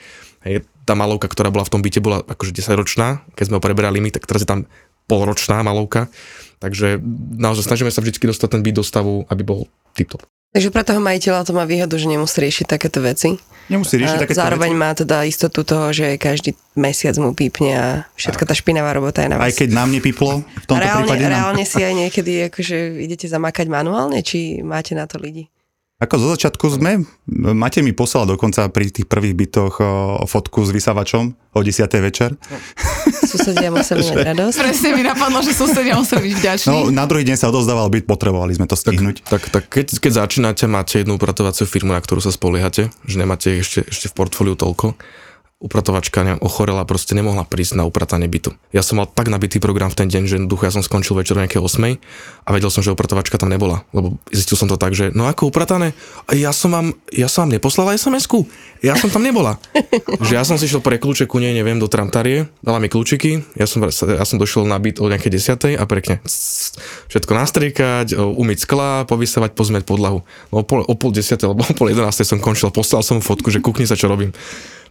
Hej, 0.47 0.63
tá 0.87 0.95
malovka, 0.95 1.27
ktorá 1.27 1.51
bola 1.51 1.67
v 1.67 1.73
tom 1.75 1.83
byte, 1.83 1.99
bola 1.99 2.23
akože 2.23 2.55
10 2.55 2.79
ročná, 2.79 3.19
keď 3.35 3.51
sme 3.51 3.55
ho 3.59 3.61
preberali 3.61 3.99
my, 3.99 4.09
tak 4.15 4.25
teraz 4.25 4.47
je 4.47 4.49
tam 4.49 4.63
polročná 5.11 5.59
malovka. 5.59 6.07
Takže 6.63 7.03
naozaj 7.35 7.67
snažíme 7.67 7.91
sa 7.91 7.99
vždy 7.99 8.31
dostať 8.31 8.49
ten 8.55 8.63
byt 8.63 8.79
do 8.79 8.83
stavu, 8.87 9.27
aby 9.27 9.43
bol 9.43 9.67
tip-top. 9.91 10.23
Takže 10.51 10.67
pre 10.67 10.83
toho 10.83 10.99
majiteľa 10.99 11.47
to 11.47 11.55
má 11.55 11.63
výhodu, 11.63 11.95
že 11.95 12.11
nemusí 12.11 12.37
riešiť 12.43 12.65
takéto 12.67 12.99
veci. 12.99 13.39
Nemusí 13.71 13.95
riešiť 13.95 14.17
A 14.19 14.21
takéto 14.27 14.35
zároveň 14.35 14.75
veci. 14.75 14.81
má 14.83 14.89
teda 14.91 15.23
istotu 15.23 15.63
toho, 15.63 15.95
že 15.95 16.19
každý 16.19 16.59
mesiac 16.75 17.15
mu 17.23 17.31
pípne 17.31 17.71
a 17.71 17.87
všetka 18.19 18.43
tá 18.43 18.51
špinavá 18.51 18.91
robota 18.91 19.23
je 19.23 19.31
na 19.31 19.39
Aj 19.39 19.47
vás. 19.47 19.55
keď 19.55 19.69
nám 19.71 19.95
nepiplo, 19.95 20.43
v 20.43 20.65
tomto 20.67 20.83
reálne, 20.83 21.07
prípade 21.07 21.23
nám. 21.23 21.31
reálne 21.55 21.63
si 21.63 21.79
aj 21.79 21.93
niekedy 21.95 22.51
akože 22.51 22.99
idete 22.99 23.31
zamakať 23.31 23.71
manuálne, 23.71 24.19
či 24.19 24.59
máte 24.59 24.91
na 24.91 25.07
to 25.07 25.23
lidi? 25.23 25.47
Ako 26.01 26.17
zo 26.17 26.27
začiatku 26.33 26.65
sme, 26.81 27.05
Matej 27.29 27.85
mi 27.85 27.93
poslal 27.93 28.25
dokonca 28.25 28.65
pri 28.73 28.89
tých 28.89 29.05
prvých 29.05 29.37
bytoch 29.37 29.73
o, 29.77 29.85
fotku 30.25 30.65
s 30.65 30.73
vysávačom 30.73 31.37
o 31.53 31.59
10. 31.61 31.85
večer. 32.01 32.33
Susedia 33.21 33.69
museli 33.69 34.01
mať 34.09 34.33
radosť. 34.33 34.57
Presne 34.65 34.89
mi 34.97 35.05
napadlo, 35.05 35.45
že 35.45 35.53
susedia 35.53 35.93
museli 35.93 36.33
byť 36.33 36.35
vďační. 36.41 36.73
No, 36.73 36.89
na 36.89 37.05
druhý 37.05 37.21
deň 37.21 37.37
sa 37.37 37.53
odozdával 37.53 37.93
byt, 37.93 38.09
potrebovali 38.09 38.57
sme 38.57 38.65
to 38.65 38.73
stihnúť. 38.73 39.21
Tak, 39.29 39.53
tak 39.53 39.69
keď, 39.69 40.01
keď 40.01 40.11
začínate, 40.25 40.65
máte 40.65 41.05
jednu 41.05 41.21
upratovaciu 41.21 41.69
firmu, 41.69 41.93
na 41.93 42.01
ktorú 42.01 42.17
sa 42.17 42.33
spoliehate, 42.33 42.89
že 43.05 43.15
nemáte 43.21 43.61
ešte, 43.61 43.85
ešte 43.85 44.09
v 44.09 44.17
portfóliu 44.17 44.57
toľko. 44.57 44.97
Upratovačka 45.61 46.25
neviem, 46.25 46.41
ochorela, 46.41 46.81
proste 46.89 47.13
nemohla 47.13 47.45
prísť 47.45 47.77
na 47.77 47.85
upratanie 47.85 48.25
bytu. 48.25 48.57
Ja 48.73 48.81
som 48.81 48.97
mal 48.97 49.05
tak 49.05 49.29
nabitý 49.29 49.61
program 49.61 49.93
v 49.93 50.01
ten 50.01 50.09
deň, 50.09 50.23
že 50.25 50.33
jednoducho 50.41 50.65
ja 50.65 50.73
som 50.73 50.81
skončil 50.81 51.13
večer 51.13 51.37
nejaké 51.37 51.61
8 51.61 52.01
a 52.41 52.49
vedel 52.49 52.73
som, 52.73 52.81
že 52.81 52.89
upratovačka 52.89 53.37
tam 53.37 53.53
nebola. 53.53 53.85
Lebo 53.93 54.17
zistil 54.33 54.57
som 54.57 54.65
to 54.65 54.81
tak, 54.81 54.97
že 54.97 55.13
no 55.13 55.29
ako 55.29 55.53
upratané, 55.53 55.93
ja 56.33 56.49
som 56.49 56.73
vám, 56.73 56.97
ja 57.13 57.29
som 57.29 57.45
vám 57.45 57.61
neposlala 57.61 57.93
SMS-ku, 57.93 58.49
ja 58.81 58.97
som 58.97 59.13
tam 59.13 59.21
nebola. 59.21 59.61
že 60.25 60.33
ja 60.33 60.41
som 60.41 60.57
si 60.57 60.65
šiel 60.65 60.81
pre 60.81 60.97
kľúče 60.97 61.29
ku 61.29 61.37
nej, 61.37 61.53
neviem, 61.53 61.77
do 61.77 61.85
tramtarie, 61.85 62.49
dala 62.65 62.81
mi 62.81 62.89
kľúčiky, 62.89 63.45
ja 63.53 63.69
som, 63.69 63.85
ja 63.85 64.25
som 64.25 64.41
došiel 64.41 64.65
na 64.65 64.81
byt 64.81 64.97
o 64.97 65.05
nejaké 65.05 65.29
10 65.29 65.77
a 65.77 65.83
pekne 65.85 66.25
všetko 67.13 67.31
nastriekať, 67.37 68.17
umyť 68.17 68.59
skla, 68.65 69.05
povysávať, 69.05 69.53
pozmeť 69.53 69.85
podlahu. 69.85 70.25
No 70.49 70.61
o 70.61 70.65
pol, 70.65 70.81
o 70.81 70.95
pol 70.97 71.13
desiate, 71.13 71.45
alebo 71.45 71.61
o 71.61 71.73
pol 71.77 71.93
jedenástej 71.93 72.25
som 72.25 72.41
končil, 72.41 72.73
poslal 72.73 73.05
som 73.05 73.21
fotku, 73.21 73.53
že 73.53 73.61
kukni 73.61 73.85
sa, 73.85 73.93
čo 73.93 74.09
robím. 74.09 74.33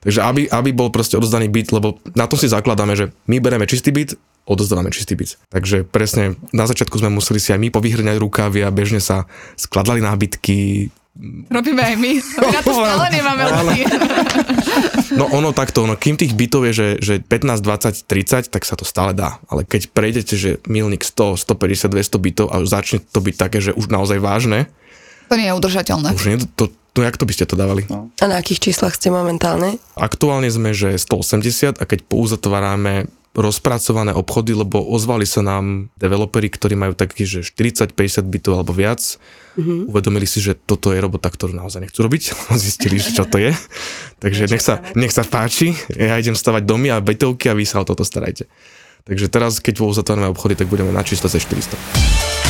Takže 0.00 0.20
aby, 0.24 0.42
aby 0.48 0.70
bol 0.72 0.88
proste 0.88 1.20
odozdaný 1.20 1.52
byt, 1.52 1.76
lebo 1.76 2.00
na 2.16 2.24
to 2.24 2.40
si 2.40 2.48
zakladáme, 2.48 2.96
že 2.96 3.12
my 3.28 3.36
bereme 3.36 3.68
čistý 3.68 3.92
byt, 3.92 4.16
odozdávame 4.48 4.88
čistý 4.90 5.14
byt. 5.14 5.36
Takže 5.52 5.84
presne 5.84 6.40
na 6.50 6.64
začiatku 6.64 6.96
sme 6.96 7.12
museli 7.12 7.38
si 7.38 7.52
aj 7.52 7.60
my 7.60 7.68
povyhrňať 7.68 8.16
rukávy 8.16 8.64
a 8.64 8.72
bežne 8.72 8.98
sa 8.98 9.28
skladali 9.60 10.00
nábytky. 10.00 10.88
Robíme 11.52 11.82
aj 11.84 11.96
my. 12.00 12.12
My 12.16 12.48
na 12.48 12.62
to 12.64 12.72
stále 12.72 13.04
nemáme 13.16 13.42
ľudí. 13.44 13.82
No 15.10 15.26
ono 15.26 15.50
takto, 15.50 15.82
no 15.90 15.98
kým 15.98 16.14
tých 16.14 16.38
bytov 16.38 16.70
je, 16.70 16.72
že, 16.72 16.88
že 17.02 17.14
15, 17.18 17.60
20, 17.66 18.06
30, 18.06 18.46
tak 18.46 18.62
sa 18.62 18.78
to 18.78 18.86
stále 18.86 19.10
dá. 19.10 19.42
Ale 19.50 19.66
keď 19.66 19.90
prejdete, 19.90 20.38
že 20.38 20.50
milník 20.70 21.02
100, 21.02 21.34
150, 21.34 21.90
200 21.90 22.26
bytov 22.30 22.46
a 22.46 22.62
už 22.62 22.68
začne 22.70 22.98
to 23.02 23.18
byť 23.18 23.34
také, 23.34 23.58
že 23.58 23.74
už 23.74 23.90
naozaj 23.90 24.22
vážne, 24.22 24.70
To 25.30 25.38
nie 25.38 25.46
je 25.46 25.54
udržateľné. 25.54 26.08
už 26.10 26.26
nie, 26.26 26.42
to, 26.58 26.74
to, 26.90 27.06
jak 27.06 27.14
to 27.14 27.22
by 27.22 27.32
ste 27.32 27.46
to 27.46 27.54
dávali? 27.54 27.86
No. 27.86 28.10
A 28.18 28.24
na 28.26 28.42
akých 28.42 28.70
číslach 28.70 28.98
ste 28.98 29.14
momentálne? 29.14 29.78
Aktuálne 29.94 30.50
sme, 30.50 30.74
že 30.74 30.98
180 30.98 31.78
a 31.78 31.84
keď 31.86 32.02
pouzatvárame 32.10 33.06
rozpracované 33.30 34.10
obchody, 34.10 34.58
lebo 34.58 34.82
ozvali 34.82 35.22
sa 35.22 35.38
nám 35.38 35.86
developeri, 35.94 36.50
ktorí 36.50 36.74
majú 36.74 36.98
taký, 36.98 37.22
že 37.22 37.46
40-50 37.46 38.26
bytov 38.26 38.58
alebo 38.58 38.74
viac. 38.74 38.98
Mm-hmm. 39.54 39.86
Uvedomili 39.86 40.26
si, 40.26 40.42
že 40.42 40.58
toto 40.58 40.90
je 40.90 40.98
robota, 40.98 41.30
ktorú 41.30 41.54
naozaj 41.54 41.86
nechcú 41.86 42.02
robiť. 42.02 42.22
Zistili, 42.58 42.98
že 42.98 43.14
čo 43.14 43.22
to 43.22 43.38
je. 43.38 43.54
Takže 44.18 44.50
nech 44.50 44.62
sa, 44.62 44.82
nech 44.98 45.14
sa 45.14 45.22
páči. 45.22 45.78
Ja 45.94 46.18
idem 46.18 46.34
stavať 46.34 46.66
domy 46.66 46.90
a 46.90 46.98
bytovky 46.98 47.46
a 47.46 47.54
vy 47.54 47.62
sa 47.62 47.78
o 47.78 47.86
toto 47.86 48.02
starajte. 48.02 48.50
Takže 49.06 49.30
teraz, 49.30 49.62
keď 49.62 49.78
uzatvárame 49.86 50.34
obchody, 50.34 50.58
tak 50.58 50.66
budeme 50.66 50.90
na 50.90 51.06
čisto 51.06 51.30
400. 51.30 52.49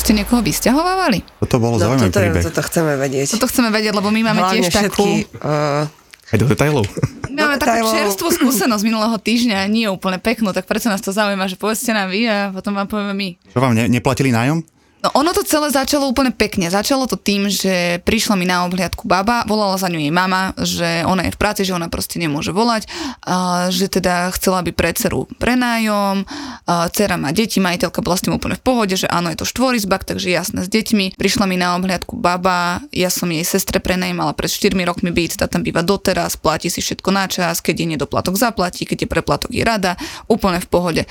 ste 0.00 0.12
niekoho 0.12 0.40
vysťahovávali? 0.40 1.20
Toto 1.38 1.56
bolo 1.56 1.76
No, 1.76 1.82
zaujímavý 1.82 2.08
toto, 2.08 2.18
príbeh. 2.18 2.42
toto 2.42 2.60
chceme 2.62 2.92
vedieť. 2.96 3.26
Toto 3.30 3.46
chceme 3.46 3.68
vedieť, 3.68 3.92
lebo 3.92 4.08
my 4.08 4.20
máme 4.24 4.40
Hlavne 4.40 4.54
tiež 4.58 4.66
takú... 4.72 5.04
všetky, 5.04 5.08
uh, 5.38 5.84
Aj 6.26 6.36
do 6.36 6.46
detailov. 6.46 6.84
My 7.28 7.44
máme 7.44 7.56
takú 7.56 7.78
detailov. 7.78 7.92
čerstvú 7.92 8.28
skúsenosť 8.32 8.82
minulého 8.82 9.16
týždňa, 9.16 9.66
nie 9.66 9.86
úplne 9.86 10.16
peknú, 10.16 10.50
tak 10.50 10.64
prečo 10.64 10.86
nás 10.86 10.98
to 10.98 11.10
zaujíma, 11.10 11.44
že 11.44 11.54
povedzte 11.54 11.90
nám 11.90 12.08
vy 12.08 12.24
a 12.24 12.36
potom 12.50 12.72
vám 12.72 12.86
povieme 12.86 13.12
my. 13.12 13.28
Čo 13.46 13.58
vám 13.58 13.72
ne, 13.72 13.86
neplatili 13.86 14.30
nájom? 14.30 14.62
No 15.00 15.08
ono 15.16 15.32
to 15.32 15.40
celé 15.40 15.72
začalo 15.72 16.12
úplne 16.12 16.28
pekne. 16.28 16.68
Začalo 16.68 17.08
to 17.08 17.16
tým, 17.16 17.48
že 17.48 18.04
prišla 18.04 18.36
mi 18.36 18.44
na 18.44 18.68
obhliadku 18.68 19.08
baba, 19.08 19.48
volala 19.48 19.80
za 19.80 19.88
ňu 19.88 19.96
jej 19.96 20.12
mama, 20.12 20.52
že 20.60 21.08
ona 21.08 21.24
je 21.24 21.32
v 21.32 21.40
práci, 21.40 21.64
že 21.64 21.72
ona 21.72 21.88
proste 21.88 22.20
nemôže 22.20 22.52
volať, 22.52 22.84
a 23.24 23.68
že 23.72 23.88
teda 23.88 24.28
chcela 24.36 24.60
by 24.60 24.76
pre 24.76 24.92
dceru 24.92 25.24
prenájom, 25.40 26.28
a 26.68 26.92
dcera 26.92 27.16
má 27.16 27.32
deti, 27.32 27.64
majiteľka 27.64 28.04
bola 28.04 28.20
s 28.20 28.28
tým 28.28 28.36
úplne 28.36 28.60
v 28.60 28.64
pohode, 28.64 28.92
že 28.92 29.08
áno, 29.08 29.32
je 29.32 29.40
to 29.40 29.48
štvorizbak, 29.48 30.04
takže 30.04 30.28
jasné 30.28 30.60
s 30.64 30.68
deťmi. 30.68 31.16
Prišla 31.16 31.48
mi 31.48 31.56
na 31.56 31.80
obhliadku 31.80 32.20
baba, 32.20 32.84
ja 32.92 33.08
som 33.08 33.32
jej 33.32 33.44
sestre 33.48 33.80
prenajímala 33.80 34.36
pred 34.36 34.52
4 34.52 34.76
rokmi 34.84 35.08
byt, 35.16 35.40
tá 35.40 35.48
tam 35.48 35.64
býva 35.64 35.80
doteraz, 35.80 36.36
platí 36.36 36.68
si 36.68 36.84
všetko 36.84 37.08
na 37.08 37.24
čas, 37.24 37.64
keď 37.64 37.74
je 37.80 37.86
nedoplatok 37.96 38.36
zaplatí, 38.36 38.84
keď 38.84 39.08
je 39.08 39.08
preplatok 39.08 39.48
je 39.48 39.64
rada, 39.64 39.96
úplne 40.28 40.60
v 40.60 40.68
pohode. 40.68 41.02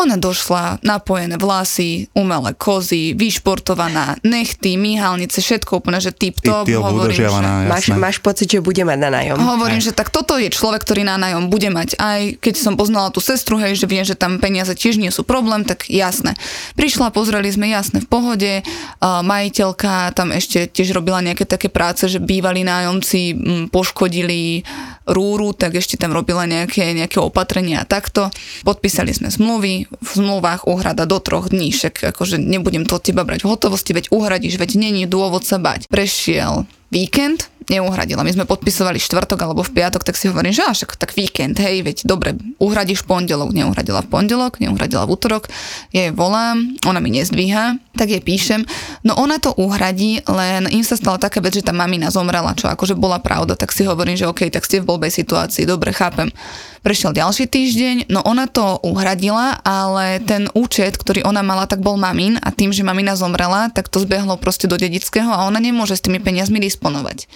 Ona 0.00 0.16
došla, 0.16 0.80
napojené 0.80 1.36
vlasy, 1.36 2.08
umelé 2.16 2.56
kozy, 2.56 3.12
vyšportovaná, 3.12 4.16
nechty, 4.24 4.80
myhalnice, 4.80 5.44
všetko 5.44 5.84
úplne, 5.84 6.00
že 6.00 6.08
tip 6.08 6.40
top. 6.40 6.64
Ty 6.64 6.80
udržiavaná, 6.80 7.68
máš, 7.68 7.92
máš 7.92 8.16
pocit, 8.16 8.48
že 8.48 8.64
bude 8.64 8.80
mať 8.80 8.96
na 8.96 9.12
nájom. 9.12 9.36
Hovorím, 9.36 9.84
že 9.84 9.92
tak 9.92 10.08
toto 10.08 10.40
je 10.40 10.48
človek, 10.48 10.80
ktorý 10.88 11.04
na 11.04 11.20
nájom 11.20 11.52
bude 11.52 11.68
mať. 11.68 12.00
Aj 12.00 12.32
keď 12.32 12.54
som 12.56 12.80
poznala 12.80 13.12
tú 13.12 13.20
sestru, 13.20 13.60
hej, 13.60 13.76
že 13.76 13.84
viem, 13.84 14.00
že 14.00 14.16
tam 14.16 14.40
peniaze 14.40 14.72
tiež 14.72 14.96
nie 14.96 15.12
sú 15.12 15.20
problém, 15.20 15.68
tak 15.68 15.84
jasné. 15.92 16.32
Prišla, 16.80 17.12
pozreli 17.12 17.52
sme 17.52 17.68
jasné 17.68 18.00
v 18.00 18.08
pohode, 18.08 18.52
uh, 18.64 19.20
majiteľka 19.20 20.16
tam 20.16 20.32
ešte 20.32 20.64
tiež 20.64 20.96
robila 20.96 21.20
nejaké 21.20 21.44
také 21.44 21.68
práce, 21.68 22.08
že 22.08 22.24
bývalí 22.24 22.64
nájomci 22.64 23.20
m, 23.36 23.36
poškodili 23.68 24.64
rúru, 25.10 25.50
tak 25.50 25.74
ešte 25.74 25.98
tam 25.98 26.14
robila 26.14 26.46
nejaké, 26.46 26.94
nejaké 26.94 27.18
opatrenia 27.18 27.82
a 27.82 27.88
takto. 27.88 28.30
Podpísali 28.62 29.10
sme 29.10 29.26
zmluvy, 29.26 29.89
v 29.98 30.10
zmluvách 30.14 30.70
uhrada 30.70 31.04
do 31.04 31.18
troch 31.18 31.50
dní, 31.50 31.74
však 31.74 32.14
akože 32.14 32.38
nebudem 32.38 32.86
to 32.86 32.96
od 32.96 33.02
teba 33.02 33.26
brať 33.26 33.42
v 33.42 33.50
hotovosti, 33.50 33.90
veď 33.90 34.14
uhradíš, 34.14 34.56
veď 34.56 34.78
není 34.78 35.04
dôvod 35.10 35.42
sa 35.42 35.58
bať. 35.58 35.90
Prešiel 35.90 36.70
víkend, 36.90 37.50
neuhradila. 37.70 38.26
My 38.26 38.34
sme 38.34 38.50
podpisovali 38.50 38.98
štvrtok 38.98 39.38
alebo 39.38 39.62
v 39.62 39.70
piatok, 39.70 40.02
tak 40.02 40.18
si 40.18 40.26
hovorím, 40.26 40.50
že 40.50 40.66
až 40.66 40.90
tak 40.98 41.14
víkend, 41.14 41.54
hej, 41.62 41.86
veď 41.86 42.02
dobre, 42.02 42.34
uhradíš 42.58 43.06
v 43.06 43.14
pondelok, 43.14 43.54
neuhradila 43.54 44.02
v 44.02 44.10
pondelok, 44.10 44.58
neuhradila 44.58 45.06
v 45.06 45.14
útorok, 45.14 45.46
jej 45.94 46.10
volám, 46.10 46.74
ona 46.82 46.98
mi 46.98 47.14
nezdvíha, 47.14 47.78
tak 47.94 48.10
jej 48.10 48.18
píšem, 48.18 48.66
no 49.06 49.14
ona 49.14 49.38
to 49.38 49.54
uhradí, 49.54 50.26
len 50.26 50.66
im 50.74 50.82
sa 50.82 50.98
stala 50.98 51.22
taká 51.22 51.38
vec, 51.38 51.54
že 51.54 51.62
tá 51.62 51.70
mamina 51.70 52.10
zomrela, 52.10 52.58
čo 52.58 52.66
akože 52.66 52.98
bola 52.98 53.22
pravda, 53.22 53.54
tak 53.54 53.70
si 53.70 53.86
hovorím, 53.86 54.18
že 54.18 54.26
OK, 54.26 54.50
tak 54.50 54.66
ste 54.66 54.82
v 54.82 54.90
blbej 54.90 55.14
situácii, 55.14 55.62
dobre, 55.64 55.94
chápem. 55.94 56.34
Prešiel 56.80 57.12
ďalší 57.12 57.44
týždeň, 57.44 58.08
no 58.08 58.24
ona 58.24 58.48
to 58.48 58.80
uhradila, 58.80 59.60
ale 59.60 60.16
ten 60.24 60.48
účet, 60.56 60.96
ktorý 60.96 61.28
ona 61.28 61.44
mala, 61.44 61.68
tak 61.68 61.84
bol 61.84 62.00
mamin 62.00 62.40
a 62.40 62.48
tým, 62.48 62.72
že 62.72 62.80
mamina 62.80 63.20
zomrela, 63.20 63.68
tak 63.68 63.92
to 63.92 64.00
zbehlo 64.00 64.40
proste 64.40 64.64
do 64.64 64.80
dedického 64.80 65.28
a 65.28 65.44
ona 65.44 65.60
nemôže 65.60 65.92
s 65.92 66.00
tými 66.00 66.24
peniazmi 66.24 66.56
disponovať 66.56 67.28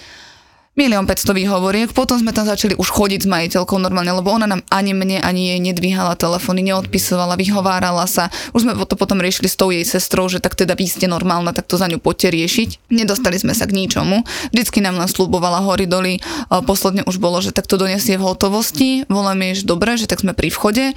milión 0.75 1.07
500 1.07 1.31
výhovoriek, 1.31 1.89
potom 1.95 2.19
sme 2.19 2.35
tam 2.35 2.43
začali 2.43 2.75
už 2.75 2.91
chodiť 2.91 3.23
s 3.23 3.31
majiteľkou 3.31 3.79
normálne, 3.79 4.11
lebo 4.11 4.27
ona 4.27 4.43
nám 4.43 4.61
ani 4.67 4.91
mne, 4.91 5.23
ani 5.23 5.55
jej 5.55 5.59
nedvíhala 5.63 6.19
telefóny, 6.19 6.67
neodpisovala, 6.67 7.39
vyhovárala 7.39 8.03
sa. 8.05 8.27
Už 8.51 8.67
sme 8.67 8.75
to 8.83 8.99
potom 8.99 9.23
riešili 9.23 9.47
s 9.47 9.55
tou 9.55 9.71
jej 9.71 9.87
sestrou, 9.87 10.27
že 10.27 10.43
tak 10.43 10.59
teda 10.59 10.75
vy 10.75 10.85
ste 10.85 11.07
normálna, 11.07 11.55
tak 11.55 11.71
to 11.71 11.79
za 11.79 11.87
ňu 11.87 12.03
poďte 12.03 12.35
riešiť. 12.35 12.69
Nedostali 12.91 13.39
sme 13.39 13.55
sa 13.55 13.63
k 13.65 13.75
ničomu. 13.75 14.27
Vždycky 14.51 14.83
nám 14.83 14.99
len 14.99 15.07
slubovala 15.07 15.63
hory 15.63 15.87
doly. 15.87 16.19
A 16.51 16.59
Posledne 16.59 17.07
už 17.07 17.23
bolo, 17.23 17.39
že 17.39 17.55
tak 17.55 17.71
to 17.71 17.79
donesie 17.79 18.19
v 18.19 18.27
hotovosti. 18.27 19.07
Volám 19.07 19.39
jej, 19.47 19.63
že 19.63 19.69
dobre, 19.69 19.95
že 19.95 20.11
tak 20.11 20.19
sme 20.19 20.35
pri 20.35 20.51
vchode. 20.51 20.91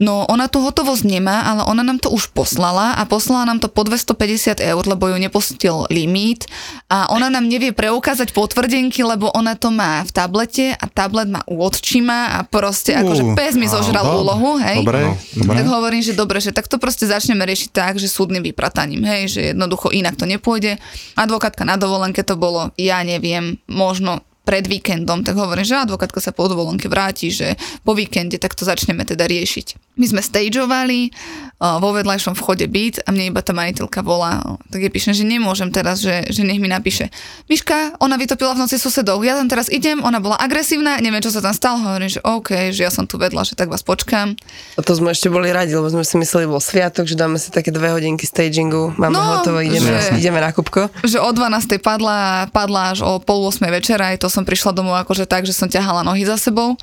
No 0.00 0.24
ona 0.26 0.48
tú 0.48 0.64
hotovosť 0.64 1.04
nemá, 1.04 1.44
ale 1.44 1.60
ona 1.68 1.84
nám 1.84 2.00
to 2.00 2.08
už 2.08 2.32
poslala 2.32 2.96
a 2.96 3.04
poslala 3.04 3.44
nám 3.44 3.60
to 3.60 3.68
po 3.68 3.84
250 3.84 4.56
eur, 4.56 4.82
lebo 4.88 5.12
ju 5.12 5.20
nepustil 5.20 5.84
limit 5.92 6.48
a 6.88 7.12
ona 7.12 7.28
nám 7.28 7.44
nevie 7.44 7.76
preukázať 7.76 8.32
potvrdenky, 8.32 9.04
lebo 9.04 9.28
ona 9.36 9.60
to 9.60 9.68
má 9.68 10.00
v 10.00 10.10
tablete 10.10 10.72
a 10.72 10.84
tablet 10.88 11.28
má 11.28 11.44
u 11.44 11.60
odčima 11.60 12.40
a 12.40 12.48
proste 12.48 12.96
akože 12.96 13.18
Uh, 13.20 13.36
pes 13.36 13.52
mi 13.60 13.68
zožral 13.68 14.00
áno. 14.00 14.24
úlohu, 14.24 14.56
hej. 14.56 14.80
Dobre, 14.80 15.04
No, 15.04 15.12
dobre. 15.44 15.56
Tak 15.60 15.66
hovorím, 15.68 16.00
že 16.00 16.16
dobre, 16.16 16.40
že 16.40 16.56
tak 16.56 16.64
to 16.64 16.80
proste 16.80 17.04
začneme 17.04 17.44
riešiť 17.44 17.68
tak, 17.68 18.00
že 18.00 18.08
súdnym 18.08 18.40
vyprataním, 18.40 19.04
hej, 19.04 19.28
že 19.28 19.40
jednoducho 19.52 19.92
inak 19.92 20.16
to 20.16 20.24
nepôjde. 20.24 20.80
Advokátka 21.12 21.68
na 21.68 21.76
dovolenke 21.76 22.24
to 22.24 22.40
bolo, 22.40 22.72
ja 22.80 23.04
neviem, 23.04 23.60
možno 23.68 24.24
pred 24.50 24.66
víkendom, 24.66 25.22
tak 25.22 25.38
hovorím, 25.38 25.62
že 25.62 25.78
advokátka 25.78 26.18
sa 26.18 26.34
po 26.34 26.50
dovolenke 26.50 26.90
vráti, 26.90 27.30
že 27.30 27.54
po 27.86 27.94
víkende 27.94 28.34
tak 28.34 28.58
to 28.58 28.66
začneme 28.66 29.06
teda 29.06 29.30
riešiť. 29.30 29.94
My 29.94 30.10
sme 30.10 30.18
stageovali 30.26 31.14
vo 31.60 31.92
vedľajšom 31.92 32.32
vchode 32.32 32.64
byt 32.64 33.04
a 33.04 33.10
mne 33.10 33.28
iba 33.28 33.38
tá 33.38 33.52
majiteľka 33.52 34.00
volá, 34.00 34.40
tak 34.66 34.80
je 34.80 34.88
píšem, 34.88 35.12
že 35.12 35.22
nemôžem 35.22 35.68
teraz, 35.68 36.00
že, 36.00 36.24
že 36.26 36.40
nech 36.40 36.56
mi 36.56 36.66
napíše. 36.66 37.12
Miška, 37.46 37.98
ona 37.98 38.16
vytopila 38.16 38.56
v 38.56 38.64
noci 38.64 38.74
susedov, 38.74 39.20
ja 39.20 39.36
tam 39.36 39.44
teraz 39.46 39.68
idem, 39.68 40.00
ona 40.00 40.18
bola 40.18 40.36
agresívna, 40.36 40.96
neviem, 40.98 41.20
čo 41.20 41.28
sa 41.28 41.38
tam 41.38 41.52
stalo, 41.52 41.76
hovorím, 41.78 42.08
že 42.08 42.20
OK, 42.22 42.48
že 42.70 42.80
ja 42.80 42.88
som 42.88 43.04
tu 43.04 43.14
vedľa, 43.14 43.44
že 43.44 43.54
tak 43.54 43.68
vás 43.68 43.82
počkám. 43.82 44.32
A 44.74 44.80
to 44.80 44.92
sme 44.92 45.10
ešte 45.10 45.28
boli 45.28 45.48
radi, 45.48 45.70
lebo 45.70 45.84
sme 45.86 46.00
si 46.00 46.16
mysleli, 46.16 46.46
bol 46.46 46.58
sviatok, 46.58 47.04
že 47.04 47.12
dáme 47.12 47.36
si 47.36 47.48
také 47.48 47.68
dve 47.68 47.90
hodinky 47.90 48.24
stagingu, 48.24 48.96
máme 48.96 49.12
No, 49.12 49.20
hotovo, 49.36 49.60
ideme, 49.60 50.00
že- 50.00 50.16
ideme 50.16 50.38
na 50.38 50.50
kubko. 50.50 50.88
že 51.02 51.18
o 51.18 51.28
12. 51.28 51.76
padla, 51.76 52.48
padla 52.48 52.90
až 52.90 53.02
o 53.02 53.18
pol 53.18 53.44
8. 53.44 53.68
večera, 53.70 54.08
aj 54.08 54.18
to 54.18 54.28
som 54.28 54.42
prišla 54.42 54.72
domov 54.72 54.96
akože 54.98 55.22
tak, 55.22 55.44
že 55.44 55.52
som 55.52 55.68
ťahala 55.68 56.00
nohy 56.02 56.24
za 56.24 56.40
sebou. 56.40 56.80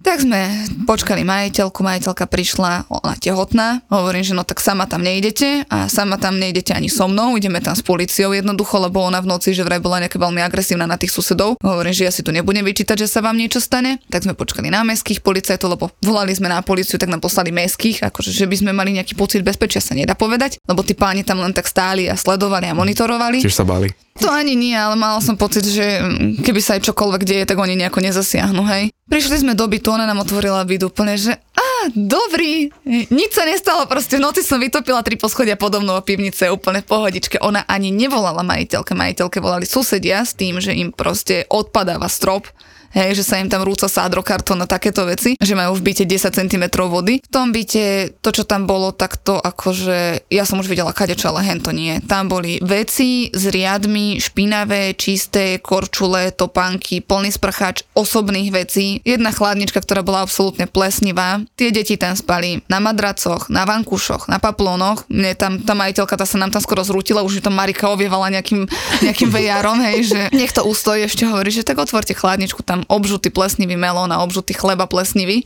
Tak 0.00 0.24
sme 0.24 0.48
počkali 0.88 1.28
majiteľku, 1.28 1.84
majiteľka 1.84 2.24
prišla, 2.24 2.88
ona 2.88 3.14
tehotná, 3.20 3.84
hovorím, 3.92 4.24
že 4.24 4.32
no 4.32 4.48
tak 4.48 4.56
sama 4.64 4.88
tam 4.88 5.04
nejdete 5.04 5.68
a 5.68 5.92
sama 5.92 6.16
tam 6.16 6.40
nejdete 6.40 6.72
ani 6.72 6.88
so 6.88 7.04
mnou, 7.04 7.36
ideme 7.36 7.60
tam 7.60 7.76
s 7.76 7.84
policiou 7.84 8.32
jednoducho, 8.32 8.80
lebo 8.80 9.04
ona 9.04 9.20
v 9.20 9.28
noci, 9.28 9.52
že 9.52 9.60
vraj 9.60 9.76
bola 9.76 10.00
nejaká 10.00 10.16
veľmi 10.16 10.40
agresívna 10.40 10.88
na 10.88 10.96
tých 10.96 11.12
susedov. 11.12 11.60
Hovorím, 11.60 11.92
že 11.92 12.08
ja 12.08 12.12
si 12.12 12.24
tu 12.24 12.32
nebudem 12.32 12.64
vyčítať, 12.64 13.04
že 13.04 13.12
sa 13.12 13.20
vám 13.20 13.36
niečo 13.36 13.60
stane. 13.60 14.00
Tak 14.08 14.24
sme 14.24 14.32
počkali 14.32 14.72
na 14.72 14.80
mestských 14.88 15.20
policajtov, 15.20 15.76
lebo 15.76 15.92
volali 16.00 16.32
sme 16.32 16.48
na 16.48 16.64
policiu, 16.64 16.96
tak 16.96 17.12
nám 17.12 17.20
poslali 17.20 17.52
mestských, 17.52 18.00
akože 18.08 18.32
že 18.32 18.48
by 18.48 18.56
sme 18.56 18.72
mali 18.72 18.96
nejaký 18.96 19.12
pocit 19.14 19.44
bezpečia 19.44 19.84
sa 19.84 19.92
nedá 19.92 20.16
povedať, 20.16 20.56
lebo 20.64 20.80
tí 20.80 20.96
páni 20.96 21.28
tam 21.28 21.44
len 21.44 21.52
tak 21.52 21.68
stáli 21.68 22.08
a 22.08 22.16
sledovali 22.16 22.72
a 22.72 22.74
monitorovali. 22.74 23.44
Tiež 23.44 23.52
sa 23.52 23.68
báli. 23.68 23.92
To 24.20 24.28
ani 24.28 24.52
nie, 24.52 24.76
ale 24.76 25.00
mala 25.00 25.22
som 25.24 25.38
pocit, 25.38 25.64
že 25.64 26.02
keby 26.44 26.60
sa 26.60 26.76
aj 26.76 26.92
čokoľvek 26.92 27.22
deje, 27.24 27.44
tak 27.48 27.56
oni 27.56 27.72
nejako 27.72 28.04
nezasiahnu, 28.04 28.68
hej. 28.68 28.92
Prišli 29.10 29.42
sme 29.42 29.58
do 29.58 29.66
bytu, 29.66 29.90
ona 29.90 30.06
nám 30.06 30.22
otvorila 30.22 30.62
byt 30.62 30.86
úplne, 30.86 31.18
že 31.18 31.34
á, 31.34 31.90
dobrý, 31.90 32.70
nič 32.86 33.30
sa 33.34 33.42
nestalo, 33.42 33.90
proste 33.90 34.22
v 34.22 34.24
noci 34.24 34.46
som 34.46 34.62
vytopila 34.62 35.02
tri 35.02 35.18
poschodia 35.18 35.58
podo 35.58 35.82
mnou 35.82 35.98
a 35.98 36.06
pivnice 36.06 36.46
úplne 36.46 36.78
v 36.78 36.88
pohodičke. 36.88 37.42
Ona 37.42 37.66
ani 37.66 37.90
nevolala 37.90 38.46
majiteľke, 38.46 38.94
majiteľke 38.94 39.42
volali 39.42 39.66
susedia 39.66 40.22
s 40.22 40.38
tým, 40.38 40.62
že 40.62 40.78
im 40.78 40.94
proste 40.94 41.42
odpadáva 41.50 42.06
strop, 42.06 42.46
Hej, 42.90 43.22
že 43.22 43.24
sa 43.24 43.38
im 43.38 43.46
tam 43.46 43.62
rúca 43.62 43.86
sádrokartón 43.86 44.58
a 44.62 44.66
takéto 44.66 45.06
veci, 45.06 45.38
že 45.38 45.54
majú 45.54 45.78
v 45.78 45.90
byte 45.90 46.04
10 46.10 46.34
cm 46.34 46.64
vody. 46.90 47.22
V 47.22 47.30
tom 47.30 47.54
byte, 47.54 48.18
to 48.18 48.30
čo 48.34 48.42
tam 48.42 48.66
bolo, 48.66 48.90
tak 48.90 49.14
to 49.22 49.38
akože, 49.38 50.26
ja 50.26 50.42
som 50.42 50.58
už 50.58 50.66
videla 50.66 50.90
kadečo, 50.90 51.30
ale 51.30 51.46
hen 51.46 51.62
to 51.62 51.70
nie. 51.70 52.02
Tam 52.02 52.26
boli 52.26 52.58
veci 52.58 53.30
s 53.30 53.46
riadmi, 53.46 54.18
špinavé, 54.18 54.98
čisté, 54.98 55.62
korčule, 55.62 56.34
topánky, 56.34 56.98
plný 56.98 57.30
sprchač 57.30 57.86
osobných 57.94 58.50
vecí. 58.50 58.98
Jedna 59.06 59.30
chladnička, 59.30 59.78
ktorá 59.78 60.02
bola 60.02 60.26
absolútne 60.26 60.66
plesnivá. 60.66 61.46
Tie 61.54 61.70
deti 61.70 61.94
tam 61.94 62.18
spali 62.18 62.66
na 62.66 62.82
madracoch, 62.82 63.46
na 63.54 63.62
vankúšoch, 63.70 64.26
na 64.26 64.42
paplónoch. 64.42 65.06
Mne 65.06 65.38
tam, 65.38 65.62
tá 65.62 65.78
majiteľka, 65.78 66.18
tá 66.18 66.26
sa 66.26 66.42
nám 66.42 66.50
tam 66.50 66.62
skoro 66.62 66.82
zrútila, 66.82 67.22
už 67.22 67.38
ju 67.38 67.42
to 67.46 67.54
Marika 67.54 67.86
ovievala 67.86 68.34
nejakým, 68.34 68.66
nejakým 69.06 69.30
vejárom, 69.38 69.78
hej, 69.78 70.10
že 70.10 70.20
nech 70.34 70.50
to 70.50 70.66
ustojí, 70.66 71.06
ešte 71.06 71.22
hovorí, 71.30 71.54
že 71.54 71.62
tak 71.62 71.78
otvorte 71.78 72.18
chladničku, 72.18 72.66
tam 72.66 72.79
obžutý 72.86 73.28
plesnivý 73.28 73.76
melón 73.76 74.12
a 74.14 74.22
obžutý 74.22 74.56
chleba 74.56 74.86
plesnivý. 74.86 75.44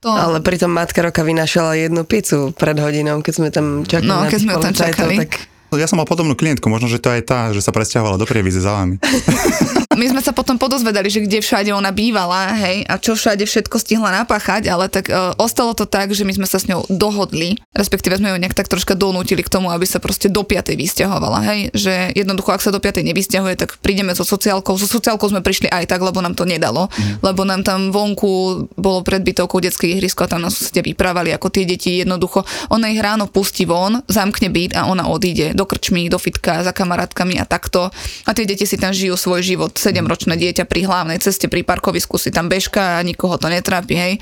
To, 0.00 0.08
Ale 0.08 0.40
pritom 0.40 0.72
matka 0.72 1.04
roka 1.04 1.20
vynašala 1.20 1.76
jednu 1.76 2.08
pizzu 2.08 2.56
pred 2.56 2.72
hodinou, 2.80 3.20
keď 3.20 3.32
sme 3.36 3.48
tam 3.52 3.84
čakali 3.84 4.08
No, 4.08 4.24
keď 4.24 4.38
sme 4.40 4.54
tam 4.56 4.72
čakali. 4.72 5.16
Tak 5.20 5.49
Ja 5.70 5.86
som 5.86 6.02
mal 6.02 6.08
podobnú 6.08 6.34
klientku, 6.34 6.66
možno, 6.66 6.90
že 6.90 6.98
to 6.98 7.14
je 7.14 7.22
tá, 7.22 7.54
že 7.54 7.62
sa 7.62 7.70
presťahovala 7.70 8.18
do 8.18 8.26
Prievidze 8.26 8.58
za 8.58 8.74
vami. 8.74 8.98
my 10.00 10.06
sme 10.08 10.24
sa 10.24 10.32
potom 10.32 10.56
podozvedali, 10.56 11.12
že 11.12 11.20
kde 11.20 11.44
všade 11.44 11.70
ona 11.76 11.92
bývala, 11.92 12.56
hej, 12.56 12.88
a 12.88 12.96
čo 12.96 13.12
všade 13.12 13.44
všetko 13.44 13.76
stihla 13.76 14.24
napáchať, 14.24 14.72
ale 14.72 14.88
tak 14.88 15.12
e, 15.12 15.14
ostalo 15.36 15.76
to 15.76 15.84
tak, 15.84 16.16
že 16.16 16.24
my 16.24 16.32
sme 16.32 16.48
sa 16.48 16.56
s 16.56 16.64
ňou 16.64 16.88
dohodli, 16.88 17.60
respektíve 17.76 18.16
sme 18.16 18.32
ju 18.32 18.40
nejak 18.40 18.56
tak 18.56 18.72
troška 18.72 18.96
donútili 18.96 19.44
k 19.44 19.52
tomu, 19.52 19.68
aby 19.68 19.84
sa 19.84 20.00
proste 20.00 20.32
do 20.32 20.40
5. 20.40 20.72
vysťahovala, 20.72 21.38
hej, 21.52 21.60
že 21.76 22.16
jednoducho, 22.16 22.48
ak 22.48 22.64
sa 22.64 22.72
do 22.72 22.80
5. 22.80 23.04
nevysťahuje, 23.04 23.60
tak 23.60 23.76
prídeme 23.84 24.16
so 24.16 24.24
sociálkou. 24.24 24.80
So 24.80 24.88
sociálkou 24.88 25.28
sme 25.28 25.44
prišli 25.44 25.68
aj 25.68 25.92
tak, 25.92 26.00
lebo 26.00 26.24
nám 26.24 26.32
to 26.32 26.48
nedalo, 26.48 26.88
lebo 27.20 27.44
nám 27.44 27.60
tam 27.60 27.92
vonku 27.92 28.66
bolo 28.80 29.04
pred 29.04 29.20
bytovkou 29.20 29.60
detské 29.60 29.92
ihrisko 29.92 30.24
a 30.24 30.32
tam 30.32 30.40
nás 30.40 30.56
susedia 30.56 30.80
vyprávali, 30.80 31.28
ako 31.36 31.52
tie 31.52 31.68
deti 31.68 32.00
jednoducho, 32.00 32.40
ona 32.72 32.88
ich 32.88 33.02
ráno 33.04 33.28
pustí 33.28 33.68
von, 33.68 34.00
zamkne 34.08 34.48
byt 34.48 34.80
a 34.80 34.88
ona 34.88 35.12
odíde 35.12 35.52
do 35.60 35.68
krčmy, 35.68 36.08
do 36.08 36.16
fitka 36.16 36.64
za 36.64 36.72
kamarátkami 36.72 37.36
a 37.36 37.44
takto. 37.44 37.92
A 38.24 38.30
tie 38.32 38.48
deti 38.48 38.64
si 38.64 38.80
tam 38.80 38.96
žijú 38.96 39.20
svoj 39.20 39.44
život. 39.44 39.76
7-ročné 39.76 40.40
dieťa 40.40 40.64
pri 40.64 40.88
hlavnej 40.88 41.20
ceste, 41.20 41.52
pri 41.52 41.60
parkovisku 41.60 42.16
si 42.16 42.32
tam 42.32 42.48
bežka 42.48 42.96
a 42.96 43.04
nikoho 43.04 43.36
to 43.36 43.52
netrápi, 43.52 43.94
hej. 44.00 44.14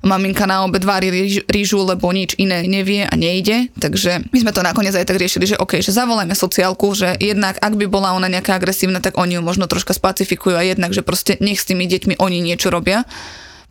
Maminka 0.00 0.48
na 0.48 0.64
obed 0.64 0.80
varí 0.80 1.12
rýž- 1.12 1.44
rýžu, 1.44 1.84
lebo 1.84 2.08
nič 2.08 2.32
iné 2.40 2.64
nevie 2.64 3.04
a 3.04 3.12
nejde. 3.12 3.68
Takže 3.76 4.32
my 4.32 4.38
sme 4.40 4.52
to 4.56 4.64
nakoniec 4.64 4.96
aj 4.96 5.04
tak 5.04 5.20
riešili, 5.20 5.44
že 5.44 5.60
OK, 5.60 5.84
že 5.84 5.92
zavolajme 5.92 6.32
sociálku, 6.32 6.96
že 6.96 7.20
jednak 7.20 7.60
ak 7.60 7.76
by 7.76 7.84
bola 7.84 8.16
ona 8.16 8.32
nejaká 8.32 8.56
agresívna, 8.56 9.04
tak 9.04 9.20
oni 9.20 9.36
ju 9.36 9.42
možno 9.44 9.68
troška 9.68 9.92
spacifikujú 9.92 10.56
a 10.56 10.64
jednak, 10.64 10.96
že 10.96 11.04
proste 11.04 11.36
nech 11.44 11.60
s 11.60 11.68
tými 11.68 11.84
deťmi 11.84 12.16
oni 12.16 12.40
niečo 12.40 12.72
robia. 12.72 13.04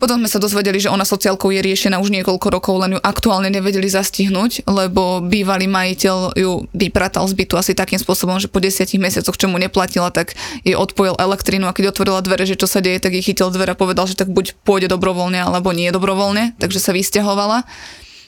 Potom 0.00 0.16
sme 0.16 0.32
sa 0.32 0.40
dozvedeli, 0.40 0.80
že 0.80 0.88
ona 0.88 1.04
sociálkou 1.04 1.52
je 1.52 1.60
riešená 1.60 2.00
už 2.00 2.08
niekoľko 2.08 2.48
rokov, 2.48 2.80
len 2.80 2.96
ju 2.96 3.00
aktuálne 3.04 3.52
nevedeli 3.52 3.84
zastihnúť, 3.84 4.64
lebo 4.64 5.20
bývalý 5.20 5.68
majiteľ 5.68 6.40
ju 6.40 6.64
vypratal 6.72 7.28
z 7.28 7.36
bytu 7.36 7.60
asi 7.60 7.76
takým 7.76 8.00
spôsobom, 8.00 8.40
že 8.40 8.48
po 8.48 8.64
desiatich 8.64 8.96
mesiacoch, 8.96 9.36
čo 9.36 9.52
mu 9.52 9.60
neplatila, 9.60 10.08
tak 10.08 10.32
jej 10.64 10.72
odpojil 10.72 11.20
elektrínu 11.20 11.68
a 11.68 11.76
keď 11.76 11.92
otvorila 11.92 12.24
dvere, 12.24 12.48
že 12.48 12.56
čo 12.56 12.64
sa 12.64 12.80
deje, 12.80 12.96
tak 12.96 13.12
jej 13.12 13.20
chytil 13.20 13.52
dvere 13.52 13.76
a 13.76 13.78
povedal, 13.78 14.08
že 14.08 14.16
tak 14.16 14.32
buď 14.32 14.56
pôjde 14.64 14.88
dobrovoľne, 14.88 15.44
alebo 15.44 15.68
nie 15.76 15.92
dobrovoľne, 15.92 16.56
takže 16.56 16.80
sa 16.80 16.96
vysťahovala. 16.96 17.68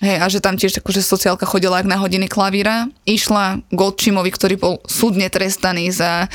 Hej, 0.03 0.19
a 0.19 0.27
že 0.27 0.43
tam 0.43 0.59
tiež 0.59 0.83
akože 0.83 0.99
sociálka 0.99 1.47
chodila 1.47 1.79
ak 1.79 1.87
na 1.87 1.95
hodiny 1.95 2.27
klavíra. 2.27 2.91
Išla 3.07 3.63
k 3.71 3.79
otčimovi, 3.79 4.35
ktorý 4.35 4.59
bol 4.59 4.75
súdne 4.83 5.31
trestaný 5.31 5.95
za 5.95 6.27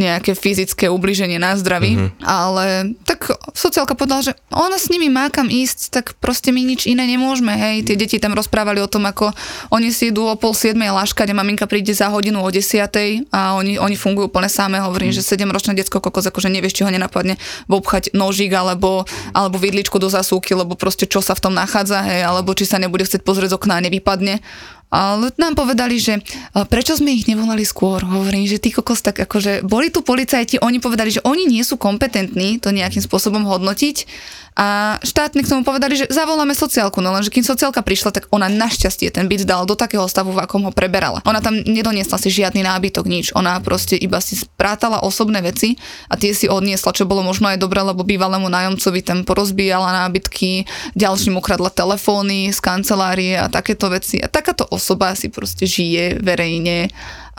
nejaké 0.00 0.32
fyzické 0.32 0.88
ubliženie 0.88 1.36
na 1.36 1.52
zdraví, 1.60 2.00
mm-hmm. 2.00 2.24
ale 2.24 2.96
tak 3.04 3.28
sociálka 3.52 3.92
povedala, 3.92 4.24
že 4.24 4.32
ona 4.48 4.80
s 4.80 4.88
nimi 4.88 5.12
má 5.12 5.28
kam 5.28 5.52
ísť, 5.52 5.92
tak 5.92 6.16
proste 6.16 6.48
my 6.48 6.64
nič 6.64 6.88
iné 6.88 7.04
nemôžeme, 7.04 7.52
hej. 7.52 7.84
Tie 7.84 8.00
deti 8.00 8.16
tam 8.16 8.32
rozprávali 8.32 8.80
o 8.80 8.88
tom, 8.88 9.04
ako 9.04 9.36
oni 9.68 9.92
si 9.92 10.08
idú 10.08 10.24
o 10.24 10.34
pol 10.40 10.56
siedmej 10.56 10.88
laškať 10.96 11.28
a 11.30 11.38
maminka 11.38 11.68
príde 11.68 11.92
za 11.92 12.08
hodinu 12.08 12.40
o 12.40 12.48
desiatej 12.48 13.28
a 13.28 13.60
oni, 13.60 13.76
oni 13.76 13.96
fungujú 14.00 14.32
úplne 14.32 14.48
samé. 14.48 14.80
Hovorím, 14.80 15.12
že 15.12 15.20
sedemročné 15.20 15.76
decko 15.76 16.00
kokos, 16.00 16.24
akože 16.30 16.48
nevieš, 16.48 16.80
či 16.80 16.84
ho 16.86 16.90
nenapadne 16.90 17.36
obchať 17.68 18.16
nožík 18.16 18.54
alebo, 18.56 19.04
alebo 19.36 19.56
vidličku 19.60 20.00
do 20.00 20.08
zasúky, 20.08 20.56
lebo 20.56 20.78
proste 20.78 21.04
čo 21.04 21.20
sa 21.20 21.36
v 21.36 21.50
tom 21.50 21.54
nachádza, 21.54 22.00
hej, 22.06 22.24
alebo 22.24 22.56
či 22.56 22.64
sa 22.64 22.80
nebude 22.80 23.04
chcieť 23.04 23.20
pozrieť 23.26 23.52
z 23.52 23.56
okna 23.58 23.80
a 23.80 23.84
nevypadne. 23.84 24.40
Ale 24.90 25.30
nám 25.38 25.54
povedali, 25.54 26.02
že 26.02 26.18
prečo 26.66 26.98
sme 26.98 27.14
ich 27.14 27.30
nevolali 27.30 27.62
skôr? 27.62 28.02
Hovorím, 28.02 28.50
že 28.50 28.58
ty 28.58 28.74
kokos, 28.74 29.06
tak 29.06 29.22
akože 29.22 29.62
boli 29.62 29.86
tu 29.94 30.02
policajti, 30.02 30.58
oni 30.58 30.82
povedali, 30.82 31.14
že 31.14 31.22
oni 31.22 31.46
nie 31.46 31.62
sú 31.62 31.78
kompetentní 31.78 32.58
to 32.58 32.74
nejakým 32.74 32.98
spôsobom 32.98 33.46
hodnotiť 33.46 33.96
a 34.58 34.98
štátni 35.00 35.46
k 35.46 35.50
tomu 35.50 35.62
povedali, 35.62 35.94
že 35.94 36.10
zavoláme 36.10 36.52
sociálku, 36.52 36.98
no 36.98 37.14
lenže 37.14 37.30
kým 37.30 37.46
sociálka 37.46 37.80
prišla, 37.86 38.10
tak 38.10 38.24
ona 38.34 38.50
našťastie 38.50 39.14
ten 39.14 39.30
byt 39.30 39.46
dal 39.46 39.64
do 39.64 39.78
takého 39.78 40.04
stavu, 40.10 40.34
v 40.34 40.42
akom 40.42 40.66
ho 40.66 40.72
preberala. 40.74 41.22
Ona 41.24 41.38
tam 41.38 41.54
nedoniesla 41.54 42.18
si 42.18 42.28
žiadny 42.28 42.66
nábytok, 42.66 43.06
nič. 43.06 43.26
Ona 43.38 43.62
proste 43.62 43.94
iba 43.94 44.18
si 44.18 44.34
sprátala 44.34 45.06
osobné 45.06 45.40
veci 45.40 45.78
a 46.10 46.18
tie 46.18 46.34
si 46.34 46.50
odniesla, 46.50 46.92
čo 46.92 47.06
bolo 47.06 47.22
možno 47.22 47.46
aj 47.48 47.62
dobré, 47.62 47.80
lebo 47.80 48.02
bývalému 48.02 48.50
nájomcovi 48.50 49.00
tam 49.06 49.22
porozbíjala 49.22 50.06
nábytky, 50.06 50.66
ďalším 50.98 51.38
ukradla 51.38 51.70
telefóny 51.70 52.50
z 52.50 52.58
kancelárie 52.58 53.38
a 53.38 53.46
takéto 53.46 53.86
veci. 53.88 54.18
A 54.18 54.26
takáto 54.26 54.66
osoba 54.68 55.14
si 55.14 55.30
proste 55.30 55.64
žije 55.64 56.18
verejne 56.20 56.90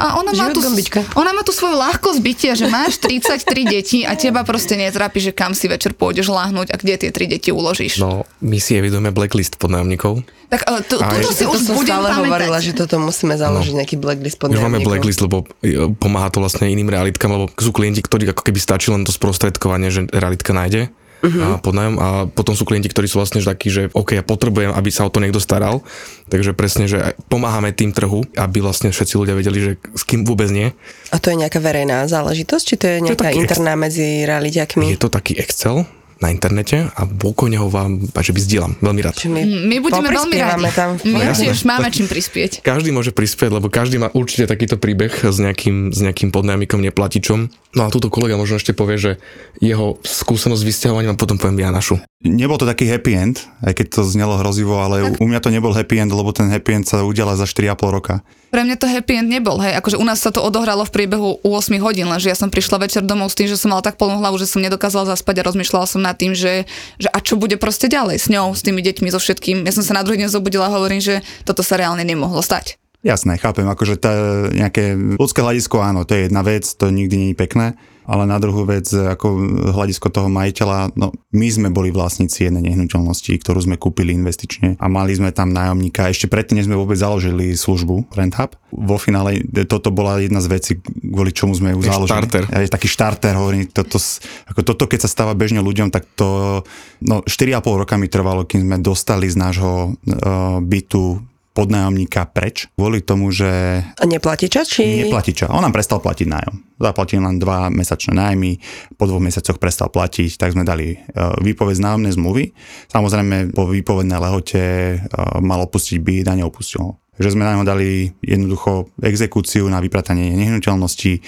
a 0.02 0.18
ona 0.18 0.34
má, 0.34 0.50
tu, 0.50 0.66
gombička. 0.66 1.06
ona 1.14 1.32
má 1.32 1.46
tu 1.46 1.54
svoju 1.54 1.78
ľahkosť 1.78 2.20
bytia, 2.26 2.52
že 2.58 2.66
máš 2.66 2.98
33 2.98 3.46
detí 3.70 4.00
a 4.02 4.18
teba 4.18 4.42
proste 4.42 4.74
netrápi, 4.74 5.22
že 5.22 5.32
kam 5.32 5.54
si 5.54 5.70
večer 5.70 5.94
pôjdeš 5.94 6.34
láhnuť 6.34 6.74
a 6.74 6.76
kde 6.82 6.94
tie 7.06 7.10
tri 7.14 7.30
deti 7.30 7.54
uložíš. 7.54 8.02
No, 8.02 8.26
my 8.42 8.58
si 8.58 8.74
evidujeme 8.82 9.14
blacklist 9.14 9.62
podnájomníkov. 9.62 10.26
Tak 10.52 10.68
Aj. 10.68 10.84
túto 10.84 11.32
si 11.32 11.48
to 11.48 11.56
už 11.56 11.64
som 11.64 11.80
budem 11.80 11.96
stále 11.96 12.08
pamätať. 12.12 12.28
hovorila, 12.28 12.58
že 12.60 12.72
toto 12.76 13.00
musíme 13.00 13.40
založiť 13.40 13.74
nejaký 13.78 13.96
blacklist 13.96 14.36
pod 14.36 14.52
Už 14.52 14.60
máme 14.60 14.84
blacklist, 14.84 15.24
lebo 15.24 15.48
e, 15.64 15.88
pomáha 15.96 16.28
to 16.28 16.44
vlastne 16.44 16.68
iným 16.68 16.92
realitkám, 16.92 17.32
lebo 17.32 17.48
sú 17.56 17.72
klienti, 17.72 18.04
ktorí 18.04 18.28
ako 18.36 18.44
keby 18.44 18.60
stačí 18.60 18.92
len 18.92 19.08
to 19.08 19.16
sprostredkovanie, 19.16 19.88
že 19.88 20.12
realitka 20.12 20.52
nájde 20.52 20.92
uh-huh. 21.22 21.58
a 21.58 21.62
podnájom 21.62 21.96
a 22.02 22.08
potom 22.28 22.58
sú 22.58 22.66
klienti, 22.66 22.90
ktorí 22.90 23.06
sú 23.06 23.22
vlastne 23.22 23.40
že 23.40 23.50
takí, 23.50 23.70
že 23.70 23.88
OK, 23.94 24.18
ja 24.18 24.26
potrebujem, 24.26 24.74
aby 24.74 24.90
sa 24.90 25.06
o 25.06 25.14
to 25.14 25.22
niekto 25.22 25.38
staral, 25.38 25.86
takže 26.28 26.58
presne, 26.58 26.90
že 26.90 27.14
pomáhame 27.30 27.72
tým 27.72 27.94
trhu, 27.94 28.26
aby 28.36 28.60
vlastne 28.60 28.90
všetci 28.90 29.16
ľudia 29.16 29.38
vedeli, 29.38 29.60
že 29.62 29.72
s 29.94 30.04
kým 30.04 30.26
vôbec 30.26 30.50
nie. 30.50 30.74
A 31.14 31.18
to 31.22 31.32
je 31.32 31.40
nejaká 31.40 31.62
verejná 31.62 32.06
záležitosť, 32.10 32.64
či 32.66 32.76
to 32.76 32.86
je 32.90 32.98
nejaká 33.06 33.32
taký 33.32 33.40
ex- 33.40 33.46
interná 33.48 33.74
medzi 33.78 34.26
realiťakmi? 34.26 34.92
Je 34.92 35.00
to 35.00 35.14
taký 35.14 35.38
Excel, 35.38 35.86
na 36.22 36.30
internete 36.30 36.86
a 36.94 37.02
pokojne 37.10 37.58
ho 37.58 37.68
vám, 37.68 37.98
že 38.14 38.32
by 38.32 38.40
zdieľam, 38.40 38.74
veľmi 38.78 39.02
rád. 39.02 39.16
My, 39.26 39.42
My 39.42 39.78
budeme 39.82 40.08
veľmi 40.14 40.38
radi. 40.38 40.64
tam. 40.72 40.90
My 41.02 41.34
jasné. 41.34 41.50
tiež 41.50 41.66
máme 41.66 41.90
čím 41.90 42.06
prispieť. 42.06 42.62
Každý 42.62 42.94
môže 42.94 43.10
prispieť, 43.10 43.50
lebo 43.50 43.74
každý 43.74 43.98
má 43.98 44.14
určite 44.14 44.46
takýto 44.46 44.78
príbeh 44.78 45.10
s 45.12 45.38
nejakým, 45.42 45.90
s 45.90 46.00
nejakým 46.00 46.30
podnajomníkom, 46.30 46.78
neplatičom. 46.78 47.50
No 47.74 47.88
a 47.88 47.90
túto 47.90 48.14
kolega 48.14 48.38
možno 48.38 48.62
ešte 48.62 48.76
povie, 48.78 49.02
že 49.02 49.12
jeho 49.58 49.98
skúsenosť 50.06 50.62
s 50.62 50.68
vysťahovaním 50.68 51.16
a 51.16 51.20
potom 51.20 51.42
poviem 51.42 51.66
ja 51.66 51.72
našu. 51.74 51.98
Nebol 52.22 52.62
to 52.62 52.70
taký 52.70 52.86
happy 52.86 53.18
end, 53.18 53.42
aj 53.66 53.82
keď 53.82 53.86
to 53.98 54.02
znelo 54.06 54.38
hrozivo, 54.38 54.78
ale 54.78 55.02
u, 55.02 55.18
u 55.18 55.26
mňa 55.26 55.40
to 55.42 55.50
nebol 55.50 55.74
happy 55.74 55.98
end, 55.98 56.14
lebo 56.14 56.30
ten 56.36 56.52
happy 56.54 56.78
end 56.78 56.86
sa 56.86 57.02
udiala 57.02 57.34
za 57.34 57.50
4,5 57.50 57.82
roka. 57.90 58.22
Pre 58.52 58.62
mňa 58.68 58.76
to 58.76 58.86
happy 58.86 59.16
end 59.16 59.32
nebol, 59.32 59.58
hej. 59.64 59.80
Akože 59.80 59.96
u 59.96 60.04
nás 60.04 60.20
sa 60.20 60.30
to 60.30 60.44
odohralo 60.44 60.84
v 60.84 60.92
priebehu 60.92 61.40
8 61.42 61.72
hodín, 61.80 62.12
lenže 62.12 62.28
ja 62.28 62.36
som 62.36 62.52
prišla 62.52 62.84
večer 62.84 63.02
domov 63.08 63.32
s 63.32 63.40
tým, 63.40 63.48
že 63.48 63.56
som 63.56 63.72
mala 63.72 63.80
tak 63.80 63.96
plnú 63.96 64.20
hlavu, 64.20 64.36
že 64.36 64.52
som 64.52 64.60
nedokázala 64.60 65.08
zaspať 65.16 65.40
a 65.40 65.48
rozmýšľala 65.48 65.88
som 65.88 66.04
nad 66.12 66.20
tým, 66.20 66.36
že, 66.36 66.68
že 67.00 67.08
a 67.08 67.24
čo 67.24 67.40
bude 67.40 67.56
proste 67.56 67.88
ďalej 67.88 68.20
s 68.20 68.28
ňou, 68.28 68.52
s 68.52 68.62
tými 68.62 68.84
deťmi, 68.84 69.08
so 69.08 69.18
všetkým. 69.18 69.64
Ja 69.64 69.72
som 69.72 69.88
sa 69.88 69.96
na 69.96 70.04
druhý 70.04 70.20
deň 70.20 70.30
zobudila 70.30 70.68
a 70.68 70.76
hovorím, 70.76 71.00
že 71.00 71.24
toto 71.48 71.64
sa 71.64 71.80
reálne 71.80 72.04
nemohlo 72.04 72.44
stať. 72.44 72.76
Jasné, 73.02 73.42
chápem, 73.42 73.66
akože 73.66 73.98
tá, 73.98 74.14
nejaké 74.54 74.94
ľudské 74.94 75.42
hľadisko, 75.42 75.82
áno, 75.82 76.06
to 76.06 76.14
je 76.14 76.30
jedna 76.30 76.46
vec, 76.46 76.62
to 76.70 76.94
nikdy 76.94 77.16
nie 77.18 77.30
je 77.34 77.40
pekné, 77.40 77.74
ale 78.06 78.24
na 78.26 78.38
druhú 78.42 78.66
vec, 78.66 78.90
ako 78.90 79.28
hľadisko 79.72 80.10
toho 80.10 80.28
majiteľa, 80.28 80.98
no 80.98 81.14
my 81.32 81.48
sme 81.48 81.70
boli 81.70 81.94
vlastníci 81.94 82.50
jednej 82.50 82.74
nehnuteľnosti, 82.74 83.32
ktorú 83.42 83.62
sme 83.62 83.76
kúpili 83.78 84.18
investične 84.18 84.76
a 84.82 84.86
mali 84.90 85.14
sme 85.14 85.30
tam 85.30 85.54
nájomníka, 85.54 86.10
ešte 86.10 86.26
predtým, 86.26 86.60
než 86.60 86.68
sme 86.68 86.80
vôbec 86.80 86.98
založili 86.98 87.54
službu 87.54 88.12
Rent 88.18 88.36
Hub. 88.36 88.58
Vo 88.72 88.98
finále 88.98 89.46
toto 89.68 89.94
bola 89.94 90.18
jedna 90.20 90.42
z 90.42 90.48
vecí, 90.50 90.72
kvôli 90.84 91.32
čomu 91.32 91.54
sme 91.54 91.78
ju 91.78 91.86
založili. 91.86 92.18
štarter. 92.18 92.44
Aj 92.50 92.68
taký 92.68 92.88
štarter, 92.90 93.34
hovorím, 93.38 93.70
toto, 93.70 94.02
ako 94.50 94.62
toto, 94.66 94.84
keď 94.90 95.06
sa 95.06 95.10
stáva 95.10 95.38
bežne 95.38 95.62
ľuďom, 95.62 95.94
tak 95.94 96.10
to, 96.18 96.62
no 97.06 97.22
4,5 97.24 97.82
roka 97.86 97.96
mi 97.96 98.10
trvalo, 98.10 98.44
kým 98.44 98.66
sme 98.66 98.78
dostali 98.82 99.30
z 99.30 99.38
nášho 99.38 99.94
uh, 99.94 100.60
bytu 100.60 101.31
podnájomníka 101.52 102.32
preč, 102.32 102.72
kvôli 102.80 103.04
tomu, 103.04 103.30
že 103.36 103.84
A 103.84 104.04
neplatí 104.08 104.48
čas, 104.48 104.72
či... 104.72 105.04
neplatiča. 105.04 105.52
On 105.52 105.60
nám 105.60 105.76
prestal 105.76 106.00
platiť 106.00 106.28
nájom. 106.28 106.56
Zaplatil 106.80 107.20
len 107.20 107.38
dva 107.38 107.68
mesačné 107.68 108.16
nájmy, 108.16 108.58
po 108.96 109.06
dvoch 109.06 109.22
mesiacoch 109.22 109.60
prestal 109.60 109.92
platiť, 109.92 110.40
tak 110.40 110.56
sme 110.56 110.64
dali 110.64 110.96
uh, 110.96 111.36
výpoveď 111.44 111.76
z 111.78 111.84
nájomnej 111.84 112.14
zmluvy. 112.16 112.44
Samozrejme, 112.88 113.52
po 113.52 113.68
výpovednej 113.68 114.18
lehote 114.18 114.64
uh, 114.98 115.44
mal 115.44 115.60
opustiť 115.68 116.00
byt 116.00 116.26
a 116.32 116.40
neopustil 116.40 116.82
ho. 116.82 116.92
Takže 117.20 117.36
sme 117.38 117.46
na 117.46 117.54
neho 117.54 117.68
dali 117.68 118.10
jednoducho 118.24 118.90
exekúciu 119.04 119.68
na 119.68 119.84
vypratanie 119.84 120.34
nehnuteľnosti. 120.34 121.22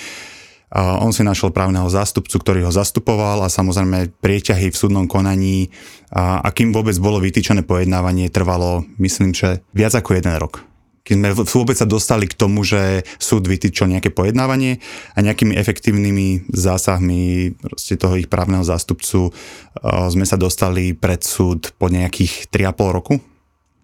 On 0.74 1.14
si 1.14 1.22
našiel 1.22 1.54
právneho 1.54 1.86
zástupcu, 1.86 2.42
ktorý 2.42 2.66
ho 2.66 2.74
zastupoval 2.74 3.46
a 3.46 3.54
samozrejme 3.54 4.10
prieťahy 4.18 4.74
v 4.74 4.80
súdnom 4.80 5.06
konaní 5.06 5.70
a, 6.10 6.42
a 6.42 6.50
kým 6.50 6.74
vôbec 6.74 6.98
bolo 6.98 7.22
vytýčené 7.22 7.62
pojednávanie, 7.62 8.34
trvalo 8.34 8.82
myslím, 8.98 9.38
že 9.38 9.62
viac 9.70 9.94
ako 9.94 10.18
jeden 10.18 10.34
rok. 10.42 10.66
Keď 11.04 11.16
sme 11.20 11.30
vôbec 11.36 11.76
sa 11.78 11.84
dostali 11.84 12.26
k 12.26 12.34
tomu, 12.34 12.64
že 12.64 13.04
súd 13.20 13.46
vytýčil 13.46 13.92
nejaké 13.92 14.10
pojednávanie 14.10 14.80
a 15.14 15.20
nejakými 15.22 15.54
efektívnymi 15.60 16.50
zásahmi 16.50 17.54
toho 18.00 18.16
ich 18.18 18.32
právneho 18.32 18.66
zástupcu 18.66 19.30
a, 19.78 20.10
sme 20.10 20.26
sa 20.26 20.42
dostali 20.42 20.98
pred 20.98 21.22
súd 21.22 21.76
po 21.78 21.86
nejakých 21.92 22.50
3,5 22.50 22.98
roku. 22.98 23.14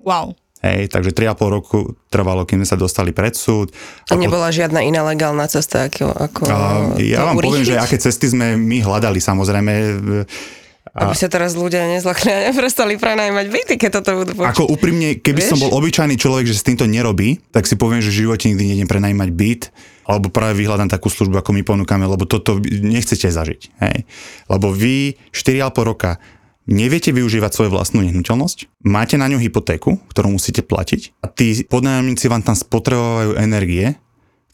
Wow. 0.01 0.33
Hej, 0.59 0.91
takže 0.91 1.15
3,5 1.15 1.55
roku 1.55 1.95
trvalo, 2.11 2.43
kým 2.43 2.59
sme 2.59 2.67
sa 2.67 2.75
dostali 2.75 3.15
pred 3.15 3.31
súd. 3.31 3.71
A 4.11 4.19
nebola 4.19 4.51
žiadna 4.51 4.83
iná 4.83 5.07
legálna 5.07 5.47
cesta, 5.47 5.87
ako, 5.87 6.11
ako 6.11 6.41
A 6.51 6.59
ja 6.99 7.23
vám 7.23 7.39
poviem, 7.39 7.63
že 7.63 7.79
urýchliť? 7.79 7.87
aké 7.87 7.95
cesty 7.95 8.27
sme 8.27 8.59
my 8.59 8.83
hľadali, 8.83 9.23
samozrejme. 9.23 9.71
Aby 10.99 11.15
sa 11.15 11.31
teraz 11.31 11.55
ľudia 11.55 11.87
nezlakli 11.87 12.27
a 12.27 12.39
neprestali 12.51 12.99
prenajmať 12.99 13.45
byty, 13.47 13.73
keď 13.79 14.03
toto 14.03 14.19
budú 14.19 14.35
počuť. 14.35 14.51
Ako 14.51 14.63
úprimne, 14.67 15.21
keby 15.23 15.39
Vieš? 15.39 15.49
som 15.55 15.61
bol 15.63 15.71
obyčajný 15.79 16.19
človek, 16.19 16.49
že 16.49 16.59
s 16.59 16.65
týmto 16.65 16.83
nerobí, 16.89 17.39
tak 17.55 17.63
si 17.63 17.79
poviem, 17.79 18.03
že 18.03 18.11
v 18.11 18.27
živote 18.27 18.51
nikdy 18.51 18.75
nejdem 18.75 18.89
prenajímať 18.89 19.29
byt, 19.31 19.63
alebo 20.09 20.33
práve 20.33 20.57
vyhľadám 20.59 20.89
takú 20.89 21.07
službu, 21.07 21.39
ako 21.39 21.55
my 21.55 21.61
ponúkame, 21.61 22.03
lebo 22.09 22.25
toto 22.25 22.57
nechcete 22.65 23.29
zažiť. 23.29 23.61
Hej? 23.79 24.09
Lebo 24.49 24.73
vy 24.73 25.13
4,5 25.29 25.87
roka 25.87 26.17
neviete 26.69 27.09
využívať 27.09 27.51
svoju 27.51 27.69
vlastnú 27.69 28.05
nehnuteľnosť, 28.05 28.85
máte 28.85 29.17
na 29.17 29.25
ňu 29.25 29.41
hypotéku, 29.41 29.97
ktorú 30.07 30.29
musíte 30.31 30.61
platiť 30.61 31.17
a 31.19 31.27
tí 31.27 31.65
podnájomníci 31.65 32.29
vám 32.29 32.45
tam 32.45 32.53
spotrebovajú 32.53 33.35
energie, 33.35 33.97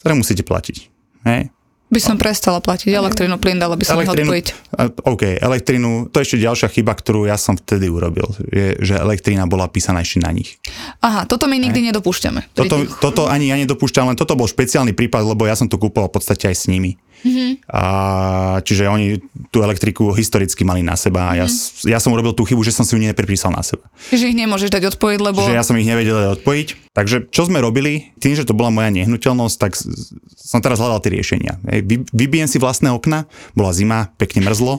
ktoré 0.00 0.16
musíte 0.16 0.40
platiť. 0.40 0.76
Hej? 1.24 1.52
By 1.86 2.02
som 2.02 2.18
prestala 2.18 2.58
platiť 2.58 2.90
elektrínu, 2.90 3.38
plyn, 3.38 3.62
dala 3.62 3.78
by 3.78 3.86
som 3.86 3.94
Elektrínu, 3.96 4.26
odpojiť. 4.26 4.46
a- 4.74 4.90
OK, 5.06 5.38
elektrínu, 5.38 6.10
to 6.10 6.18
je 6.18 6.26
ešte 6.26 6.38
ďalšia 6.42 6.68
chyba, 6.68 6.90
ktorú 6.90 7.30
ja 7.30 7.38
som 7.38 7.54
vtedy 7.54 7.86
urobil, 7.86 8.26
je, 8.42 8.74
že 8.82 8.98
elektrína 8.98 9.46
bola 9.46 9.70
písaná 9.70 10.02
ešte 10.02 10.18
na 10.18 10.34
nich. 10.34 10.58
Aha, 10.98 11.30
toto 11.30 11.46
my 11.46 11.54
nikdy 11.54 11.86
nedopúšťame. 11.86 12.42
Pri 12.42 12.58
Toto, 12.58 12.74
tých- 12.82 12.90
toto 12.98 13.22
ani 13.30 13.46
ja 13.46 13.56
nedopúšťam, 13.56 14.10
len 14.10 14.18
toto 14.18 14.34
bol 14.34 14.50
špeciálny 14.50 14.98
prípad, 14.98 15.30
lebo 15.30 15.46
ja 15.46 15.54
som 15.54 15.70
to 15.70 15.78
kúpoval 15.78 16.10
v 16.10 16.18
podstate 16.18 16.50
aj 16.50 16.56
s 16.58 16.66
nimi. 16.66 16.98
Mm-hmm. 17.26 17.50
A, 17.66 17.82
čiže 18.62 18.86
oni 18.86 19.18
tú 19.50 19.66
elektriku 19.66 20.14
historicky 20.14 20.62
mali 20.62 20.86
na 20.86 20.94
seba 20.94 21.34
a 21.34 21.42
ja, 21.42 21.50
s- 21.50 21.82
ja 21.82 21.98
som 21.98 22.14
urobil 22.14 22.38
tú 22.38 22.46
chybu, 22.46 22.62
že 22.62 22.70
som 22.70 22.86
si 22.86 22.94
ju 22.94 23.02
nepripísal 23.02 23.50
na 23.50 23.66
seba. 23.66 23.82
Že 24.14 24.30
ich 24.30 24.38
nemôžeš 24.38 24.70
dať 24.70 24.94
odpojiť, 24.94 25.18
lebo... 25.18 25.42
Čiže 25.42 25.58
ja 25.58 25.66
som 25.66 25.74
ich 25.74 25.90
nevedel 25.90 26.38
odpojiť. 26.38 26.94
Takže 26.94 27.26
čo 27.34 27.50
sme 27.50 27.58
robili, 27.58 28.14
tým, 28.22 28.38
že 28.38 28.46
to 28.46 28.54
bola 28.54 28.70
moja 28.70 28.94
nehnuteľnosť, 28.94 29.56
tak 29.58 29.74
som 30.38 30.62
teraz 30.62 30.78
hľadal 30.78 31.02
tie 31.02 31.10
riešenia. 31.12 31.58
Hej, 31.66 31.82
Vy, 31.82 31.96
vybijem 32.14 32.46
si 32.46 32.62
vlastné 32.62 32.94
okna, 32.94 33.26
bola 33.52 33.74
zima, 33.74 34.14
pekne 34.14 34.46
mrzlo. 34.46 34.78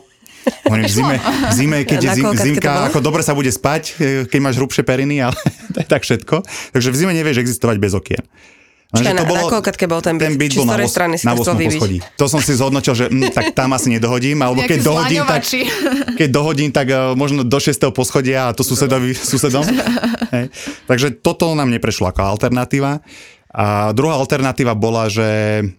Hovorím, 0.64 0.88
v 0.88 0.94
zime, 0.96 1.16
v 1.20 1.54
zime, 1.54 1.78
keď 1.84 2.00
je 2.00 2.10
zim, 2.24 2.28
zimka, 2.32 2.88
ako 2.88 3.04
dobre 3.04 3.20
sa 3.20 3.36
bude 3.36 3.52
spať, 3.52 3.84
e, 4.00 4.24
keď 4.32 4.40
máš 4.40 4.56
hrubšie 4.56 4.88
periny, 4.88 5.20
ale 5.20 5.36
to 5.76 5.84
je 5.84 5.88
tak 5.88 6.08
všetko. 6.08 6.40
Takže 6.72 6.90
v 6.90 6.96
zime 6.96 7.12
nevieš 7.12 7.44
existovať 7.44 7.76
bez 7.84 7.92
okien. 7.92 8.24
Počkaj, 8.88 9.14
na- 9.14 9.28
na 9.28 9.44
koľkátke 9.44 9.84
bol 9.84 10.00
ten 10.00 10.16
byt? 10.16 10.24
Ten 10.24 10.36
byt 10.40 10.52
Či 10.56 10.58
bol 10.58 10.64
z 10.64 10.68
na, 10.68 10.74
ktorej 10.74 10.88
os- 10.88 10.96
strany 10.96 11.16
si 11.20 11.26
na 11.28 11.34
to 11.36 11.44
chcel 11.44 11.56
8. 11.56 11.60
vybiť? 11.60 11.80
poschodí. 11.84 11.98
To 12.16 12.26
som 12.32 12.40
si 12.40 12.52
zhodnotil, 12.56 12.94
že 12.96 13.06
hm, 13.12 13.36
tak 13.36 13.46
tam 13.52 13.70
asi 13.76 13.88
nedohodím, 13.92 14.40
alebo 14.40 14.64
keď 14.64 14.80
dohodím, 14.80 15.22
tak, 15.28 15.44
keď 16.20 16.30
dohodím, 16.32 16.70
tak 16.72 16.88
uh, 16.88 17.12
možno 17.12 17.44
do 17.44 17.60
6. 17.60 17.76
poschodia 17.92 18.48
a 18.48 18.56
to 18.56 18.64
susedovi, 18.64 19.12
susedom. 19.12 19.68
Hej. 20.36 20.56
Takže 20.88 21.08
toto 21.20 21.52
nám 21.52 21.68
neprešlo 21.68 22.08
ako 22.08 22.24
alternatíva. 22.24 23.04
A 23.52 23.90
druhá 23.90 24.22
alternatíva 24.22 24.78
bola, 24.78 25.10
že 25.10 25.26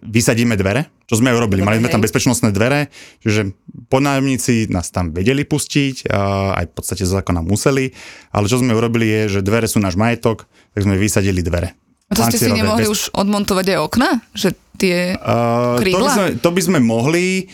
vysadíme 0.03 0.59
dvere, 0.59 0.91
čo 1.07 1.15
sme 1.15 1.31
urobili. 1.31 1.63
Mali 1.63 1.79
sme 1.79 1.87
tam 1.87 2.03
bezpečnostné 2.03 2.51
dvere, 2.51 2.91
čiže 3.23 3.55
podnájomníci 3.87 4.67
nás 4.67 4.91
tam 4.91 5.15
vedeli 5.15 5.47
pustiť, 5.47 6.11
a 6.11 6.53
aj 6.59 6.65
v 6.65 6.73
podstate 6.75 7.07
zo 7.07 7.15
zákona 7.15 7.39
museli, 7.39 7.95
ale 8.35 8.51
čo 8.51 8.59
sme 8.59 8.75
urobili 8.75 9.07
je, 9.07 9.39
že 9.39 9.45
dvere 9.45 9.69
sú 9.69 9.79
náš 9.79 9.95
majetok, 9.95 10.43
tak 10.75 10.81
sme 10.83 10.99
vysadili 10.99 11.39
dvere. 11.39 11.71
A 12.09 12.17
to 12.17 12.21
ste 12.25 12.41
si 12.41 12.49
nemohli 12.49 12.89
bez- 12.89 12.93
už 12.93 12.99
odmontovať 13.13 13.65
aj 13.69 13.79
okna? 13.85 14.09
Že 14.33 14.49
tie... 14.81 14.97
Uh, 15.21 15.77
to, 15.77 16.01
by 16.01 16.09
sme, 16.09 16.27
to 16.41 16.49
by 16.49 16.61
sme 16.65 16.79
mohli, 16.81 17.45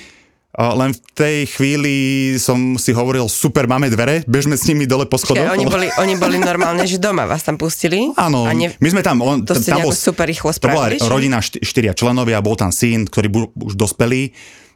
uh, 0.56 0.72
len 0.80 0.96
v 0.96 1.00
tej 1.12 1.38
chvíli 1.52 1.96
som 2.40 2.80
si 2.80 2.96
hovoril, 2.96 3.28
super, 3.28 3.68
máme 3.68 3.92
dvere, 3.92 4.24
bežme 4.24 4.56
s 4.56 4.64
nimi 4.72 4.88
dole 4.88 5.12
po 5.12 5.20
schodoch. 5.20 5.44
Oni, 5.52 5.68
boli, 5.68 5.92
oni 6.00 6.16
boli 6.16 6.40
normálne, 6.40 6.88
že 6.88 7.02
doma 7.02 7.28
vás 7.28 7.44
tam 7.44 7.60
pustili? 7.60 8.16
Áno, 8.16 8.48
ne, 8.48 8.72
my 8.80 8.90
sme 8.94 9.02
tam, 9.04 9.20
on, 9.20 9.44
to 9.44 9.60
ste 9.60 9.76
tam 9.76 9.84
nejako 9.84 9.92
super 9.92 10.26
rýchlo 10.30 10.56
to 10.56 10.72
bola 10.72 10.88
spravili? 10.88 11.12
rodina 11.12 11.38
šty, 11.44 11.60
štyria 11.60 11.92
členovia, 11.92 12.40
bol 12.40 12.56
tam 12.56 12.72
syn, 12.72 13.12
ktorý 13.12 13.28
bol 13.28 13.44
už 13.60 13.76
dospelý, 13.76 14.32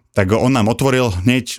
tak 0.10 0.34
on 0.34 0.50
nám 0.50 0.68
otvoril 0.68 1.14
hneď 1.24 1.46
e, 1.46 1.58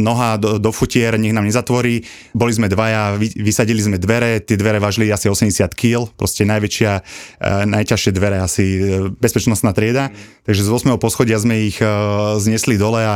noha 0.00 0.40
do, 0.40 0.56
do 0.56 0.72
futier, 0.72 1.20
nech 1.20 1.36
nám 1.36 1.44
nezatvorí. 1.44 2.02
Boli 2.32 2.52
sme 2.56 2.72
dvaja, 2.72 3.20
vy, 3.20 3.28
vysadili 3.36 3.84
sme 3.84 4.00
dvere, 4.00 4.40
tie 4.40 4.56
dvere 4.56 4.80
vážili 4.80 5.12
asi 5.12 5.28
80 5.28 5.68
kg, 5.76 6.08
proste 6.16 6.48
najväčšia, 6.48 6.92
e, 6.98 7.02
najťažšie 7.68 8.10
dvere, 8.16 8.40
asi 8.40 8.64
e, 8.64 8.80
bezpečnostná 9.12 9.76
trieda. 9.76 10.08
Takže 10.48 10.64
z 10.64 10.70
8. 10.72 10.96
poschodia 10.96 11.36
sme 11.36 11.68
ich 11.68 11.78
e, 11.84 11.86
znesli 12.40 12.80
dole 12.80 13.04
a 13.04 13.14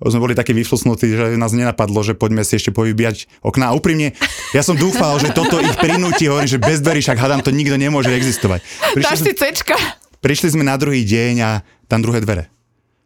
sme 0.00 0.20
boli 0.20 0.36
takí 0.36 0.52
vyflusnutí, 0.52 1.08
že 1.08 1.40
nás 1.40 1.56
nenapadlo, 1.56 2.04
že 2.04 2.12
poďme 2.12 2.44
si 2.44 2.60
ešte 2.60 2.72
povybíjať 2.72 3.28
okná. 3.40 3.72
A 3.72 3.76
úprimne, 3.76 4.12
ja 4.52 4.60
som 4.60 4.76
dúfal, 4.76 5.16
že 5.20 5.32
toto 5.32 5.56
ich 5.56 5.72
prinúti, 5.80 6.28
hovorím, 6.28 6.48
že 6.48 6.60
bez 6.60 6.84
dverí, 6.84 7.00
však 7.00 7.16
hádam, 7.16 7.40
to 7.40 7.48
nikto 7.48 7.80
nemôže 7.80 8.12
existovať. 8.12 8.60
Prišli, 8.92 9.08
Dáš 9.08 9.20
si 9.24 9.32
cečka. 9.32 9.76
prišli 10.20 10.52
sme 10.52 10.68
na 10.68 10.76
druhý 10.76 11.00
deň 11.00 11.34
a 11.40 11.50
tam 11.88 12.04
druhé 12.04 12.20
dvere. 12.20 12.55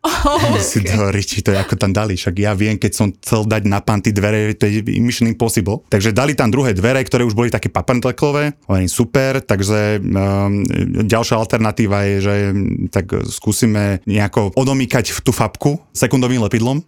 Oh, 0.01 0.57
si 0.65 0.81
do 0.81 1.13
riči, 1.13 1.45
to 1.45 1.53
je 1.53 1.61
ako 1.61 1.77
tam 1.77 1.93
dali, 1.93 2.17
však 2.17 2.35
ja 2.41 2.57
viem, 2.57 2.81
keď 2.81 2.93
som 2.97 3.13
chcel 3.13 3.45
dať 3.45 3.69
na 3.69 3.85
panty 3.85 4.17
dvere, 4.17 4.57
to 4.57 4.65
je 4.65 4.81
mission 4.97 5.29
impossible. 5.29 5.85
Takže 5.93 6.17
dali 6.17 6.33
tam 6.33 6.49
druhé 6.49 6.73
dvere, 6.73 7.05
ktoré 7.05 7.21
už 7.29 7.37
boli 7.37 7.53
také 7.53 7.69
papanteklové, 7.69 8.57
hovorím 8.65 8.89
super, 8.89 9.45
takže 9.45 10.01
um, 10.01 10.65
ďalšia 11.05 11.37
alternatíva 11.37 12.09
je, 12.09 12.17
že 12.25 12.35
mm, 12.49 12.89
tak 12.89 13.12
skúsime 13.29 14.01
nejako 14.09 14.57
odomýkať 14.57 15.20
tú 15.20 15.37
fabku 15.37 15.77
sekundovým 15.93 16.41
lepidlom. 16.49 16.81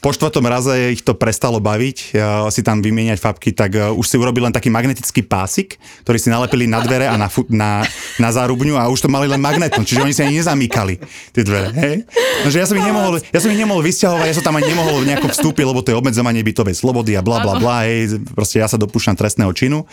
Po 0.00 0.16
štvrtom 0.16 0.44
raze 0.48 0.96
ich 0.96 1.04
to 1.04 1.12
prestalo 1.12 1.60
baviť, 1.60 2.16
uh, 2.16 2.48
si 2.48 2.64
tam 2.64 2.80
vymieňať 2.80 3.20
fabky, 3.20 3.52
tak 3.52 3.76
uh, 3.76 3.92
už 3.92 4.06
si 4.08 4.16
urobili 4.16 4.48
len 4.48 4.54
taký 4.56 4.72
magnetický 4.72 5.20
pásik, 5.20 5.76
ktorý 6.08 6.16
si 6.16 6.32
nalepili 6.32 6.64
na 6.64 6.80
dvere 6.80 7.04
a 7.04 7.20
na, 7.20 7.28
fu- 7.28 7.48
na, 7.52 7.84
na 8.16 8.28
zárubňu 8.32 8.80
a 8.80 8.88
už 8.88 9.04
to 9.04 9.08
mali 9.12 9.28
len 9.28 9.38
magnetom, 9.38 9.84
čiže 9.84 10.00
oni 10.00 10.16
si 10.16 10.24
ani 10.24 10.40
nezamýkali 10.40 10.94
tie 11.36 11.42
dvere. 11.44 11.68
Hej? 11.76 11.94
No, 12.42 12.48
ja 12.48 12.64
som 12.64 12.80
ich 12.80 12.88
nemohol, 12.88 13.20
ja 13.20 13.38
som 13.44 13.52
ich 13.52 13.60
nemohol 13.60 13.84
vysťahovať, 13.84 14.26
ja 14.32 14.36
som 14.40 14.44
tam 14.48 14.56
ani 14.56 14.72
nemohol 14.72 15.04
nejako 15.04 15.28
vstúpiť, 15.36 15.64
lebo 15.68 15.84
to 15.84 15.92
je 15.92 16.00
obmedzovanie 16.00 16.40
bytovej 16.40 16.80
slobody 16.80 17.14
a 17.14 17.22
bla 17.22 17.44
bla 17.44 17.60
bla, 17.60 17.84
hej, 17.84 18.24
proste 18.32 18.64
ja 18.64 18.66
sa 18.66 18.80
dopúšťam 18.80 19.20
trestného 19.20 19.52
činu. 19.52 19.84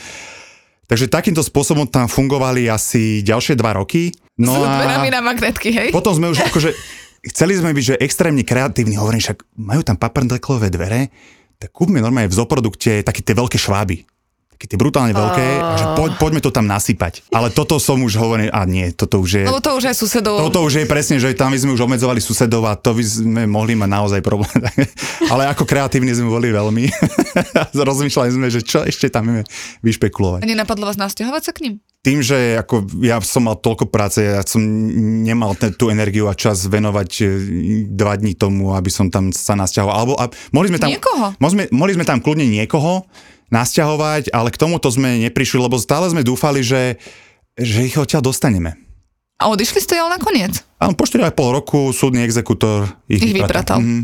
Takže 0.88 1.12
takýmto 1.12 1.44
spôsobom 1.44 1.84
tam 1.84 2.08
fungovali 2.08 2.72
asi 2.72 3.20
ďalšie 3.20 3.60
dva 3.60 3.76
roky. 3.76 4.16
No 4.40 4.56
S 4.56 4.64
a 4.64 5.04
na 5.04 5.20
magnetky, 5.20 5.76
hej? 5.76 5.90
potom 5.92 6.16
sme 6.16 6.32
už 6.32 6.48
akože, 6.48 6.72
chceli 7.24 7.58
sme 7.58 7.74
byť, 7.74 7.86
že 7.96 8.02
extrémne 8.02 8.44
kreatívni, 8.44 8.98
hovorím 8.98 9.22
však, 9.22 9.46
majú 9.58 9.82
tam 9.86 9.98
paprndeklové 9.98 10.74
dvere, 10.74 11.14
tak 11.58 11.74
kúpme 11.74 12.02
normálne 12.02 12.30
v 12.30 12.38
zoprodukte 12.38 13.02
také 13.02 13.26
tie 13.26 13.34
veľké 13.34 13.58
šváby. 13.58 14.17
Také 14.58 14.74
tie 14.74 14.82
brutálne 14.82 15.14
veľké, 15.14 15.48
a 15.62 15.78
že 15.78 15.86
poď, 15.94 16.12
poďme 16.18 16.42
to 16.42 16.50
tam 16.50 16.66
nasypať. 16.66 17.30
Ale 17.30 17.54
toto 17.54 17.78
som 17.78 18.02
už 18.02 18.18
hovoril, 18.18 18.50
a 18.50 18.66
nie, 18.66 18.90
toto 18.90 19.22
už 19.22 19.30
je... 19.30 19.44
Lebo 19.46 19.62
to 19.62 19.78
už 19.78 19.94
aj 19.94 19.96
susedov. 20.02 20.42
Toto 20.50 20.66
už 20.66 20.82
je 20.82 20.90
presne, 20.90 21.22
že 21.22 21.38
tam 21.38 21.54
by 21.54 21.62
sme 21.62 21.78
už 21.78 21.86
obmedzovali 21.86 22.18
susedov 22.18 22.66
a 22.66 22.74
to 22.74 22.98
by 22.98 23.06
sme 23.06 23.46
mohli 23.46 23.78
mať 23.78 23.86
naozaj 23.86 24.20
problém. 24.26 24.50
Ale 25.32 25.46
ako 25.54 25.62
kreatívni 25.62 26.10
sme 26.10 26.34
boli 26.34 26.50
veľmi. 26.50 26.90
Rozmýšľali 27.78 28.30
sme, 28.34 28.50
že 28.50 28.66
čo 28.66 28.82
ešte 28.82 29.14
tam 29.14 29.30
vieme 29.30 29.44
vyšpekulovať. 29.86 30.42
A 30.42 30.50
nenapadlo 30.50 30.90
vás 30.90 30.98
nasťahovať 30.98 31.42
sa 31.46 31.54
k 31.54 31.62
ním? 31.70 31.74
Tým, 32.02 32.26
že 32.26 32.58
ako 32.58 33.06
ja 33.06 33.22
som 33.22 33.46
mal 33.46 33.62
toľko 33.62 33.94
práce, 33.94 34.26
ja 34.26 34.42
som 34.42 34.58
nemal 35.22 35.54
ten, 35.54 35.70
tú 35.70 35.94
energiu 35.94 36.26
a 36.26 36.34
čas 36.34 36.66
venovať 36.66 37.10
e, 37.22 37.24
dva 37.94 38.18
dní 38.18 38.34
tomu, 38.34 38.74
aby 38.74 38.90
som 38.90 39.14
tam 39.14 39.30
sa 39.30 39.54
nasťahoval. 39.54 39.94
Alebo 39.94 40.14
a, 40.18 40.34
mohli 40.50 40.74
sme 40.74 40.82
tam, 40.82 40.90
Niekoho? 40.90 41.38
Mohli 41.38 41.54
sme, 41.54 41.64
mohli 41.70 41.92
sme 41.94 42.10
tam 42.10 42.26
kľudne 42.26 42.50
niekoho 42.50 43.06
nasťahovať, 43.54 44.32
ale 44.36 44.50
k 44.52 44.60
tomuto 44.60 44.92
sme 44.92 45.24
neprišli, 45.28 45.60
lebo 45.60 45.80
stále 45.80 46.08
sme 46.12 46.24
dúfali, 46.24 46.64
že, 46.64 47.00
že 47.56 47.88
ich 47.88 47.96
odtiaľ 47.96 48.28
dostaneme. 48.28 48.76
A 49.38 49.54
odišli 49.54 49.80
ste 49.80 50.02
ale 50.02 50.18
nakoniec. 50.18 50.66
Áno, 50.82 50.98
po 50.98 51.06
4,5 51.06 51.58
roku 51.62 51.80
súdny 51.94 52.26
exekútor 52.26 52.90
ich, 53.06 53.22
Ich 53.22 53.38
vypratal. 53.38 53.80
Mhm. 53.80 54.02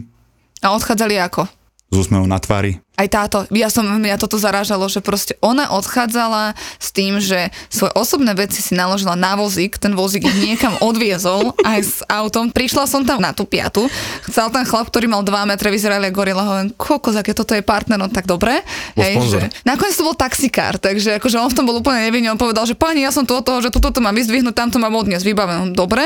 A 0.63 0.71
odchádzali 0.77 1.19
ako? 1.19 1.49
S 1.93 2.09
úsmevom 2.09 2.25
na 2.25 2.41
tvári. 2.41 2.81
Aj 2.93 3.09
táto, 3.09 3.49
ja 3.49 3.73
som, 3.73 3.85
mňa 3.85 4.21
toto 4.21 4.37
zarážalo, 4.37 4.85
že 4.85 5.01
proste 5.01 5.33
ona 5.41 5.69
odchádzala 5.73 6.53
s 6.77 6.93
tým, 6.93 7.17
že 7.17 7.49
svoje 7.69 7.89
osobné 7.97 8.37
veci 8.37 8.61
si 8.61 8.77
naložila 8.77 9.17
na 9.17 9.33
vozík, 9.33 9.81
ten 9.81 9.97
vozík 9.97 10.29
ich 10.29 10.37
niekam 10.37 10.77
odviezol 10.77 11.57
aj 11.65 11.79
s 11.81 11.95
autom. 12.05 12.53
Prišla 12.53 12.85
som 12.85 13.01
tam 13.01 13.17
na 13.17 13.33
tú 13.33 13.49
piatu, 13.49 13.89
chcel 14.29 14.49
ten 14.53 14.61
chlap, 14.61 14.93
ktorý 14.93 15.09
mal 15.09 15.25
2 15.25 15.49
metre, 15.49 15.73
vyzerali 15.73 16.09
ako 16.09 16.17
gorila, 16.17 16.45
hovorím, 16.45 16.69
koľko, 16.77 17.17
aké 17.17 17.33
toto 17.33 17.57
je 17.57 17.65
partner, 17.65 17.97
no 17.97 18.13
tak 18.13 18.29
dobre. 18.29 18.61
Sponzor. 18.93 19.49
že, 19.49 19.65
nakoniec 19.65 19.97
to 19.97 20.05
bol 20.05 20.17
taxikár, 20.17 20.77
takže 20.77 21.17
akože 21.17 21.41
on 21.41 21.49
v 21.49 21.57
tom 21.57 21.65
bol 21.65 21.81
úplne 21.81 22.09
nevinný, 22.09 22.29
on 22.29 22.41
povedal, 22.41 22.69
že 22.69 22.77
pani, 22.77 23.01
ja 23.01 23.09
som 23.09 23.25
tu 23.25 23.33
od 23.33 23.41
toho, 23.41 23.57
že 23.61 23.73
tuto 23.73 23.89
to 23.89 24.05
mám 24.05 24.13
vyzdvihnúť, 24.13 24.53
tamto 24.53 24.77
mám 24.77 24.93
odniesť, 24.93 25.25
vybavené, 25.25 25.73
dobre. 25.73 26.05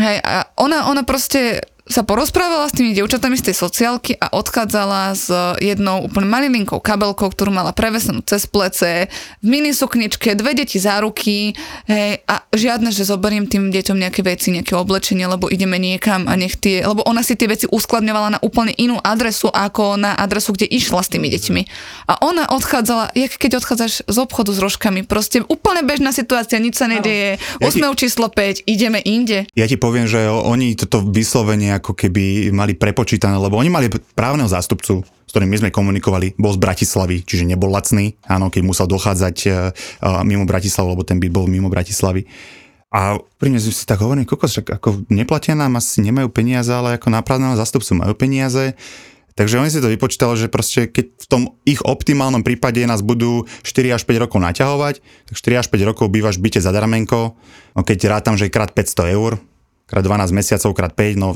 Hej, 0.00 0.16
a 0.24 0.48
ona, 0.56 0.88
ona 0.88 1.04
proste 1.04 1.60
sa 1.90 2.06
porozprávala 2.06 2.70
s 2.70 2.78
tými 2.78 2.94
devčatami 2.94 3.34
z 3.34 3.50
tej 3.50 3.56
sociálky 3.58 4.14
a 4.14 4.30
odchádzala 4.30 5.02
s 5.10 5.26
jednou 5.58 6.06
úplne 6.06 6.30
malilinkou 6.30 6.78
kabelkou, 6.78 7.34
ktorú 7.34 7.50
mala 7.50 7.74
prevesenú 7.74 8.22
cez 8.22 8.46
plece, 8.46 9.10
v 9.42 9.46
minisukničke, 9.46 10.38
dve 10.38 10.54
deti 10.54 10.78
za 10.78 11.02
ruky 11.02 11.50
hej, 11.90 12.22
a 12.30 12.46
žiadne, 12.54 12.94
že 12.94 13.02
zoberiem 13.02 13.50
tým 13.50 13.74
deťom 13.74 13.98
nejaké 13.98 14.22
veci, 14.22 14.54
nejaké 14.54 14.78
oblečenie, 14.78 15.26
lebo 15.26 15.50
ideme 15.50 15.82
niekam 15.82 16.30
a 16.30 16.38
nech 16.38 16.54
tie, 16.54 16.86
lebo 16.86 17.02
ona 17.02 17.26
si 17.26 17.34
tie 17.34 17.50
veci 17.50 17.66
uskladňovala 17.66 18.38
na 18.38 18.42
úplne 18.46 18.70
inú 18.78 19.02
adresu 19.02 19.50
ako 19.50 19.98
na 19.98 20.14
adresu, 20.14 20.54
kde 20.54 20.70
išla 20.70 21.02
s 21.02 21.10
tými 21.10 21.26
deťmi. 21.26 21.62
A 22.06 22.22
ona 22.22 22.46
odchádzala, 22.54 23.18
jak 23.18 23.34
keď 23.34 23.58
odchádzaš 23.58 24.06
z 24.06 24.16
obchodu 24.22 24.54
s 24.54 24.62
rožkami, 24.62 25.02
proste 25.02 25.42
úplne 25.42 25.82
bežná 25.82 26.14
situácia, 26.14 26.62
nič 26.62 26.78
sa 26.78 26.86
nedieje, 26.86 27.42
Ja 27.58 27.66
ti- 27.66 27.82
číslo 28.06 28.30
5, 28.30 28.62
ideme 28.70 29.02
inde. 29.02 29.50
Ja 29.58 29.66
ti 29.66 29.74
poviem, 29.74 30.06
že 30.06 30.30
oni 30.30 30.78
toto 30.78 31.02
vyslovene 31.02 31.79
ako 31.80 31.96
keby 31.96 32.52
mali 32.52 32.76
prepočítané, 32.76 33.40
lebo 33.40 33.56
oni 33.56 33.72
mali 33.72 33.88
právneho 34.14 34.46
zástupcu, 34.46 35.02
s 35.02 35.30
ktorým 35.32 35.48
my 35.48 35.58
sme 35.66 35.70
komunikovali, 35.72 36.36
bol 36.36 36.52
z 36.52 36.60
Bratislavy, 36.60 37.24
čiže 37.24 37.48
nebol 37.48 37.72
lacný, 37.72 38.20
áno, 38.28 38.52
keď 38.52 38.62
musel 38.62 38.86
dochádzať 38.86 39.36
uh, 39.48 40.20
mimo 40.22 40.44
Bratislavu, 40.44 40.92
lebo 40.92 41.02
ten 41.02 41.16
byt 41.16 41.32
bol 41.32 41.48
mimo 41.48 41.72
Bratislavy. 41.72 42.28
A 42.90 43.22
pri 43.38 43.48
mne 43.54 43.62
si 43.62 43.86
tak 43.86 44.02
hovorím, 44.02 44.26
kokos, 44.26 44.58
ako 44.66 45.06
neplatia 45.14 45.54
nám, 45.54 45.78
asi 45.78 46.02
nemajú 46.02 46.26
peniaze, 46.34 46.74
ale 46.74 46.98
ako 46.98 47.14
nápravného 47.14 47.54
zástupcu 47.54 47.94
majú 47.94 48.18
peniaze. 48.18 48.74
Takže 49.38 49.62
oni 49.62 49.70
si 49.70 49.78
to 49.78 49.88
vypočítali, 49.88 50.34
že 50.34 50.50
proste 50.50 50.90
keď 50.90 51.06
v 51.16 51.26
tom 51.30 51.42
ich 51.62 51.78
optimálnom 51.86 52.42
prípade 52.42 52.82
nás 52.82 52.98
budú 52.98 53.46
4 53.62 53.94
až 53.94 54.02
5 54.04 54.26
rokov 54.26 54.42
naťahovať, 54.42 54.94
tak 55.00 55.34
4 55.38 55.62
až 55.62 55.66
5 55.70 55.88
rokov 55.88 56.10
bývaš 56.10 56.36
v 56.36 56.50
byte 56.50 56.60
za 56.60 56.74
daramenko, 56.74 57.38
no 57.78 57.80
keď 57.86 58.10
rátam, 58.10 58.34
že 58.34 58.50
krát 58.50 58.74
500 58.74 59.14
eur, 59.14 59.38
krát 59.90 60.06
12 60.06 60.30
mesiacov, 60.30 60.70
krát 60.70 60.94
5, 60.94 61.18
no 61.18 61.34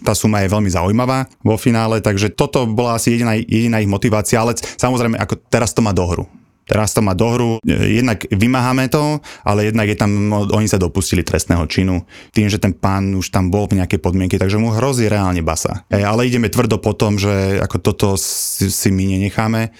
tá 0.00 0.16
suma 0.16 0.40
je 0.40 0.48
veľmi 0.48 0.72
zaujímavá 0.72 1.28
vo 1.44 1.60
finále, 1.60 2.00
takže 2.00 2.32
toto 2.32 2.64
bola 2.64 2.96
asi 2.96 3.20
jediná, 3.20 3.36
jediná 3.36 3.84
ich 3.84 3.90
motivácia, 3.90 4.40
ale 4.40 4.56
samozrejme, 4.56 5.20
ako 5.20 5.36
teraz 5.52 5.76
to 5.76 5.84
má 5.84 5.92
dohru. 5.92 6.24
Teraz 6.64 6.96
to 6.96 7.04
má 7.04 7.12
dohru, 7.12 7.60
jednak 7.68 8.24
vymáhame 8.32 8.88
to, 8.88 9.20
ale 9.44 9.68
jednak 9.68 9.84
je 9.84 10.00
tam, 10.00 10.32
no, 10.32 10.48
oni 10.48 10.64
sa 10.64 10.80
dopustili 10.80 11.20
trestného 11.20 11.68
činu, 11.68 12.08
tým, 12.32 12.48
že 12.48 12.56
ten 12.56 12.72
pán 12.72 13.12
už 13.12 13.28
tam 13.28 13.52
bol 13.52 13.68
v 13.68 13.84
nejakej 13.84 14.00
podmienke, 14.00 14.40
takže 14.40 14.56
mu 14.56 14.72
hrozí 14.72 15.04
reálne 15.04 15.44
basa. 15.44 15.84
E, 15.92 16.00
Ale 16.00 16.24
ideme 16.24 16.48
tvrdo 16.48 16.80
po 16.80 16.96
tom, 16.96 17.20
že 17.20 17.60
ako 17.60 17.76
toto 17.84 18.08
si, 18.16 18.72
si 18.72 18.88
my 18.88 19.04
nenecháme, 19.04 19.76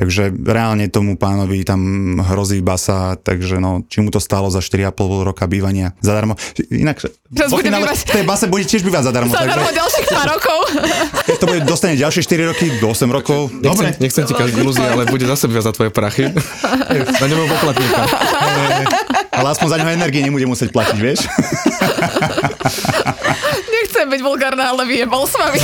Takže 0.00 0.32
reálne 0.32 0.88
tomu 0.88 1.20
pánovi 1.20 1.60
tam 1.60 1.80
hrozí 2.24 2.64
basa, 2.64 3.20
takže 3.20 3.60
no, 3.60 3.84
či 3.84 4.00
mu 4.00 4.08
to 4.08 4.16
stálo 4.16 4.48
za 4.48 4.64
4,5 4.64 4.96
roka 5.20 5.44
bývania 5.44 5.92
zadarmo. 6.00 6.40
Inak, 6.72 7.04
vo 7.28 7.52
bude 7.52 7.68
finále 7.68 7.84
bývať- 7.84 8.08
v 8.08 8.14
tej 8.16 8.24
base 8.24 8.44
bude 8.48 8.64
tiež 8.64 8.80
bývať 8.80 9.12
zadarmo, 9.12 9.28
Zadarmo 9.28 9.60
takže 9.60 9.76
ďalších 9.76 10.06
pár 10.08 10.28
rokov. 10.32 10.58
keď 11.28 11.36
to 11.44 11.46
bude, 11.46 11.60
dostane 11.68 11.94
ďalšie 12.00 12.24
4 12.24 12.48
roky, 12.48 12.66
do 12.80 12.88
8 12.88 13.12
rokov, 13.12 13.52
dobre. 13.60 13.92
Nechcem, 13.92 14.00
nechcem 14.00 14.24
ti 14.24 14.32
každý 14.32 14.56
ilúzie, 14.58 14.88
ale 14.88 15.04
bude 15.04 15.28
zase 15.28 15.44
viac 15.52 15.68
za 15.68 15.72
tvoje 15.76 15.92
prachy. 15.92 16.32
Na 17.20 17.26
ňom 17.28 17.44
poplatníka. 17.46 18.00
Ale 19.36 19.46
aspoň 19.52 19.68
za 19.68 19.76
neho 19.78 19.92
energie 19.94 20.20
nebude 20.20 20.44
musieť 20.44 20.68
platiť, 20.68 20.96
vieš? 20.96 21.24
Nechcem 23.70 24.04
byť 24.04 24.20
vulgárna, 24.20 24.68
ale 24.68 24.84
vyjebal 24.84 25.24
s 25.24 25.32
vami. 25.32 25.60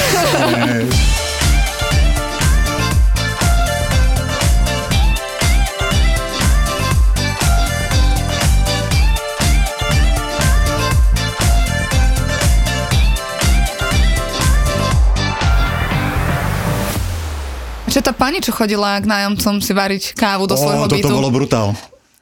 Tá 18.07 18.15
pani, 18.15 18.39
čo 18.39 18.55
chodila 18.55 19.03
k 19.03 19.11
nájomcom 19.11 19.59
si 19.59 19.75
variť 19.75 20.15
kávu 20.15 20.47
do 20.47 20.55
svojho 20.55 20.87
Ó, 20.87 20.91
bytu? 20.91 21.11
toto 21.11 21.19
bolo 21.19 21.31
brutál. 21.35 21.69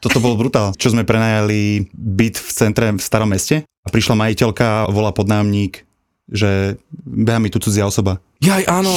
Toto 0.00 0.18
bol 0.20 0.32
brutál. 0.40 0.72
Čo 0.80 0.96
sme 0.96 1.04
prenajali 1.04 1.92
byt 1.92 2.40
v 2.40 2.50
centre 2.56 2.88
v 2.96 3.00
starom 3.00 3.28
meste 3.28 3.68
a 3.68 3.88
prišla 3.92 4.16
majiteľka, 4.16 4.88
volá 4.88 5.12
podnájomník, 5.12 5.83
že 6.24 6.80
beha 7.04 7.36
mi 7.36 7.52
tu 7.52 7.60
cudzia 7.60 7.84
osoba. 7.84 8.16
Jaj, 8.40 8.64
áno. 8.68 8.92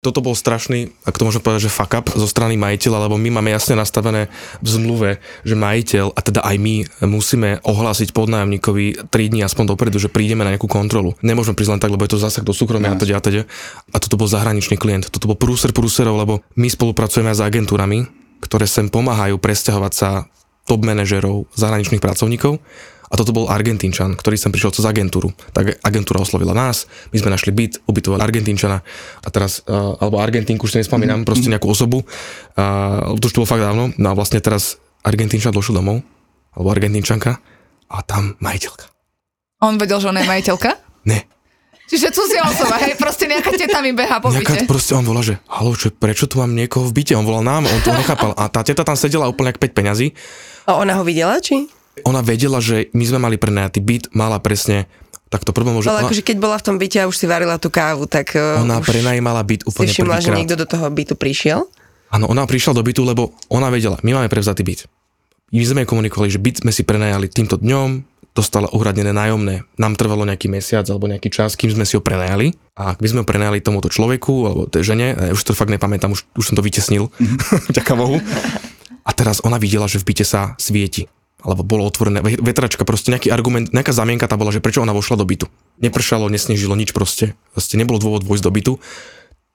Toto 0.00 0.20
bol 0.20 0.36
strašný, 0.36 0.92
ak 1.08 1.16
to 1.16 1.24
môžem 1.28 1.40
povedať, 1.40 1.68
že 1.68 1.72
fuck 1.72 1.92
up 1.96 2.12
zo 2.12 2.28
strany 2.28 2.56
majiteľa, 2.60 3.08
lebo 3.08 3.16
my 3.16 3.40
máme 3.40 3.52
jasne 3.52 3.76
nastavené 3.76 4.28
v 4.60 4.68
zmluve, 4.68 5.10
že 5.44 5.56
majiteľ, 5.56 6.12
a 6.12 6.20
teda 6.20 6.40
aj 6.44 6.56
my, 6.60 6.74
musíme 7.08 7.60
ohlásiť 7.64 8.12
podnájomníkovi 8.12 9.08
3 9.08 9.32
dní 9.32 9.40
aspoň 9.44 9.64
dopredu, 9.72 9.96
že 10.00 10.12
prídeme 10.12 10.44
na 10.44 10.52
nejakú 10.56 10.68
kontrolu. 10.68 11.16
Nemôžeme 11.24 11.56
prísť 11.56 11.72
len 11.76 11.80
tak, 11.80 11.92
lebo 11.92 12.04
je 12.04 12.16
to 12.16 12.24
zásah 12.24 12.44
do 12.44 12.52
súkromia 12.52 12.92
a 12.92 13.00
teda 13.00 13.20
a 13.20 13.24
teda. 13.24 13.44
A 13.92 13.96
toto 14.00 14.20
bol 14.20 14.28
zahraničný 14.28 14.76
klient. 14.76 15.08
Toto 15.08 15.28
bol 15.28 15.36
prúser 15.36 15.72
prúserov, 15.72 16.16
lebo 16.20 16.44
my 16.56 16.68
spolupracujeme 16.68 17.32
s 17.32 17.40
agentúrami, 17.40 18.04
ktoré 18.44 18.64
sem 18.68 18.88
pomáhajú 18.88 19.36
presťahovať 19.36 19.92
sa 19.92 20.28
top 20.68 20.84
manažerov, 20.84 21.48
zahraničných 21.56 22.04
pracovníkov. 22.04 22.60
A 23.10 23.18
toto 23.18 23.34
bol 23.34 23.50
Argentínčan, 23.50 24.14
ktorý 24.14 24.38
sem 24.38 24.54
prišiel 24.54 24.70
cez 24.70 24.86
agentúru. 24.86 25.34
Tak 25.50 25.82
agentúra 25.82 26.22
oslovila 26.22 26.54
nás, 26.54 26.86
my 27.10 27.18
sme 27.18 27.34
našli 27.34 27.50
byt, 27.50 27.82
ubytovali 27.90 28.22
Argentínčana 28.22 28.86
a 29.20 29.28
teraz, 29.34 29.66
uh, 29.66 29.98
alebo 29.98 30.22
Argentínku, 30.22 30.70
už 30.70 30.78
si 30.78 30.78
nespomínam, 30.78 31.26
proste 31.26 31.50
nejakú 31.50 31.66
osobu. 31.66 32.06
Uh, 32.54 33.18
to 33.18 33.26
už 33.26 33.32
to 33.34 33.38
bolo 33.42 33.50
fakt 33.50 33.66
dávno. 33.66 33.90
No 33.98 34.06
a 34.10 34.14
vlastne 34.14 34.38
teraz 34.38 34.78
Argentínčan 35.02 35.50
došiel 35.50 35.82
domov, 35.82 36.06
alebo 36.54 36.68
Argentínčanka 36.70 37.42
a 37.90 37.98
tam 38.06 38.38
majiteľka. 38.38 38.86
On 39.66 39.74
vedel, 39.74 39.98
že 39.98 40.08
ona 40.14 40.22
je 40.22 40.28
majiteľka? 40.30 40.70
Ne, 41.00 41.24
Čiže 41.90 42.14
cudzia 42.14 42.46
osoba, 42.46 42.78
hej, 42.86 42.94
proste 42.94 43.26
nejaká 43.26 43.50
teta 43.50 43.82
mi 43.82 43.90
beha 43.90 44.22
po 44.22 44.30
Nejaká, 44.30 44.62
byte. 44.62 44.70
proste 44.70 44.94
on 44.94 45.02
volá, 45.02 45.26
že 45.26 45.42
halo, 45.50 45.74
čo, 45.74 45.90
prečo 45.90 46.30
tu 46.30 46.38
mám 46.38 46.54
niekoho 46.54 46.86
v 46.86 47.02
byte? 47.02 47.18
On 47.18 47.26
volal 47.26 47.42
nám, 47.42 47.66
on 47.66 47.80
to 47.82 47.90
nechápal. 47.90 48.30
A 48.38 48.46
tá 48.46 48.62
teta 48.62 48.86
tam 48.86 48.94
sedela 48.94 49.26
úplne 49.26 49.50
ako 49.50 49.58
5 49.58 49.74
peňazí. 49.74 50.14
A 50.70 50.78
ona 50.78 50.94
ho 50.94 51.02
videla, 51.02 51.42
či? 51.42 51.66
Ona 52.06 52.20
vedela, 52.24 52.58
že 52.62 52.88
my 52.96 53.04
sme 53.04 53.18
mali 53.20 53.36
prenajatý 53.36 53.80
byt, 53.80 54.04
mala 54.12 54.40
presne 54.40 54.86
Tak 55.30 55.46
to 55.46 55.54
prvom, 55.54 55.78
že 55.78 55.86
Ale 55.86 56.02
ona, 56.02 56.10
akože 56.10 56.26
keď 56.26 56.36
bola 56.42 56.58
v 56.58 56.64
tom 56.66 56.76
byte 56.76 56.98
a 56.98 57.06
už 57.06 57.14
si 57.14 57.26
varila 57.30 57.54
tú 57.54 57.70
kávu, 57.70 58.10
tak 58.10 58.34
uh, 58.34 58.66
ona 58.66 58.82
už 58.82 58.90
prenajímala 58.90 59.38
byt 59.46 59.62
si 59.62 59.68
úplne 59.70 59.90
všimla, 59.94 60.18
že 60.18 60.34
niekto 60.34 60.58
do 60.58 60.66
toho 60.66 60.90
bytu 60.90 61.14
prišiel. 61.14 61.70
Áno, 62.10 62.26
ona 62.26 62.42
prišla 62.42 62.74
do 62.74 62.82
bytu, 62.82 63.06
lebo 63.06 63.30
ona 63.46 63.70
vedela, 63.70 63.94
my 64.02 64.10
máme 64.18 64.26
prevzatý 64.26 64.66
byt. 64.66 64.90
My 65.54 65.62
sme 65.62 65.86
jej 65.86 65.88
komunikovali, 65.90 66.30
že 66.34 66.42
byt 66.42 66.66
sme 66.66 66.74
si 66.74 66.82
prenajali 66.82 67.30
týmto 67.30 67.62
dňom, 67.62 68.02
dostala 68.34 68.70
uhradené 68.74 69.14
nájomné. 69.14 69.66
Nám 69.78 69.94
trvalo 69.94 70.26
nejaký 70.26 70.50
mesiac 70.50 70.86
alebo 70.90 71.10
nejaký 71.10 71.30
čas, 71.30 71.54
kým 71.54 71.70
sme 71.74 71.86
si 71.86 71.98
ho 71.98 72.02
prenajali. 72.02 72.54
A 72.78 72.94
ak 72.94 73.02
by 73.02 73.08
sme 73.10 73.20
ho 73.22 73.26
prenajali 73.26 73.62
tomuto 73.62 73.86
človeku 73.90 74.34
alebo 74.46 74.60
tej 74.70 74.94
žene, 74.94 75.14
ja 75.14 75.34
už 75.34 75.42
to 75.42 75.54
fakt 75.54 75.70
nepamätám, 75.70 76.14
už, 76.14 76.26
už 76.38 76.44
som 76.50 76.54
to 76.58 76.62
vytesnil, 76.62 77.10
mm-hmm. 77.10 77.74
ďaká 77.78 77.94
Bohu. 77.94 78.18
A 79.08 79.10
teraz 79.16 79.42
ona 79.42 79.58
videla, 79.58 79.90
že 79.90 79.98
v 79.98 80.12
byte 80.12 80.26
sa 80.26 80.54
svieti 80.58 81.10
alebo 81.40 81.64
bolo 81.64 81.88
otvorené, 81.88 82.20
ve- 82.20 82.40
vetračka, 82.40 82.84
proste 82.84 83.10
nejaký 83.12 83.32
argument, 83.32 83.72
nejaká 83.72 83.92
zamienka 83.92 84.28
tá 84.28 84.36
bola, 84.36 84.52
že 84.52 84.62
prečo 84.62 84.84
ona 84.84 84.94
vošla 84.94 85.20
do 85.20 85.26
bytu. 85.26 85.46
Nepršalo, 85.80 86.28
nesnežilo, 86.28 86.76
nič 86.76 86.92
proste. 86.92 87.36
Proste 87.56 87.80
nebolo 87.80 88.00
dôvod 88.00 88.22
vojsť 88.24 88.44
do 88.44 88.52
bytu. 88.52 88.72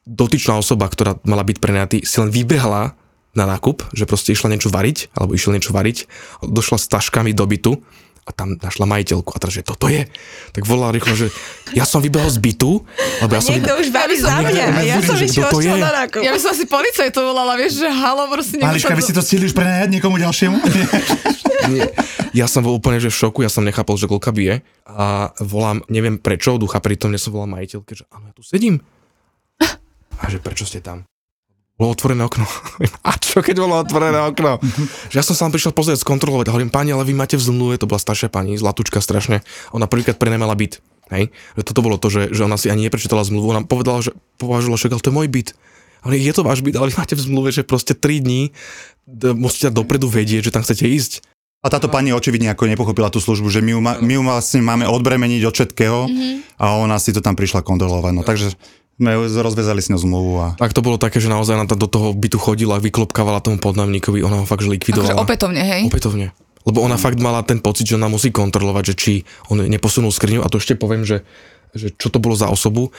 Dotyčná 0.06 0.58
osoba, 0.58 0.86
ktorá 0.90 1.18
mala 1.26 1.46
byť 1.46 1.58
prenajatý, 1.58 1.98
si 2.06 2.18
len 2.22 2.30
vybehla 2.30 2.94
na 3.36 3.46
nákup, 3.46 3.92
že 3.92 4.08
proste 4.08 4.32
išla 4.32 4.54
niečo 4.54 4.72
variť, 4.72 5.12
alebo 5.12 5.36
išiel 5.36 5.54
niečo 5.54 5.76
variť, 5.76 6.08
došla 6.42 6.78
s 6.80 6.88
taškami 6.88 7.36
do 7.36 7.46
bytu 7.46 7.84
a 8.26 8.34
tam 8.34 8.58
našla 8.58 8.90
majiteľku 8.90 9.30
a 9.32 9.38
teraz, 9.38 9.54
že 9.54 9.62
toto 9.62 9.86
je, 9.86 10.10
tak 10.50 10.66
volala 10.66 10.98
rýchlo, 10.98 11.14
že 11.14 11.30
ja 11.78 11.86
som 11.86 12.02
vybehol 12.02 12.26
z 12.34 12.42
bytu, 12.42 12.82
lebo 13.22 13.32
ja 13.38 13.42
som... 13.42 13.54
Niekto 13.54 13.78
už 13.78 13.94
baví 13.94 14.18
za 14.18 14.42
mňa 14.42 14.66
ja 14.82 14.98
som 15.06 15.14
Že 15.14 15.26
išiel 15.30 15.46
to 15.54 15.62
je? 15.62 15.78
Ja 16.26 16.34
by 16.34 16.40
som 16.42 16.50
asi 16.58 16.66
policajtu 16.66 17.20
volala, 17.22 17.54
vieš, 17.54 17.86
že 17.86 17.88
halo, 17.88 18.26
proste 18.34 18.58
Mališka, 18.58 18.98
vy 18.98 19.06
si 19.06 19.14
to 19.14 19.22
stihli 19.22 19.46
už 19.46 19.54
prenajať 19.54 19.94
niekomu 19.94 20.18
ďalšiemu? 20.18 20.58
Nie. 21.72 21.94
Ja 22.34 22.50
som 22.50 22.66
bol 22.66 22.78
úplne 22.78 22.98
že 22.98 23.14
v 23.14 23.16
šoku, 23.16 23.46
ja 23.46 23.50
som 23.50 23.62
nechápal, 23.62 23.94
že 23.98 24.10
koľka 24.10 24.34
bije 24.34 24.66
a 24.90 25.30
volám, 25.46 25.86
neviem 25.94 26.18
prečo, 26.18 26.58
ducha 26.58 26.82
prítomne 26.82 27.22
som 27.22 27.30
volal 27.30 27.54
majiteľke, 27.54 27.94
že 27.94 28.10
áno, 28.10 28.30
ja 28.30 28.34
tu 28.34 28.42
sedím. 28.42 28.82
A 30.18 30.24
že 30.34 30.42
prečo 30.42 30.66
ste 30.66 30.82
tam? 30.82 31.06
Bolo 31.76 31.92
otvorené 31.92 32.24
okno. 32.24 32.48
A 33.08 33.20
čo 33.20 33.44
keď 33.44 33.60
bolo 33.60 33.76
otvorené 33.76 34.16
okno? 34.24 34.64
Že 35.12 35.16
ja 35.20 35.24
som 35.28 35.36
sa 35.36 35.44
vám 35.48 35.60
prišiel 35.60 35.76
pozrieť, 35.76 36.08
skontrolovať. 36.08 36.48
Hovorím, 36.48 36.72
pani, 36.72 36.96
ale 36.96 37.04
vy 37.04 37.12
máte 37.12 37.36
v 37.36 37.44
zmluve, 37.44 37.76
to 37.76 37.88
bola 37.88 38.00
staršia 38.00 38.32
pani, 38.32 38.56
zlatúčka 38.56 39.04
strašne. 39.04 39.44
Ona 39.76 39.84
prvýkrát 39.84 40.16
prenemala 40.16 40.56
byt. 40.56 40.80
Hej? 41.12 41.36
Že 41.60 41.64
toto 41.68 41.82
bolo 41.84 42.00
to, 42.00 42.08
že, 42.08 42.32
že 42.32 42.48
ona 42.48 42.56
si 42.56 42.72
ani 42.72 42.88
neprečítala 42.88 43.28
zmluvu, 43.28 43.52
ona 43.52 43.62
povedala, 43.68 44.00
že 44.00 44.16
považovala, 44.40 44.80
že 44.80 44.88
ale 44.88 45.04
to 45.04 45.12
je 45.12 45.18
môj 45.20 45.28
byt. 45.28 45.50
Ale 46.06 46.22
je 46.22 46.32
to 46.32 46.46
váš 46.46 46.62
byt, 46.62 46.78
ale 46.78 46.94
vy 46.94 46.96
máte 46.96 47.18
v 47.18 47.26
zmluve, 47.28 47.50
že 47.52 47.68
proste 47.68 47.98
3 47.98 48.24
dní 48.24 48.54
d- 49.10 49.34
musíte 49.34 49.74
dopredu 49.74 50.06
vedieť, 50.08 50.48
že 50.48 50.54
tam 50.54 50.64
chcete 50.64 50.86
ísť. 50.86 51.26
A 51.66 51.74
táto 51.74 51.90
pani 51.90 52.14
očividne 52.14 52.54
ako 52.54 52.70
nepochopila 52.70 53.10
tú 53.10 53.18
službu, 53.18 53.50
že 53.50 53.58
my 53.66 53.72
ju, 53.74 53.80
ma, 53.82 53.94
my 53.98 54.14
ju 54.14 54.22
vlastne 54.22 54.62
máme 54.62 54.86
odbremeniť 54.86 55.42
od 55.50 55.54
všetkého 55.58 56.00
a 56.62 56.78
ona 56.78 57.02
si 57.02 57.10
to 57.10 57.26
tam 57.26 57.34
prišla 57.34 57.66
kontrolovať. 57.66 58.14
No 58.14 58.22
takže 58.22 58.54
sme 58.96 59.12
rozvezali 59.44 59.84
s 59.84 59.92
ňou 59.92 60.00
zmluvu 60.00 60.34
a 60.40 60.48
Tak 60.56 60.72
to 60.72 60.80
bolo 60.80 60.96
také, 60.96 61.20
že 61.20 61.28
naozaj 61.28 61.60
ona 61.60 61.68
tam 61.68 61.76
do 61.76 61.90
toho 61.92 62.16
bytu 62.16 62.40
chodila, 62.40 62.80
vyklopkávala 62.80 63.44
tomu 63.44 63.60
podnajomníkovi, 63.60 64.24
ona 64.24 64.44
ho 64.44 64.46
fakt 64.48 64.64
že 64.64 64.72
likvidovala. 64.72 65.20
Akože 65.20 65.26
opätovne, 65.28 65.62
hej? 65.62 65.82
Opätovne. 65.92 66.32
Lebo 66.66 66.82
ona 66.82 66.98
fakt 66.98 67.20
mala 67.22 67.46
ten 67.46 67.62
pocit, 67.62 67.86
že 67.86 68.00
ona 68.00 68.10
musí 68.10 68.34
kontrolovať, 68.34 68.84
že 68.90 68.96
či 68.98 69.14
on 69.54 69.62
neposunul 69.62 70.10
skriňu. 70.10 70.42
A 70.42 70.50
to 70.50 70.58
ešte 70.58 70.74
poviem, 70.74 71.06
že, 71.06 71.22
že 71.78 71.94
čo 71.94 72.10
to 72.10 72.18
bolo 72.18 72.34
za 72.34 72.50
osobu. 72.50 72.90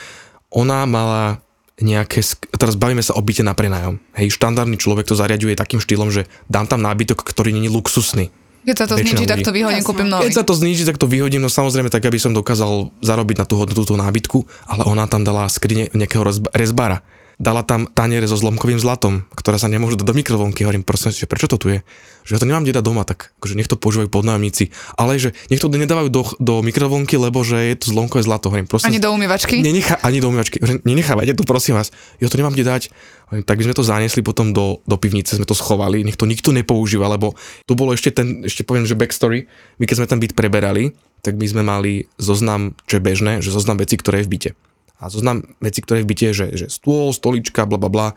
Ona 0.55 0.87
mala 0.87 1.43
nejaké, 1.83 2.23
sk- 2.23 2.47
teraz 2.57 2.79
bavíme 2.79 3.03
sa 3.03 3.19
o 3.19 3.21
byte 3.21 3.43
na 3.43 3.59
prenájom. 3.59 3.99
Hej, 4.15 4.39
štandardný 4.39 4.79
človek 4.79 5.11
to 5.11 5.19
zariaduje 5.19 5.59
takým 5.59 5.83
štýlom, 5.83 6.15
že 6.15 6.31
dám 6.47 6.71
tam 6.71 6.81
nábytok, 6.81 7.21
ktorý 7.21 7.53
není 7.53 7.69
luxusný. 7.69 8.31
Keď 8.67 8.77
sa 8.77 8.87
to 8.91 8.99
zničí, 8.99 9.23
ľudí. 9.23 9.31
tak 9.31 9.47
to 9.47 9.55
vyhodím, 9.55 9.79
Jasné. 9.79 9.89
kúpim 9.89 10.09
nový. 10.11 10.27
Keď 10.27 10.35
sa 10.35 10.45
to 10.45 10.55
zníži, 10.59 10.83
tak 10.83 10.99
to 10.99 11.07
vyhodím, 11.07 11.39
no 11.39 11.47
samozrejme 11.47 11.87
tak, 11.87 12.03
aby 12.03 12.19
som 12.19 12.35
dokázal 12.35 12.91
zarobiť 12.99 13.37
na 13.39 13.47
tú 13.47 13.63
hodnotu 13.63 13.87
toho 13.87 13.99
nábytku, 14.03 14.43
ale 14.67 14.83
ona 14.91 15.07
tam 15.07 15.23
dala 15.23 15.47
skrine 15.47 15.87
nejakého 15.95 16.27
rezb- 16.27 16.51
rezbara. 16.51 17.07
Dala 17.37 17.61
tam 17.61 17.85
taniere 17.85 18.25
so 18.25 18.33
zlomkovým 18.33 18.81
zlatom, 18.81 19.29
ktoré 19.37 19.61
sa 19.61 19.69
nemôžu 19.69 20.01
dať 20.01 20.09
do 20.09 20.17
mikrovlnky. 20.17 20.65
Hovorím, 20.65 20.89
prosím, 20.89 21.13
že 21.13 21.29
prečo 21.29 21.53
to 21.53 21.61
tu 21.61 21.69
je? 21.69 21.85
Že 22.25 22.33
ja 22.33 22.41
to 22.41 22.49
nemám 22.49 22.65
kde 22.65 22.81
dať 22.81 22.85
doma, 22.89 23.05
tak 23.05 23.37
akože 23.37 23.61
nech 23.61 23.69
to 23.69 23.77
používajú 23.77 24.09
podnájomníci. 24.09 24.73
Ale 24.97 25.21
že 25.21 25.37
nech 25.53 25.61
to 25.61 25.69
nedávajú 25.69 26.09
do, 26.09 26.25
do 26.41 26.65
mikrovlnky, 26.65 27.21
lebo 27.21 27.45
že 27.45 27.77
je 27.77 27.77
to 27.77 27.93
zlomkové 27.93 28.25
zlato. 28.25 28.49
Hovorím, 28.49 28.65
prosím, 28.65 28.89
Ani 28.89 29.05
do 29.05 29.13
umývačky? 29.13 29.61
Nenechá, 29.61 30.01
ani 30.01 30.25
do 30.25 30.33
umývačky. 30.33 30.65
Nenechávajte 30.89 31.37
to, 31.37 31.45
prosím 31.45 31.77
vás. 31.77 31.93
Ja 32.25 32.33
to 32.33 32.41
nemám 32.41 32.57
kde 32.57 32.65
dať. 32.65 32.83
Hovorím, 33.29 33.45
Tak 33.45 33.57
by 33.61 33.65
sme 33.69 33.75
to 33.77 33.85
zaniesli 33.85 34.25
potom 34.25 34.57
do, 34.57 34.81
do 34.89 34.97
pivnice, 34.97 35.37
sme 35.37 35.45
to 35.45 35.53
schovali, 35.53 36.09
nech 36.09 36.17
to 36.17 36.25
nikto 36.25 36.57
nepoužíva, 36.57 37.05
lebo 37.05 37.37
tu 37.69 37.77
bolo 37.77 37.93
ešte 37.93 38.17
ten, 38.17 38.49
ešte 38.49 38.65
poviem, 38.65 38.89
že 38.89 38.97
backstory. 38.97 39.45
My 39.77 39.85
keď 39.85 39.97
sme 40.01 40.09
ten 40.09 40.21
byt 40.25 40.33
preberali, 40.33 40.97
tak 41.21 41.37
my 41.37 41.45
sme 41.45 41.61
mali 41.61 42.09
zoznam, 42.17 42.73
čo 42.89 42.97
je 42.97 43.03
bežné, 43.05 43.33
že 43.45 43.53
zoznam 43.53 43.77
vecí, 43.77 44.01
ktoré 44.01 44.25
je 44.25 44.27
v 44.27 44.33
byte. 44.33 44.51
A 44.97 45.13
zoznam 45.13 45.45
vecí, 45.61 45.85
ktoré 45.85 46.03
v 46.03 46.09
byte, 46.13 46.33
je, 46.33 46.35
že, 46.35 46.47
že 46.57 46.67
stôl, 46.73 47.13
stolička, 47.13 47.69
bla 47.69 47.77
bla 47.77 47.91
bla. 47.93 48.09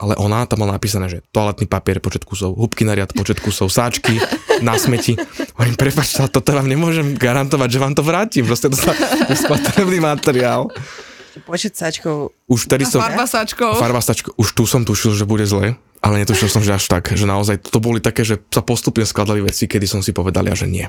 Ale 0.00 0.16
ona 0.16 0.48
tam 0.48 0.64
mala 0.64 0.80
napísané, 0.80 1.12
že 1.12 1.20
toaletný 1.28 1.68
papier, 1.68 2.00
počet 2.00 2.24
kusov, 2.24 2.56
hubky 2.56 2.88
na 2.88 2.96
riad, 2.96 3.12
počet 3.12 3.36
kusov, 3.36 3.68
sáčky, 3.68 4.16
na 4.64 4.80
smeti. 4.80 5.12
Hovorím, 5.60 5.76
ale 5.76 6.32
toto 6.32 6.56
vám 6.56 6.64
nemôžem 6.64 7.20
garantovať, 7.20 7.68
že 7.68 7.78
vám 7.84 7.92
to 7.92 8.00
vrátim. 8.00 8.48
Proste 8.48 8.72
to 8.72 8.80
sa 8.80 8.96
spotrebný 9.28 10.00
materiál. 10.00 10.72
Počet 11.44 11.76
sáčkov. 11.76 12.32
Už 12.48 12.64
vtedy 12.64 12.88
som... 12.88 13.04
farba 13.04 13.28
sačkou. 13.28 13.76
Farba 13.76 14.00
stačko, 14.00 14.34
už 14.40 14.48
tu 14.56 14.64
som 14.64 14.82
tušil, 14.88 15.14
že 15.14 15.28
bude 15.28 15.44
zle, 15.44 15.76
ale 16.00 16.14
netušil 16.24 16.48
som, 16.48 16.64
že 16.64 16.74
až 16.74 16.88
tak, 16.88 17.12
že 17.12 17.28
naozaj 17.28 17.60
to 17.60 17.78
boli 17.78 18.00
také, 18.00 18.24
že 18.24 18.40
sa 18.50 18.64
postupne 18.64 19.04
skladali 19.04 19.44
veci, 19.44 19.68
kedy 19.68 19.84
som 19.84 20.00
si 20.00 20.16
povedal 20.16 20.48
ja, 20.48 20.56
že 20.56 20.64
nie. 20.64 20.88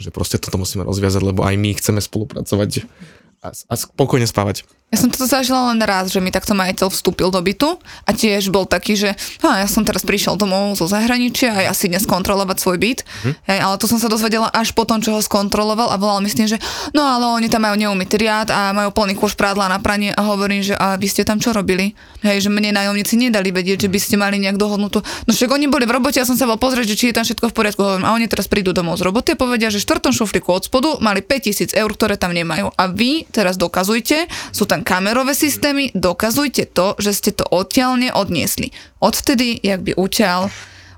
Že 0.00 0.10
proste 0.10 0.36
toto 0.40 0.56
musíme 0.56 0.82
rozviazať, 0.82 1.22
lebo 1.22 1.44
aj 1.44 1.54
my 1.60 1.70
chceme 1.76 2.00
spolupracovať 2.00 2.88
a, 3.46 3.54
a 3.54 3.74
spokojne 3.78 4.26
spávať. 4.26 4.66
Ja 4.86 5.02
som 5.02 5.10
toto 5.10 5.26
zažila 5.26 5.74
len 5.74 5.82
raz, 5.82 6.14
že 6.14 6.22
mi 6.22 6.30
takto 6.30 6.54
majiteľ 6.54 6.94
vstúpil 6.94 7.34
do 7.34 7.42
bytu 7.42 7.74
a 8.06 8.10
tiež 8.14 8.54
bol 8.54 8.70
taký, 8.70 8.94
že 8.94 9.18
a 9.42 9.58
ja 9.58 9.66
som 9.66 9.82
teraz 9.82 10.06
prišiel 10.06 10.38
domov 10.38 10.78
zo 10.78 10.86
zahraničia 10.86 11.58
a 11.58 11.60
ja 11.66 11.72
si 11.74 11.90
dnes 11.90 12.06
kontrolovať 12.06 12.62
svoj 12.62 12.78
byt. 12.78 13.02
Hm. 13.02 13.34
Hej, 13.50 13.58
ale 13.66 13.74
to 13.82 13.90
som 13.90 13.98
sa 13.98 14.06
dozvedela 14.06 14.46
až 14.54 14.70
po 14.78 14.86
tom, 14.86 15.02
čo 15.02 15.18
ho 15.18 15.18
skontroloval 15.18 15.90
a 15.90 15.98
volal 15.98 16.22
mi 16.22 16.30
s 16.30 16.38
tým, 16.38 16.46
že 16.46 16.62
no 16.94 17.02
ale 17.02 17.26
oni 17.26 17.50
tam 17.50 17.66
majú 17.66 17.74
neumytý 17.74 18.14
riad 18.14 18.46
a 18.54 18.70
majú 18.70 18.94
plný 18.94 19.18
kôš 19.18 19.34
prádla 19.34 19.66
na 19.66 19.82
pranie 19.82 20.14
a 20.14 20.22
hovorím, 20.22 20.62
že 20.62 20.78
a 20.78 20.94
vy 20.94 21.10
ste 21.10 21.26
tam 21.26 21.42
čo 21.42 21.50
robili? 21.50 21.98
Hej, 22.22 22.46
že 22.46 22.48
mne 22.54 22.78
nájomníci 22.78 23.18
nedali 23.18 23.50
vedieť, 23.50 23.84
že 23.84 23.88
by 23.90 23.98
ste 23.98 24.14
mali 24.14 24.38
nejak 24.38 24.54
dohodnutú. 24.54 25.02
No 25.26 25.34
však 25.34 25.50
oni 25.50 25.66
boli 25.66 25.82
v 25.90 25.98
robote, 25.98 26.22
ja 26.22 26.26
som 26.30 26.38
sa 26.38 26.46
bol 26.46 26.62
pozrieť, 26.62 26.94
že 26.94 26.96
či 26.96 27.04
je 27.10 27.14
tam 27.18 27.26
všetko 27.26 27.50
v 27.50 27.54
poriadku. 27.58 27.82
Hovorím, 27.82 28.06
a 28.06 28.14
oni 28.14 28.30
teraz 28.30 28.46
prídu 28.46 28.70
domov 28.70 29.02
z 29.02 29.10
roboty 29.10 29.34
a 29.34 29.36
povedia, 29.36 29.66
že 29.66 29.82
v 29.82 29.90
štvrtom 29.90 30.14
šuflíku 30.14 30.46
od 30.54 30.62
spodu 30.70 30.94
mali 31.02 31.26
5000 31.26 31.74
eur, 31.74 31.90
ktoré 31.90 32.14
tam 32.14 32.30
nemajú. 32.30 32.70
A 32.70 32.86
vy 32.86 33.26
teraz 33.36 33.54
dokazujte, 33.54 34.24
sú 34.50 34.64
tam 34.64 34.80
kamerové 34.80 35.36
systémy, 35.36 35.92
dokazujte 35.92 36.64
to, 36.66 36.96
že 36.96 37.12
ste 37.12 37.30
to 37.30 37.44
odtiaľ 37.44 38.00
neodniesli. 38.00 38.72
Odvtedy, 38.98 39.60
jak 39.60 39.84
by 39.84 39.92
uťal, 39.92 40.48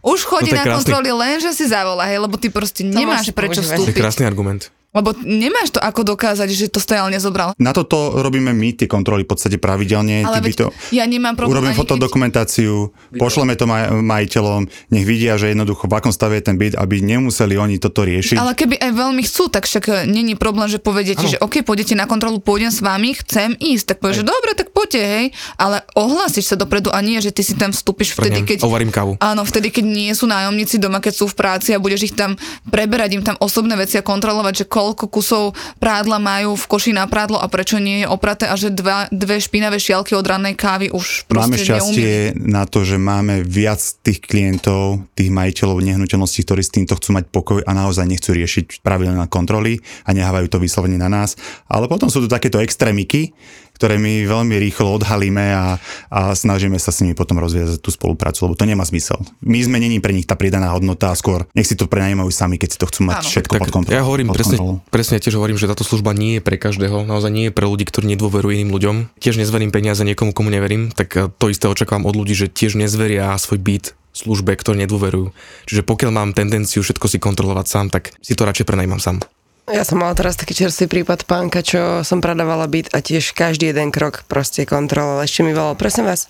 už 0.01 0.21
chodí 0.23 0.55
No 0.55 0.55
to 0.55 0.61
na 0.63 0.65
krásny- 0.65 0.77
kontroly 0.79 1.11
len, 1.11 1.37
že 1.43 1.51
si 1.51 1.67
zavolá, 1.67 2.07
hej, 2.07 2.23
lebo 2.23 2.39
ty 2.39 2.47
proste 2.49 2.87
nemáš 2.87 3.29
musí 3.29 3.35
prečo 3.35 3.59
používať. 3.59 3.67
To 3.67 3.75
je 3.75 3.87
vstúpiť. 3.91 3.99
krásny 3.99 4.25
argument. 4.25 4.71
Lebo 4.99 5.15
nemáš 5.23 5.73
to 5.73 5.81
ako 5.81 6.03
dokázať, 6.03 6.49
že 6.51 6.67
to 6.69 6.83
stojal 6.83 7.07
nezobral. 7.09 7.55
na 7.57 7.71
toto 7.71 8.19
robíme 8.19 8.51
my 8.51 8.75
tie 8.75 8.91
kontroly 8.91 9.23
v 9.23 9.31
podstate 9.31 9.57
pravidelne. 9.57 10.27
Ale 10.27 10.43
veď 10.43 10.55
to, 10.59 10.67
ja 10.91 11.07
nemám 11.07 11.39
problém 11.39 11.55
Urobím 11.55 11.71
ani 11.73 11.77
keď- 11.79 11.83
fotodokumentáciu, 11.87 12.75
pošleme 13.15 13.55
to 13.55 13.65
maj, 13.65 13.95
majiteľom, 13.95 14.67
nech 14.91 15.05
vidia, 15.07 15.39
že 15.39 15.55
jednoducho 15.55 15.87
v 15.87 15.95
akom 15.95 16.13
stave 16.13 16.43
je 16.43 16.51
ten 16.51 16.57
byt, 16.59 16.75
aby 16.75 16.99
nemuseli 16.99 17.55
oni 17.55 17.79
toto 17.79 18.03
riešiť. 18.03 18.37
Ale 18.37 18.53
keby 18.59 18.81
aj 18.83 18.93
veľmi 18.93 19.23
chcú, 19.25 19.49
tak 19.49 19.65
však 19.65 19.85
e, 19.87 19.93
není 20.11 20.35
problém, 20.35 20.67
že 20.67 20.83
povedete, 20.83 21.23
Áno. 21.23 21.31
že 21.31 21.39
OK, 21.39 21.63
pôjdete 21.63 21.95
na 21.95 22.11
kontrolu, 22.11 22.43
pôjdem 22.43 22.75
s 22.75 22.83
vami, 22.83 23.15
chcem 23.15 23.55
ísť. 23.55 23.95
Tak 23.95 23.97
povieš, 24.03 24.23
že 24.23 24.27
dobre, 24.27 24.51
tak 24.59 24.75
poďte, 24.75 25.01
hej. 25.01 25.27
Ale 25.57 25.87
ohlásiš 25.95 26.51
sa 26.51 26.57
dopredu 26.59 26.91
a 26.91 26.99
nie, 27.05 27.23
že 27.23 27.31
ty 27.31 27.47
si 27.47 27.55
tam 27.55 27.71
vstúpiš 27.71 28.19
vtedy, 28.19 28.43
keď... 28.43 28.67
Ovarím 28.67 28.91
kávu. 28.91 29.15
Áno, 29.23 29.47
vtedy, 29.47 29.71
keď 29.71 29.85
nie 29.87 30.11
sú 30.13 30.27
nájomníci 30.27 30.83
doma, 30.83 30.99
keď 30.99 31.15
sú 31.15 31.25
v 31.31 31.37
práci 31.39 31.71
a 31.73 31.79
budeš 31.79 32.11
ich 32.11 32.15
tam 32.17 32.35
preberať, 32.69 33.15
im 33.15 33.25
tam 33.25 33.37
osobné 33.39 33.79
veci 33.79 34.01
a 34.01 34.03
kontrolovať, 34.03 34.65
že 34.65 34.71
koľko 34.89 35.13
kusov 35.13 35.45
prádla 35.77 36.17
majú 36.17 36.57
v 36.57 36.65
koši 36.65 36.97
na 36.97 37.05
prádlo 37.05 37.37
a 37.37 37.45
prečo 37.53 37.77
nie 37.77 38.01
je 38.01 38.07
opraté 38.09 38.49
a 38.49 38.57
že 38.57 38.73
dva, 38.73 39.05
dve 39.13 39.37
špinavé 39.37 39.77
šialky 39.77 40.17
od 40.17 40.25
rannej 40.25 40.57
kávy 40.57 40.89
už 40.89 41.29
proste 41.29 41.37
Máme 41.45 41.57
šťastie 41.61 42.13
na 42.41 42.65
to, 42.65 42.89
že 42.89 42.97
máme 42.97 43.45
viac 43.45 43.85
tých 44.01 44.25
klientov, 44.25 45.05
tých 45.13 45.29
majiteľov 45.29 45.85
nehnuteľností, 45.85 46.41
ktorí 46.49 46.65
s 46.65 46.73
týmto 46.73 46.97
chcú 46.97 47.21
mať 47.21 47.29
pokoj 47.29 47.61
a 47.61 47.71
naozaj 47.77 48.09
nechcú 48.09 48.33
riešiť 48.33 48.81
pravidelné 48.81 49.29
kontroly 49.29 49.77
a 50.09 50.17
nehávajú 50.17 50.49
to 50.49 50.57
vyslovene 50.57 50.97
na 50.97 51.13
nás. 51.13 51.37
Ale 51.69 51.85
potom 51.85 52.09
sú 52.09 52.25
tu 52.25 52.29
takéto 52.33 52.57
extrémiky, 52.57 53.37
ktoré 53.79 53.95
my 53.97 54.27
veľmi 54.27 54.59
rýchlo 54.59 54.99
odhalíme 54.99 55.55
a, 55.55 55.79
a 56.11 56.21
snažíme 56.35 56.75
sa 56.83 56.91
s 56.91 57.07
nimi 57.07 57.15
potom 57.15 57.39
rozviazať 57.39 57.79
tú 57.79 57.95
spoluprácu, 57.95 58.51
lebo 58.51 58.59
to 58.59 58.67
nemá 58.67 58.83
zmysel. 58.83 59.23
My 59.39 59.63
sme 59.63 59.79
není 59.79 60.03
pre 60.03 60.11
nich 60.11 60.27
tá 60.27 60.35
pridaná 60.35 60.75
hodnota 60.75 61.15
a 61.15 61.17
skôr 61.17 61.47
nech 61.55 61.71
si 61.71 61.79
to 61.79 61.87
prenajímajú 61.87 62.35
sami, 62.35 62.59
keď 62.59 62.69
si 62.75 62.79
to 62.83 62.91
chcú 62.91 63.07
mať 63.07 63.23
Áno. 63.23 63.29
všetko 63.31 63.55
pod 63.63 63.71
kontrolou. 63.71 63.95
Ja 63.95 64.03
hovorím, 64.03 64.35
pod 64.35 64.43
presne, 64.43 64.59
kontrolou. 64.59 64.77
presne 64.91 65.17
tiež 65.23 65.35
hovorím, 65.39 65.59
že 65.63 65.71
táto 65.71 65.87
služba 65.87 66.11
nie 66.11 66.37
je 66.37 66.43
pre 66.43 66.59
každého, 66.59 67.07
naozaj 67.07 67.31
nie 67.31 67.45
je 67.49 67.53
pre 67.55 67.71
ľudí, 67.71 67.87
ktorí 67.87 68.11
nedôverujú 68.19 68.51
iným 68.59 68.75
ľuďom. 68.75 68.97
Tiež 69.23 69.39
nezverím 69.39 69.71
peniaze 69.71 70.03
niekomu, 70.03 70.35
komu 70.35 70.51
neverím, 70.51 70.91
tak 70.91 71.09
eh, 71.15 71.31
to 71.31 71.47
isté 71.49 71.71
očakávam 71.71 72.03
od 72.11 72.19
ľudí, 72.19 72.35
že 72.35 72.51
tiež 72.51 72.75
nezveria 72.75 73.31
svoj 73.39 73.63
byt 73.63 73.87
službe, 74.19 74.51
ktoré 74.59 74.83
nedôverujú. 74.83 75.31
Čiže 75.71 75.87
pokiaľ 75.87 76.11
mám 76.11 76.31
tendenciu 76.35 76.83
všetko 76.83 77.07
si 77.07 77.23
kontrolovať 77.23 77.67
sám, 77.71 77.87
tak 77.95 78.11
si 78.19 78.35
to 78.35 78.43
radšej 78.43 78.67
prenajímam 78.67 78.99
sám. 78.99 79.23
Ja 79.69 79.85
som 79.85 80.01
mala 80.01 80.17
teraz 80.17 80.41
taký 80.41 80.57
čerstvý 80.57 80.89
prípad 80.89 81.29
pánka, 81.29 81.61
čo 81.61 82.01
som 82.01 82.25
predávala 82.25 82.65
byt 82.65 82.89
a 82.97 83.05
tiež 83.05 83.37
každý 83.37 83.69
jeden 83.69 83.93
krok 83.93 84.25
proste 84.25 84.65
kontroloval. 84.65 85.21
Ešte 85.21 85.45
mi 85.45 85.53
volal, 85.53 85.77
prosím 85.77 86.09
vás, 86.09 86.25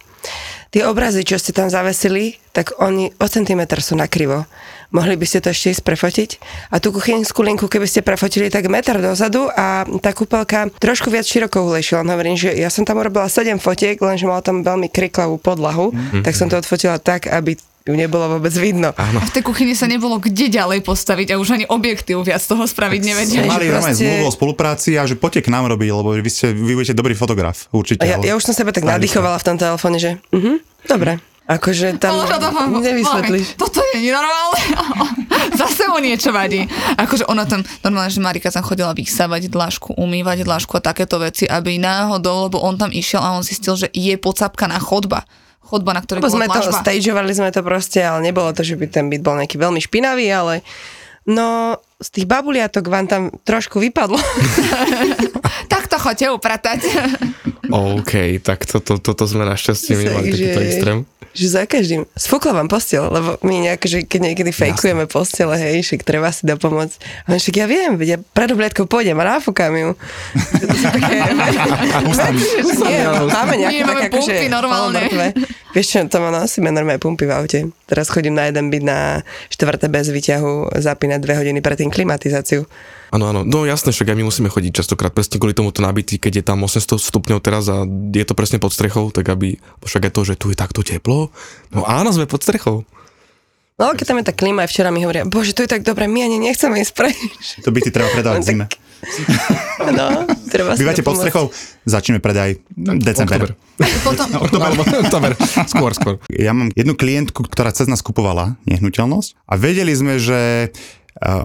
tie 0.74 0.82
obrazy, 0.82 1.22
čo 1.22 1.38
ste 1.38 1.54
tam 1.54 1.70
zavesili, 1.70 2.42
tak 2.50 2.74
oni 2.82 3.14
o 3.14 3.26
centimetr 3.30 3.78
sú 3.78 3.94
nakrivo. 3.94 4.42
Mohli 4.88 5.20
by 5.20 5.26
ste 5.28 5.44
to 5.44 5.52
ešte 5.52 5.76
ísť 5.76 5.84
prefotiť? 5.84 6.30
A 6.72 6.80
tú 6.80 6.90
kuchynskú 6.90 7.44
linku, 7.44 7.68
keby 7.68 7.84
ste 7.84 8.00
prefotili 8.00 8.48
tak 8.48 8.72
meter 8.72 8.98
dozadu 8.98 9.52
a 9.52 9.84
tá 10.00 10.16
kúpelka 10.16 10.72
trošku 10.80 11.12
viac 11.12 11.28
široko 11.28 11.62
ulejšila. 11.68 12.08
Hovorím, 12.08 12.40
že 12.40 12.56
ja 12.56 12.72
som 12.72 12.88
tam 12.88 12.98
urobila 12.98 13.28
7 13.28 13.60
fotiek, 13.60 14.00
lenže 14.00 14.24
mala 14.24 14.40
tam 14.40 14.64
veľmi 14.64 14.88
kriklavú 14.88 15.36
podlahu, 15.36 15.92
mm-hmm. 15.92 16.24
tak 16.24 16.32
som 16.34 16.48
to 16.48 16.56
odfotila 16.56 16.96
tak, 16.96 17.28
aby 17.28 17.60
ju 17.88 17.94
nebolo 17.96 18.36
vôbec 18.36 18.52
vidno. 18.60 18.92
A 18.92 19.24
v 19.24 19.32
tej 19.32 19.40
kuchyni 19.40 19.72
sa 19.72 19.88
nebolo 19.88 20.20
kde 20.20 20.52
ďalej 20.52 20.84
postaviť 20.84 21.32
a 21.32 21.40
už 21.40 21.56
ani 21.56 21.64
objektív 21.64 22.20
viac 22.20 22.44
toho 22.44 22.68
spraviť 22.68 23.00
nevedeli. 23.00 23.48
Mali 23.48 23.72
proste- 23.72 24.04
zmluvu 24.04 24.28
o 24.28 24.32
spolupráci 24.32 25.00
a 25.00 25.08
že 25.08 25.16
poďte 25.16 25.48
k 25.48 25.56
nám 25.56 25.72
robiť, 25.72 25.88
lebo 25.88 26.12
vy, 26.12 26.28
ste, 26.28 26.52
vy 26.52 26.76
budete 26.76 26.92
dobrý 26.92 27.16
fotograf, 27.16 27.72
určite. 27.72 28.04
A 28.04 28.06
ja, 28.06 28.20
ale- 28.20 28.28
ja 28.28 28.36
už 28.36 28.44
som 28.44 28.52
sebe 28.52 28.76
tak 28.76 28.84
nadýchovala 28.84 29.40
v 29.40 29.44
tom 29.48 29.56
telefóne, 29.56 29.96
že 29.96 30.20
uh-huh, 30.20 30.60
dobre. 30.84 31.16
Akože 31.48 31.96
tam 31.96 32.20
poviem, 32.20 32.76
nevysvetlíš. 32.84 33.56
Toto 33.56 33.80
je 33.80 34.04
nenormálne. 34.04 34.60
Zase 35.64 35.88
mu 35.88 35.96
niečo 35.96 36.28
vadí. 36.28 36.68
Akože 37.00 37.24
ona 37.24 37.48
tam, 37.48 37.64
normálne, 37.80 38.12
že 38.12 38.20
Marika 38.20 38.52
tam 38.52 38.60
chodila 38.60 38.92
vysávať 38.92 39.48
dlažku, 39.48 39.96
umývať 39.96 40.44
dlažku 40.44 40.76
a 40.76 40.84
takéto 40.84 41.16
veci, 41.16 41.48
aby 41.48 41.80
náhodou, 41.80 42.52
lebo 42.52 42.60
on 42.60 42.76
tam 42.76 42.92
išiel 42.92 43.24
a 43.24 43.32
on 43.32 43.40
zistil, 43.40 43.80
že 43.80 43.88
je 43.96 44.12
podsapkaná 44.20 44.76
chodba. 44.76 45.24
Chodba, 45.68 45.92
na 45.92 46.00
ktorej 46.00 46.24
Lebo 46.24 46.32
bola 46.32 46.40
sme 46.40 46.46
to, 46.48 46.60
dlažba. 46.64 46.80
stageovali 46.80 47.32
sme 47.36 47.50
to 47.52 47.60
proste, 47.60 48.00
ale 48.00 48.24
nebolo 48.24 48.56
to, 48.56 48.64
že 48.64 48.80
by 48.80 48.88
ten 48.88 49.12
byt 49.12 49.20
bol 49.20 49.36
nejaký 49.36 49.60
veľmi 49.60 49.80
špinavý, 49.84 50.24
ale 50.32 50.64
no 51.28 51.76
z 51.98 52.08
tých 52.14 52.26
babuliatok 52.30 52.86
vám 52.86 53.06
tam 53.10 53.22
trošku 53.42 53.82
vypadlo. 53.82 54.18
Tak 55.68 55.90
to 55.90 55.98
chodte 56.00 56.24
upratať. 56.30 56.80
OK, 57.68 58.40
tak 58.40 58.64
toto, 58.64 58.96
toto 58.96 59.24
sme 59.28 59.44
našťastie 59.44 60.00
nemali 60.00 60.32
takýto 60.32 60.60
extrém. 60.64 60.98
že 61.36 61.46
za 61.50 61.62
každým, 61.68 62.08
sfúkla 62.16 62.56
vám 62.56 62.72
postel, 62.72 63.04
lebo 63.04 63.36
my 63.44 63.68
nejak, 63.68 63.82
že 63.84 63.98
keď 64.06 64.20
niekedy 64.32 64.50
fejkujeme 64.54 65.04
postele, 65.04 65.58
hej, 65.60 65.84
však 65.84 66.06
treba 66.06 66.32
si 66.32 66.48
dopomôcť. 66.48 67.28
A 67.28 67.36
však 67.36 67.54
ja 67.58 67.66
viem, 67.68 68.00
ja 68.00 68.16
pred 68.16 68.48
obliadkou 68.48 68.88
pôjdem 68.88 69.18
a 69.20 69.36
náfúkam 69.36 69.72
ju. 69.76 69.90
To 72.78 72.84
Nie, 72.88 73.04
máme 73.08 73.54
nejaké 73.60 73.82
také 73.84 74.06
akože 74.08 74.32
pumpy 74.32 74.46
normálne. 74.48 75.00
Vieš 75.76 75.86
čo, 75.86 75.98
to 76.08 76.16
má 76.22 76.32
nosíme 76.32 76.72
normálne 76.72 77.02
pumpy 77.02 77.28
v 77.28 77.32
aute. 77.34 77.60
Teraz 77.84 78.08
chodím 78.08 78.36
na 78.36 78.48
jeden 78.48 78.72
byt 78.72 78.84
na 78.84 79.20
štvrté 79.52 79.92
bez 79.92 80.08
výťahu 80.08 80.72
zapínať 80.80 81.20
dve 81.20 81.34
hodiny 81.36 81.60
predtým 81.60 81.87
klimatizáciu. 81.90 82.64
Áno, 83.08 83.24
áno, 83.32 83.40
no 83.40 83.64
jasné, 83.64 83.88
však 83.88 84.12
aj 84.12 84.16
my 84.20 84.24
musíme 84.28 84.48
chodiť 84.52 84.84
častokrát 84.84 85.08
presne 85.08 85.40
kvôli 85.40 85.56
tomuto 85.56 85.80
nabitý, 85.80 86.20
keď 86.20 86.32
je 86.40 86.44
tam 86.44 86.60
800 86.60 87.00
stupňov 87.00 87.40
teraz 87.40 87.64
a 87.72 87.88
je 87.88 88.24
to 88.24 88.36
presne 88.36 88.60
pod 88.60 88.76
strechou, 88.76 89.08
tak 89.08 89.32
aby, 89.32 89.56
však 89.80 90.08
aj 90.08 90.12
to, 90.12 90.20
že 90.28 90.34
tu 90.36 90.52
je 90.52 90.56
takto 90.60 90.84
teplo, 90.84 91.32
no 91.72 91.88
áno, 91.88 92.12
sme 92.12 92.28
pod 92.28 92.44
strechou. 92.44 92.84
No 93.78 93.94
keď 93.94 94.12
tam 94.12 94.18
je 94.20 94.26
tá 94.28 94.34
klíma, 94.34 94.66
aj 94.66 94.74
včera 94.74 94.90
mi 94.92 95.06
hovoria, 95.06 95.24
bože, 95.24 95.54
to 95.56 95.64
je 95.64 95.70
tak 95.70 95.86
dobre, 95.86 96.04
my 96.04 96.20
ani 96.26 96.36
nechceme 96.36 96.82
ísť 96.84 96.92
preč. 96.92 97.16
To 97.64 97.72
by 97.72 97.78
ti 97.80 97.88
treba 97.94 98.12
predávať 98.12 98.44
Tak- 98.44 98.48
zime. 98.48 98.66
No, 99.78 100.26
treba 100.50 100.74
si 100.74 100.82
Bývate 100.82 101.06
pod 101.06 101.16
strechou, 101.16 101.54
začneme 101.86 102.18
predaj 102.18 102.58
december. 102.76 103.54
Potom, 104.06 104.26
Alebo, 104.58 104.82
oktober, 104.82 105.32
skôr, 105.70 105.94
skôr. 105.94 106.14
Ja 106.28 106.50
mám 106.50 106.74
jednu 106.74 106.98
klientku, 106.98 107.46
ktorá 107.46 107.70
cez 107.70 107.86
nás 107.86 108.02
kupovala 108.02 108.58
nehnuteľnosť 108.66 109.38
a 109.46 109.54
vedeli 109.54 109.94
sme, 109.94 110.18
že 110.18 110.74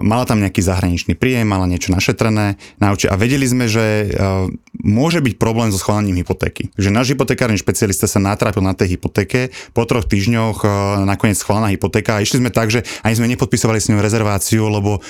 mala 0.02 0.24
tam 0.24 0.38
nejaký 0.38 0.62
zahraničný 0.62 1.18
príjem, 1.18 1.50
mala 1.50 1.66
niečo 1.66 1.90
našetrené 1.90 2.56
na 2.78 2.88
účte 2.94 3.10
a 3.10 3.18
vedeli 3.18 3.42
sme, 3.42 3.66
že 3.66 4.10
uh, 4.14 4.46
môže 4.78 5.18
byť 5.18 5.34
problém 5.34 5.74
so 5.74 5.82
schválením 5.82 6.22
hypotéky. 6.22 6.70
Že 6.78 6.94
náš 6.94 7.06
hypotekárny 7.14 7.58
špecialista 7.58 8.06
sa 8.06 8.22
natrápil 8.22 8.62
na 8.62 8.72
tej 8.78 8.98
hypotéke, 8.98 9.50
po 9.74 9.82
troch 9.82 10.06
týždňoch 10.06 10.58
uh, 10.62 10.70
nakoniec 11.02 11.38
schválená 11.38 11.74
hypotéka 11.74 12.18
a 12.18 12.22
išli 12.22 12.38
sme 12.38 12.54
tak, 12.54 12.70
že 12.70 12.86
ani 13.02 13.18
sme 13.18 13.26
nepodpisovali 13.34 13.82
s 13.82 13.90
ňou 13.90 13.98
rezerváciu, 13.98 14.70
lebo 14.70 15.02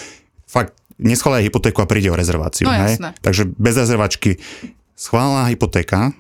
fakt 0.49 0.73
neschvália 0.97 1.45
hypotéku 1.45 1.85
a 1.85 1.91
príde 1.91 2.09
o 2.09 2.17
rezerváciu. 2.17 2.65
No 2.65 2.75
hej? 2.75 2.97
jasné. 2.97 3.11
Takže 3.21 3.43
bez 3.55 3.75
rezervačky 3.77 4.41
schválená 4.97 5.53
hypotéka, 5.53 6.17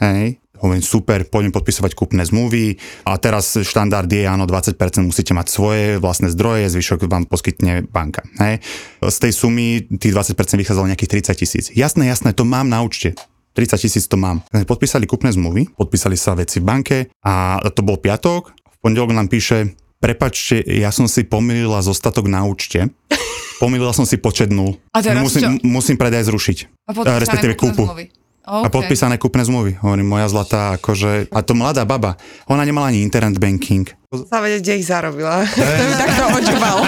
hej, 0.00 0.41
hovorím 0.62 0.84
super, 0.86 1.26
poďme 1.26 1.50
podpisovať 1.50 1.92
kúpne 1.98 2.22
zmluvy 2.22 2.78
a 3.04 3.18
teraz 3.18 3.58
štandard 3.58 4.06
je, 4.06 4.24
áno, 4.24 4.46
20% 4.46 4.78
musíte 5.02 5.34
mať 5.34 5.46
svoje 5.50 5.84
vlastné 5.98 6.30
zdroje, 6.30 6.70
zvyšok 6.70 7.10
vám 7.10 7.26
poskytne 7.26 7.82
banka. 7.90 8.22
Hej. 8.38 8.62
Z 9.02 9.16
tej 9.18 9.32
sumy 9.34 9.82
tých 9.98 10.14
20% 10.14 10.38
vychádzalo 10.38 10.86
nejakých 10.94 11.34
30 11.34 11.42
tisíc. 11.42 11.64
Jasné, 11.74 12.06
jasné, 12.06 12.30
to 12.30 12.46
mám 12.46 12.70
na 12.70 12.80
účte. 12.86 13.18
30 13.52 13.84
tisíc 13.84 14.08
to 14.08 14.16
mám. 14.16 14.40
Podpísali 14.48 15.04
kúpne 15.04 15.28
zmluvy, 15.28 15.76
podpísali 15.76 16.16
sa 16.16 16.32
veci 16.32 16.62
v 16.62 16.64
banke 16.64 16.96
a 17.20 17.60
to 17.74 17.84
bol 17.84 18.00
piatok. 18.00 18.54
V 18.54 18.76
pondelok 18.80 19.12
nám 19.12 19.28
píše, 19.28 19.76
prepačte, 20.00 20.64
ja 20.64 20.88
som 20.88 21.04
si 21.04 21.26
pomýlila 21.28 21.84
zostatok 21.84 22.30
na 22.30 22.48
účte. 22.48 22.88
Pomýlila 23.62 23.94
som 23.94 24.02
si 24.02 24.18
počet 24.18 24.50
nul. 24.50 24.74
A 24.90 24.98
teraz 24.98 25.22
musím, 25.22 25.62
čo? 25.62 25.62
musím 25.62 25.94
predaj 25.94 26.26
zrušiť. 26.26 26.58
a 27.06 27.22
respektíve 27.22 27.54
kúpu. 27.54 27.86
zmluvy. 27.86 28.21
A 28.42 28.66
OK. 28.66 28.74
podpísané 28.74 29.22
kúpne 29.22 29.46
zmluvy. 29.46 29.78
Hovorím, 29.78 30.10
moja 30.10 30.26
zlatá, 30.26 30.74
akože... 30.74 31.30
A 31.30 31.46
to 31.46 31.54
mladá 31.54 31.86
baba, 31.86 32.18
ona 32.50 32.66
nemala 32.66 32.90
ani 32.90 32.98
internet 32.98 33.38
banking. 33.38 33.86
Sa 34.10 34.42
vedieť, 34.42 34.66
kde 34.66 34.74
ich 34.82 34.86
zarobila. 34.90 35.46
to 35.78 35.94
takto 35.94 36.22
očúval. 36.26 36.78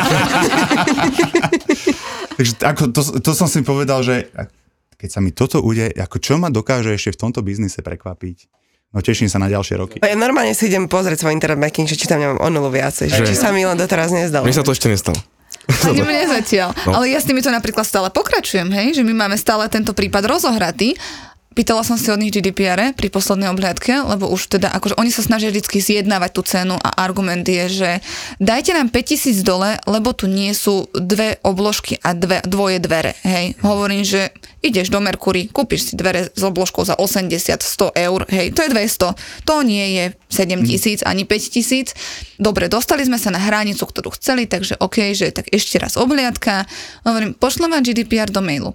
Takže 2.35 2.53
ako, 2.59 2.83
to, 2.91 3.01
to 3.23 3.31
som 3.39 3.47
si 3.47 3.63
povedal, 3.63 4.03
že 4.03 4.35
keď 4.99 5.09
sa 5.11 5.23
mi 5.23 5.31
toto 5.31 5.63
udeje, 5.63 5.95
ako 5.95 6.19
čo 6.19 6.35
ma 6.43 6.51
dokáže 6.51 6.91
ešte 6.91 7.15
v 7.15 7.19
tomto 7.29 7.47
biznise 7.47 7.79
prekvapiť? 7.87 8.51
No 8.95 9.03
teším 9.03 9.27
sa 9.27 9.43
na 9.43 9.51
ďalšie 9.51 9.75
roky. 9.79 9.97
Ja 10.03 10.15
normálne 10.15 10.55
si 10.55 10.71
idem 10.71 10.87
pozrieť 10.87 11.27
svoj 11.27 11.35
internet 11.35 11.59
banking, 11.59 11.87
že 11.87 11.99
či 11.99 12.07
tam 12.07 12.23
nemám 12.23 12.39
o 12.39 12.49
nulu 12.51 12.71
viacej, 12.71 13.11
že 13.11 13.23
Že- 13.23 13.29
či 13.31 13.35
sa 13.35 13.51
mi 13.51 13.67
len 13.67 13.75
doteraz 13.75 14.11
nezdalo. 14.11 14.47
Mne 14.47 14.55
sa 14.55 14.63
to 14.63 14.71
ešte 14.71 14.91
nestalo. 14.91 15.19
Ani 15.65 16.03
mne 16.03 16.29
zatiaľ. 16.29 16.77
No. 16.87 17.01
Ale 17.01 17.11
ja 17.11 17.19
s 17.19 17.27
týmito 17.27 17.49
napríklad 17.49 17.89
stále 17.89 18.13
pokračujem, 18.13 18.69
hej, 18.71 19.01
že 19.01 19.03
my 19.07 19.17
máme 19.17 19.37
stále 19.39 19.65
tento 19.73 19.97
prípad 19.97 20.29
rozohratý. 20.29 20.93
Pýtala 21.55 21.87
som 21.87 21.95
si 21.95 22.11
od 22.11 22.19
nich 22.19 22.35
GDPR 22.35 22.99
pri 22.99 23.09
poslednej 23.15 23.47
obhliadke, 23.55 23.95
lebo 24.03 24.27
už 24.27 24.51
teda, 24.59 24.75
akože 24.75 24.99
oni 24.99 25.15
sa 25.15 25.23
snažia 25.23 25.55
vždy 25.55 25.63
zjednávať 25.79 26.31
tú 26.35 26.43
cenu 26.43 26.75
a 26.75 26.91
argument 26.99 27.47
je, 27.47 27.71
že 27.71 27.91
dajte 28.43 28.75
nám 28.75 28.91
5000 28.91 29.47
dole, 29.47 29.79
lebo 29.87 30.11
tu 30.11 30.27
nie 30.27 30.51
sú 30.51 30.91
dve 30.91 31.39
obložky 31.47 32.03
a 32.03 32.11
dve, 32.19 32.43
dvoje 32.43 32.83
dvere, 32.83 33.15
hej. 33.23 33.55
Hovorím, 33.63 34.03
že 34.03 34.35
ideš 34.67 34.91
do 34.91 34.99
Mercury, 34.99 35.47
kúpiš 35.47 35.93
si 35.93 35.95
dvere 35.95 36.27
s 36.35 36.43
obložkou 36.43 36.83
za 36.83 36.99
80, 36.99 37.31
100 37.63 37.95
eur, 38.03 38.21
hej, 38.35 38.51
to 38.51 38.67
je 38.67 38.71
200, 38.75 39.47
to 39.47 39.55
nie 39.63 39.87
je 39.95 40.05
7 40.35 40.67
tisíc 40.67 41.01
ani 41.07 41.23
5 41.23 41.55
tisíc. 41.55 41.95
Dobre, 42.35 42.67
dostali 42.67 43.07
sme 43.07 43.21
sa 43.21 43.31
na 43.31 43.39
hranicu, 43.39 43.87
ktorú 43.87 44.11
chceli, 44.19 44.51
takže 44.51 44.75
OK, 44.83 45.15
že 45.15 45.31
tak 45.31 45.55
ešte 45.55 45.79
raz 45.79 45.95
obhliadka. 45.95 46.67
Hovorím, 47.07 47.39
pošlem 47.39 47.71
vám 47.71 47.87
GDPR 47.87 48.35
do 48.35 48.43
mailu. 48.43 48.75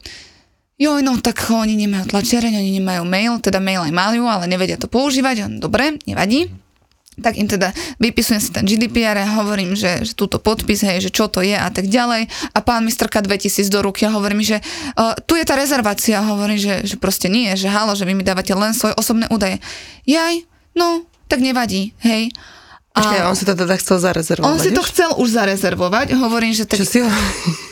Joj, 0.80 1.04
no 1.04 1.20
tak 1.20 1.44
oni 1.52 1.76
nemajú 1.76 2.08
tlačiareň, 2.08 2.56
oni 2.56 2.80
nemajú 2.80 3.04
mail, 3.04 3.36
teda 3.44 3.60
mail 3.60 3.84
aj 3.84 3.92
majú, 3.92 4.24
ale 4.32 4.48
nevedia 4.48 4.80
to 4.80 4.88
používať. 4.88 5.60
Dobre, 5.60 6.00
nevadí. 6.08 6.48
Tak 7.20 7.36
im 7.36 7.52
teda 7.52 7.76
vypisujem 8.00 8.40
si 8.40 8.50
ten 8.56 8.64
GDPR 8.64 9.20
a 9.20 9.44
hovorím, 9.44 9.76
že, 9.76 10.08
že 10.08 10.16
túto 10.16 10.40
podpis, 10.40 10.88
hej, 10.88 11.04
že 11.04 11.12
čo 11.12 11.28
to 11.28 11.44
je 11.44 11.52
a 11.52 11.68
tak 11.68 11.92
ďalej. 11.92 12.32
A 12.56 12.64
pán 12.64 12.88
mi 12.88 12.96
strká 12.96 13.20
2000 13.20 13.68
do 13.68 13.84
ruky 13.84 14.08
a 14.08 14.16
hovorí 14.16 14.40
mi, 14.40 14.48
že 14.48 14.64
uh, 14.96 15.20
tu 15.28 15.36
je 15.36 15.44
tá 15.44 15.60
rezervácia. 15.60 16.24
A 16.24 16.32
hovorím, 16.32 16.56
že, 16.56 16.88
že 16.88 16.96
proste 16.96 17.28
nie, 17.28 17.52
že 17.60 17.68
halo, 17.68 17.92
že 17.92 18.08
vy 18.08 18.16
mi 18.16 18.24
dávate 18.24 18.56
len 18.56 18.72
svoje 18.72 18.96
osobné 18.96 19.28
údaje. 19.28 19.60
Jaj, 20.08 20.48
no, 20.80 21.04
tak 21.28 21.44
nevadí, 21.44 21.92
hej. 22.08 22.32
Počkaj, 23.00 23.20
on 23.26 23.36
si 23.36 23.46
to 23.48 23.54
teda 23.56 23.76
chcel 23.80 23.98
zarezervovať. 24.04 24.50
on 24.52 24.58
si 24.60 24.70
to 24.76 24.82
chcel 24.84 25.10
už 25.16 25.28
zarezervovať. 25.32 26.08
Hovorím, 26.20 26.52
že 26.52 26.68
tak... 26.68 26.84
Čo 26.84 26.86
si 26.88 27.00
ho 27.00 27.10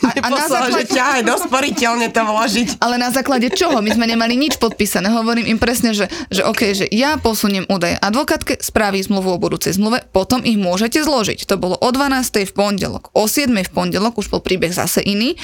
a 0.08 0.30
na 0.30 0.40
neposlal, 0.40 0.62
že 0.72 0.84
základe- 0.84 0.94
ťahaj 0.94 1.22
do 1.24 1.34
sporiteľne 1.36 2.06
to 2.10 2.22
vložiť. 2.24 2.68
Ale 2.80 2.94
na 2.96 3.08
základe 3.12 3.48
čoho? 3.52 3.78
My 3.84 3.90
sme 3.92 4.06
nemali 4.08 4.34
nič 4.34 4.56
podpísané. 4.56 5.12
Hovorím 5.12 5.46
im 5.46 5.58
presne, 5.60 5.92
že, 5.92 6.08
že 6.32 6.42
OK, 6.44 6.72
že 6.74 6.86
ja 6.88 7.20
posuniem 7.20 7.68
údaje 7.68 8.00
advokátke, 8.00 8.58
spraví 8.58 8.98
zmluvu 9.04 9.36
o 9.36 9.38
budúcej 9.38 9.76
zmluve, 9.76 10.04
potom 10.10 10.42
ich 10.42 10.56
môžete 10.56 11.04
zložiť. 11.04 11.44
To 11.48 11.60
bolo 11.60 11.76
o 11.78 11.88
12. 11.92 12.48
v 12.48 12.52
pondelok. 12.52 13.12
O 13.12 13.28
7. 13.28 13.52
v 13.52 13.70
pondelok 13.70 14.16
už 14.18 14.32
bol 14.32 14.40
príbeh 14.40 14.72
zase 14.72 15.04
iný. 15.04 15.36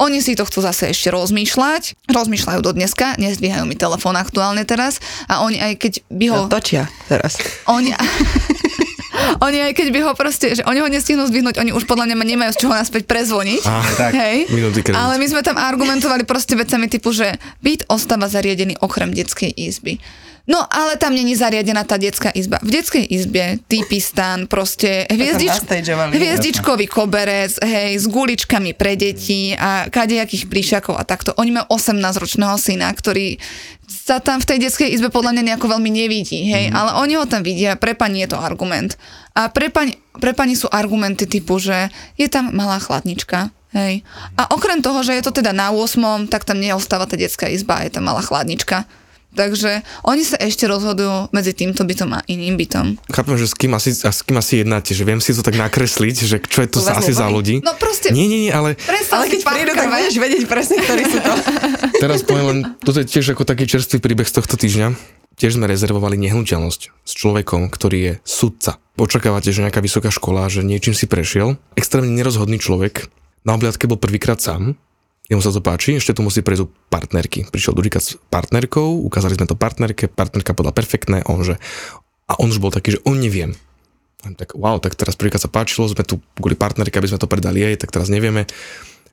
Oni 0.00 0.24
si 0.24 0.32
to 0.32 0.48
chcú 0.48 0.64
zase 0.64 0.96
ešte 0.96 1.12
rozmýšľať. 1.12 2.08
Rozmýšľajú 2.08 2.60
do 2.64 2.72
dneska, 2.72 3.20
nezdvíhajú 3.20 3.68
mi 3.68 3.76
telefón 3.76 4.16
aktuálne 4.16 4.64
teraz. 4.64 4.96
A 5.28 5.44
oni 5.44 5.60
aj 5.60 5.72
keď 5.76 5.92
by 6.08 6.26
ho... 6.32 6.38
No, 6.44 6.48
točia 6.48 6.88
teraz. 7.04 7.36
Oni, 7.68 7.92
oni 9.40 9.58
aj 9.70 9.72
keď 9.76 9.88
by 9.92 10.00
ho 10.06 10.12
proste, 10.14 10.56
že 10.58 10.62
oni 10.64 10.80
ho 10.80 10.88
nestihnú 10.88 11.26
zdvihnúť, 11.28 11.60
oni 11.60 11.72
už 11.74 11.84
podľa 11.84 12.10
mňa 12.10 12.16
nemajú 12.16 12.50
z 12.56 12.60
čoho 12.66 12.74
naspäť 12.74 13.06
prezvoniť. 13.06 13.62
Á, 13.66 13.76
tak. 13.96 14.12
Hej. 14.16 14.50
Ale 14.94 15.14
my 15.20 15.26
sme 15.28 15.40
tam 15.44 15.56
argumentovali 15.60 16.24
proste 16.24 16.56
vecami 16.56 16.86
typu, 16.88 17.10
že 17.12 17.36
byt 17.60 17.86
ostáva 17.88 18.26
zariadený 18.26 18.80
okrem 18.80 19.12
detskej 19.12 19.52
izby. 19.54 20.00
No, 20.48 20.64
ale 20.68 20.96
tam 20.96 21.12
není 21.12 21.36
zariadená 21.36 21.84
tá 21.84 22.00
detská 22.00 22.32
izba. 22.32 22.56
V 22.64 22.72
detskej 22.72 23.04
izbe 23.04 23.60
typistán, 23.68 24.48
proste 24.48 25.04
hviezdič, 25.12 25.68
hviezdičkový 26.16 26.88
koberec, 26.88 27.60
hej, 27.60 28.00
s 28.00 28.06
guličkami 28.08 28.72
pre 28.72 28.96
deti 28.96 29.52
a 29.52 29.92
kadejakých 29.92 30.48
príšakov 30.48 30.96
a 30.96 31.04
takto. 31.04 31.36
Oni 31.36 31.52
majú 31.52 31.76
18-ročného 31.76 32.56
syna, 32.56 32.88
ktorý 32.90 33.36
sa 33.90 34.22
tam 34.22 34.38
v 34.38 34.48
tej 34.48 34.58
detskej 34.66 34.88
izbe 34.90 35.10
podľa 35.10 35.34
mňa 35.34 35.42
nejako 35.54 35.66
veľmi 35.66 35.90
nevidí, 35.90 36.46
hej, 36.46 36.70
mm. 36.70 36.74
ale 36.78 36.90
oni 37.02 37.18
ho 37.18 37.26
tam 37.26 37.42
vidia, 37.42 37.74
pre 37.74 37.98
pani 37.98 38.22
je 38.22 38.30
to 38.30 38.38
argument. 38.38 38.94
A 39.34 39.50
pre 39.50 39.70
pani, 39.70 39.98
pre 40.18 40.30
pani 40.30 40.54
sú 40.54 40.70
argumenty 40.70 41.26
typu, 41.26 41.58
že 41.58 41.90
je 42.14 42.26
tam 42.30 42.54
malá 42.54 42.78
chladnička, 42.78 43.50
hej. 43.74 44.06
A 44.38 44.50
okrem 44.54 44.78
toho, 44.78 45.02
že 45.02 45.18
je 45.18 45.22
to 45.26 45.34
teda 45.34 45.50
na 45.50 45.74
8, 45.74 46.30
tak 46.30 46.46
tam 46.46 46.62
neostáva 46.62 47.06
tá 47.10 47.18
detská 47.18 47.50
izba, 47.50 47.82
je 47.82 47.98
tam 47.98 48.06
malá 48.06 48.22
chladnička. 48.22 48.86
Takže 49.30 49.86
oni 50.02 50.26
sa 50.26 50.36
ešte 50.42 50.66
rozhodujú 50.66 51.30
medzi 51.30 51.54
týmto 51.54 51.86
bytom 51.86 52.10
a 52.18 52.20
iným 52.26 52.58
bytom. 52.58 52.98
Chápem, 53.06 53.36
že 53.38 53.46
s 53.46 53.54
kým 53.54 53.72
asi, 53.78 53.94
a 54.02 54.10
s 54.10 54.26
kým 54.26 54.34
asi 54.34 54.66
jednáte, 54.66 54.90
že 54.90 55.06
viem 55.06 55.22
si 55.22 55.30
to 55.30 55.46
tak 55.46 55.54
nakresliť, 55.54 56.16
že 56.26 56.36
čo 56.42 56.66
je 56.66 56.68
to, 56.68 56.82
vás 56.82 56.98
asi 56.98 57.14
za 57.14 57.30
ľudí. 57.30 57.62
No 57.62 57.78
proste, 57.78 58.10
Nie, 58.10 58.26
nie, 58.26 58.50
nie, 58.50 58.52
ale 58.52 58.74
Ale 59.10 59.30
keď 59.30 59.40
prídu, 59.46 59.72
tak 59.78 59.86
budeš 59.86 60.16
vedieť 60.18 60.44
presne, 60.50 60.76
ktorí 60.82 61.02
sú 61.06 61.18
to. 61.22 61.32
teraz 62.02 62.26
poviem 62.26 62.46
len, 62.50 62.58
toto 62.82 62.98
je 62.98 63.06
tiež 63.06 63.38
ako 63.38 63.46
taký 63.46 63.70
čerstvý 63.70 64.02
príbeh 64.02 64.26
z 64.26 64.34
tohto 64.34 64.58
týždňa. 64.58 64.98
Tiež 65.38 65.56
sme 65.56 65.70
rezervovali 65.70 66.20
nehnuteľnosť 66.20 66.80
s 67.00 67.12
človekom, 67.16 67.72
ktorý 67.72 67.98
je 68.02 68.12
sudca. 68.28 68.76
Očakávate, 69.00 69.48
že 69.54 69.64
nejaká 69.64 69.80
vysoká 69.80 70.12
škola, 70.12 70.52
že 70.52 70.60
niečím 70.60 70.92
si 70.92 71.08
prešiel. 71.08 71.56
Extrémne 71.80 72.12
nerozhodný 72.12 72.60
človek. 72.60 73.08
Na 73.48 73.56
obliadke 73.56 73.88
bol 73.88 73.96
prvýkrát 73.96 74.36
sám. 74.36 74.76
Jemu 75.30 75.38
sa 75.38 75.54
to 75.54 75.62
páči, 75.62 75.94
ešte 75.94 76.10
tu 76.10 76.26
musí 76.26 76.42
prejsť 76.42 76.62
u 76.66 76.68
partnerky. 76.90 77.46
Prišiel 77.46 77.78
Durika 77.78 78.02
s 78.02 78.18
partnerkou, 78.34 79.06
ukázali 79.06 79.38
sme 79.38 79.46
to 79.46 79.54
partnerke, 79.54 80.10
partnerka 80.10 80.58
podala 80.58 80.74
perfektné, 80.74 81.22
on 81.30 81.46
že... 81.46 81.54
A 82.26 82.34
on 82.42 82.50
už 82.50 82.58
bol 82.58 82.74
taký, 82.74 82.98
že 82.98 83.02
on 83.06 83.22
neviem. 83.22 83.54
A 84.26 84.34
Tak 84.34 84.58
wow, 84.58 84.82
tak 84.82 84.98
teraz 84.98 85.14
prvýkrát 85.14 85.42
sa 85.42 85.50
páčilo, 85.50 85.86
sme 85.86 86.02
tu 86.02 86.18
kvôli 86.34 86.58
partnerke, 86.58 86.98
aby 86.98 87.10
sme 87.14 87.22
to 87.22 87.30
predali 87.30 87.62
jej, 87.62 87.78
tak 87.78 87.94
teraz 87.94 88.10
nevieme 88.10 88.50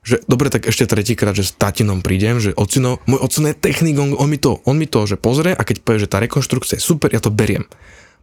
že 0.07 0.23
dobre, 0.23 0.47
tak 0.47 0.63
ešte 0.63 0.87
tretíkrát, 0.87 1.35
že 1.35 1.43
s 1.43 1.51
tatinom 1.51 1.99
prídem, 1.99 2.39
že 2.39 2.55
ocino, 2.55 3.03
môj 3.11 3.27
ocino 3.27 3.51
je 3.51 3.59
technik, 3.59 3.99
on, 3.99 4.15
on, 4.15 4.31
mi 4.31 4.39
to, 4.39 4.63
on 4.63 4.79
mi 4.79 4.87
to, 4.87 5.03
že 5.03 5.19
pozrie 5.19 5.51
a 5.51 5.59
keď 5.67 5.83
povie, 5.83 5.99
že 5.99 6.07
tá 6.07 6.23
rekonštrukcia 6.23 6.79
je 6.79 6.87
super, 6.87 7.11
ja 7.11 7.19
to 7.19 7.27
beriem. 7.27 7.67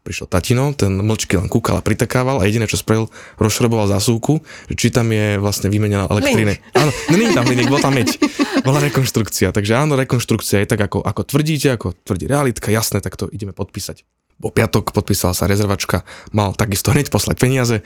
Prišiel 0.05 0.28
tatino, 0.28 0.76
ten 0.76 1.00
mlčky 1.00 1.40
len 1.40 1.48
kúkal 1.48 1.80
a 1.80 1.82
pritakával 1.82 2.36
a 2.36 2.44
jediné, 2.44 2.68
čo 2.68 2.76
spravil, 2.76 3.09
rozšroboval 3.40 3.88
zásuvku, 3.88 4.44
že 4.68 4.74
či 4.76 4.92
tam 4.92 5.09
je 5.09 5.40
vlastne 5.40 5.72
vymenená 5.72 6.12
elektrina. 6.12 6.61
Áno, 6.76 6.92
no 6.92 7.14
nie 7.16 7.32
tam 7.32 7.48
hliník, 7.48 7.72
bol 7.72 7.80
tam 7.80 7.96
meď. 7.96 8.20
Bola 8.68 8.84
rekonštrukcia, 8.84 9.48
takže 9.57 9.72
áno, 9.72 9.96
rekonštrukcia 9.96 10.61
je 10.61 10.68
tak, 10.68 10.84
ako, 10.84 11.00
ako 11.00 11.24
tvrdíte, 11.24 11.72
ako 11.72 11.96
tvrdí 12.05 12.28
realitka, 12.28 12.68
jasné, 12.68 13.00
tak 13.00 13.16
to 13.16 13.32
ideme 13.32 13.57
podpísať. 13.57 14.05
Po 14.36 14.52
piatok 14.52 14.92
podpísala 14.92 15.32
sa 15.32 15.48
rezervačka, 15.48 16.05
mal 16.36 16.52
takisto 16.52 16.92
hneď 16.92 17.09
poslať 17.09 17.40
peniaze 17.40 17.80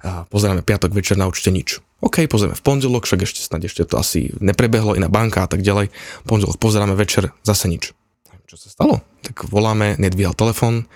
a 0.00 0.24
pozeráme 0.24 0.64
piatok 0.64 0.96
večer 0.96 1.20
na 1.20 1.28
účte 1.28 1.52
nič. 1.52 1.84
OK, 2.00 2.24
pozrieme 2.32 2.56
v 2.56 2.64
pondelok, 2.64 3.04
však 3.04 3.28
ešte 3.28 3.44
snad 3.44 3.60
ešte 3.68 3.84
to 3.84 4.00
asi 4.00 4.32
neprebehlo, 4.40 4.96
iná 4.96 5.12
banka 5.12 5.44
a 5.44 5.50
tak 5.50 5.60
ďalej. 5.60 5.92
Pondelok 6.24 6.56
pozeráme 6.56 6.96
večer, 6.96 7.34
zase 7.44 7.68
nič. 7.68 7.92
Čo 8.48 8.56
sa 8.56 8.72
stalo? 8.72 9.04
Tak 9.20 9.52
voláme, 9.52 10.00
nedvíhal 10.00 10.32
telefón, 10.32 10.88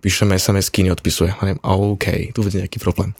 píšeme 0.00 0.36
SMS-ky, 0.36 0.82
neodpisuje. 0.88 1.30
A 1.36 1.40
neviem, 1.44 1.62
OK, 1.62 2.32
tu 2.32 2.40
bude 2.42 2.56
nejaký 2.56 2.80
problém. 2.80 3.12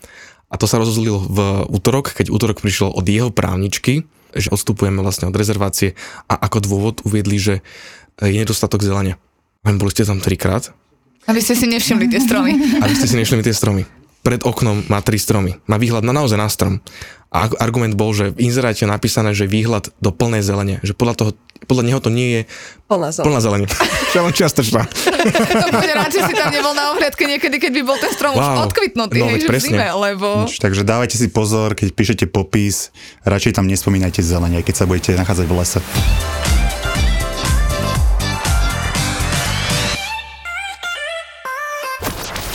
A 0.50 0.58
to 0.58 0.66
sa 0.66 0.82
rozhodlilo 0.82 1.22
v 1.30 1.38
útorok, 1.70 2.10
keď 2.10 2.32
útorok 2.34 2.58
prišiel 2.58 2.90
od 2.90 3.06
jeho 3.06 3.30
právničky, 3.30 4.08
že 4.34 4.50
odstupujeme 4.50 4.98
vlastne 4.98 5.30
od 5.30 5.36
rezervácie 5.38 5.94
a 6.26 6.34
ako 6.34 6.58
dôvod 6.62 6.96
uviedli, 7.06 7.38
že 7.38 7.54
je 8.18 8.34
nedostatok 8.34 8.82
zelenia. 8.82 9.16
A 9.62 9.70
boli 9.76 9.92
ste 9.92 10.08
tam 10.08 10.18
trikrát 10.18 10.72
Aby 11.28 11.40
ste 11.44 11.54
si 11.54 11.68
nevšimli 11.68 12.08
tie 12.08 12.20
stromy. 12.20 12.56
a 12.80 12.84
vy 12.88 12.94
ste 12.96 13.06
si 13.06 13.16
nešli 13.16 13.44
tie 13.44 13.54
stromy. 13.54 13.84
Pred 14.20 14.44
oknom 14.44 14.84
má 14.88 15.00
tri 15.00 15.16
stromy. 15.16 15.56
Má 15.64 15.80
výhľad 15.80 16.04
na 16.04 16.12
naozaj 16.12 16.36
na 16.36 16.48
strom. 16.52 16.84
A 17.30 17.48
argument 17.62 17.94
bol, 17.94 18.12
že 18.12 18.34
v 18.34 18.50
inzeráte 18.50 18.84
je 18.84 18.90
napísané, 18.90 19.32
že 19.32 19.48
výhľad 19.48 19.94
do 20.02 20.10
plnej 20.12 20.44
zelene. 20.44 20.76
Že 20.84 20.92
podľa, 20.98 21.14
toho, 21.16 21.30
podľa 21.70 21.84
neho 21.86 21.98
to 21.98 22.10
nie 22.10 22.28
je 22.28 22.40
Plná 22.84 23.08
som. 23.08 23.22
plná 23.22 23.38
zelenie. 23.38 23.70
Čo 24.10 24.20
len 24.20 24.34
čiastočná. 24.34 24.82
To 24.82 25.66
bude 25.70 25.92
rád, 25.92 26.10
že 26.10 26.20
si 26.20 26.34
tam 26.34 26.50
nebol 26.50 26.74
na 26.74 26.90
ohliadke 26.90 27.22
niekedy, 27.24 27.56
keď 27.56 27.70
by 27.70 27.82
bol 27.84 27.94
ten 27.96 28.10
strom 28.10 28.34
už 28.34 28.42
Wow. 28.42 28.66
odkvitnutý, 28.66 29.16
No, 29.16 29.26
hej, 29.28 29.38
že 29.38 29.46
v 29.46 29.50
presne. 29.52 29.68
zime, 29.70 29.86
lebo... 29.86 30.28
Takže 30.50 30.82
dávajte 30.82 31.14
si 31.14 31.28
pozor, 31.28 31.72
keď 31.72 31.88
píšete 31.90 32.24
popis, 32.26 32.90
radšej 33.22 33.54
tam 33.54 33.64
nespomínajte 33.64 34.18
zelenie, 34.20 34.60
keď 34.60 34.74
sa 34.74 34.84
budete 34.84 35.14
nachádzať 35.14 35.46
v 35.46 35.54
lese. 35.54 35.78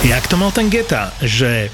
Jak 0.03 0.27
to 0.27 0.37
mal 0.37 0.51
ten 0.51 0.69
Geta, 0.69 1.09
že 1.19 1.73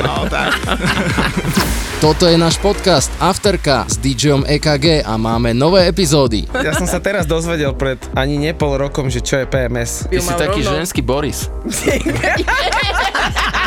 No 0.00 0.24
tak. 0.30 0.54
Toto 2.02 2.26
je 2.26 2.34
náš 2.34 2.58
podcast 2.58 3.12
Afterka 3.22 3.86
s 3.86 3.94
DJom 4.00 4.42
EKG 4.42 5.06
a 5.06 5.14
máme 5.14 5.54
nové 5.54 5.86
epizódy. 5.86 6.50
Ja 6.50 6.74
som 6.74 6.88
sa 6.88 6.98
teraz 6.98 7.30
dozvedel 7.30 7.70
pred 7.78 8.00
ani 8.18 8.42
ne 8.42 8.50
pol 8.56 8.74
rokom, 8.74 9.06
že 9.06 9.22
čo 9.22 9.38
je 9.38 9.46
PMS. 9.46 10.10
Ty 10.10 10.18
si 10.18 10.32
taký 10.34 10.66
ženský 10.66 11.00
Boris. 11.04 11.46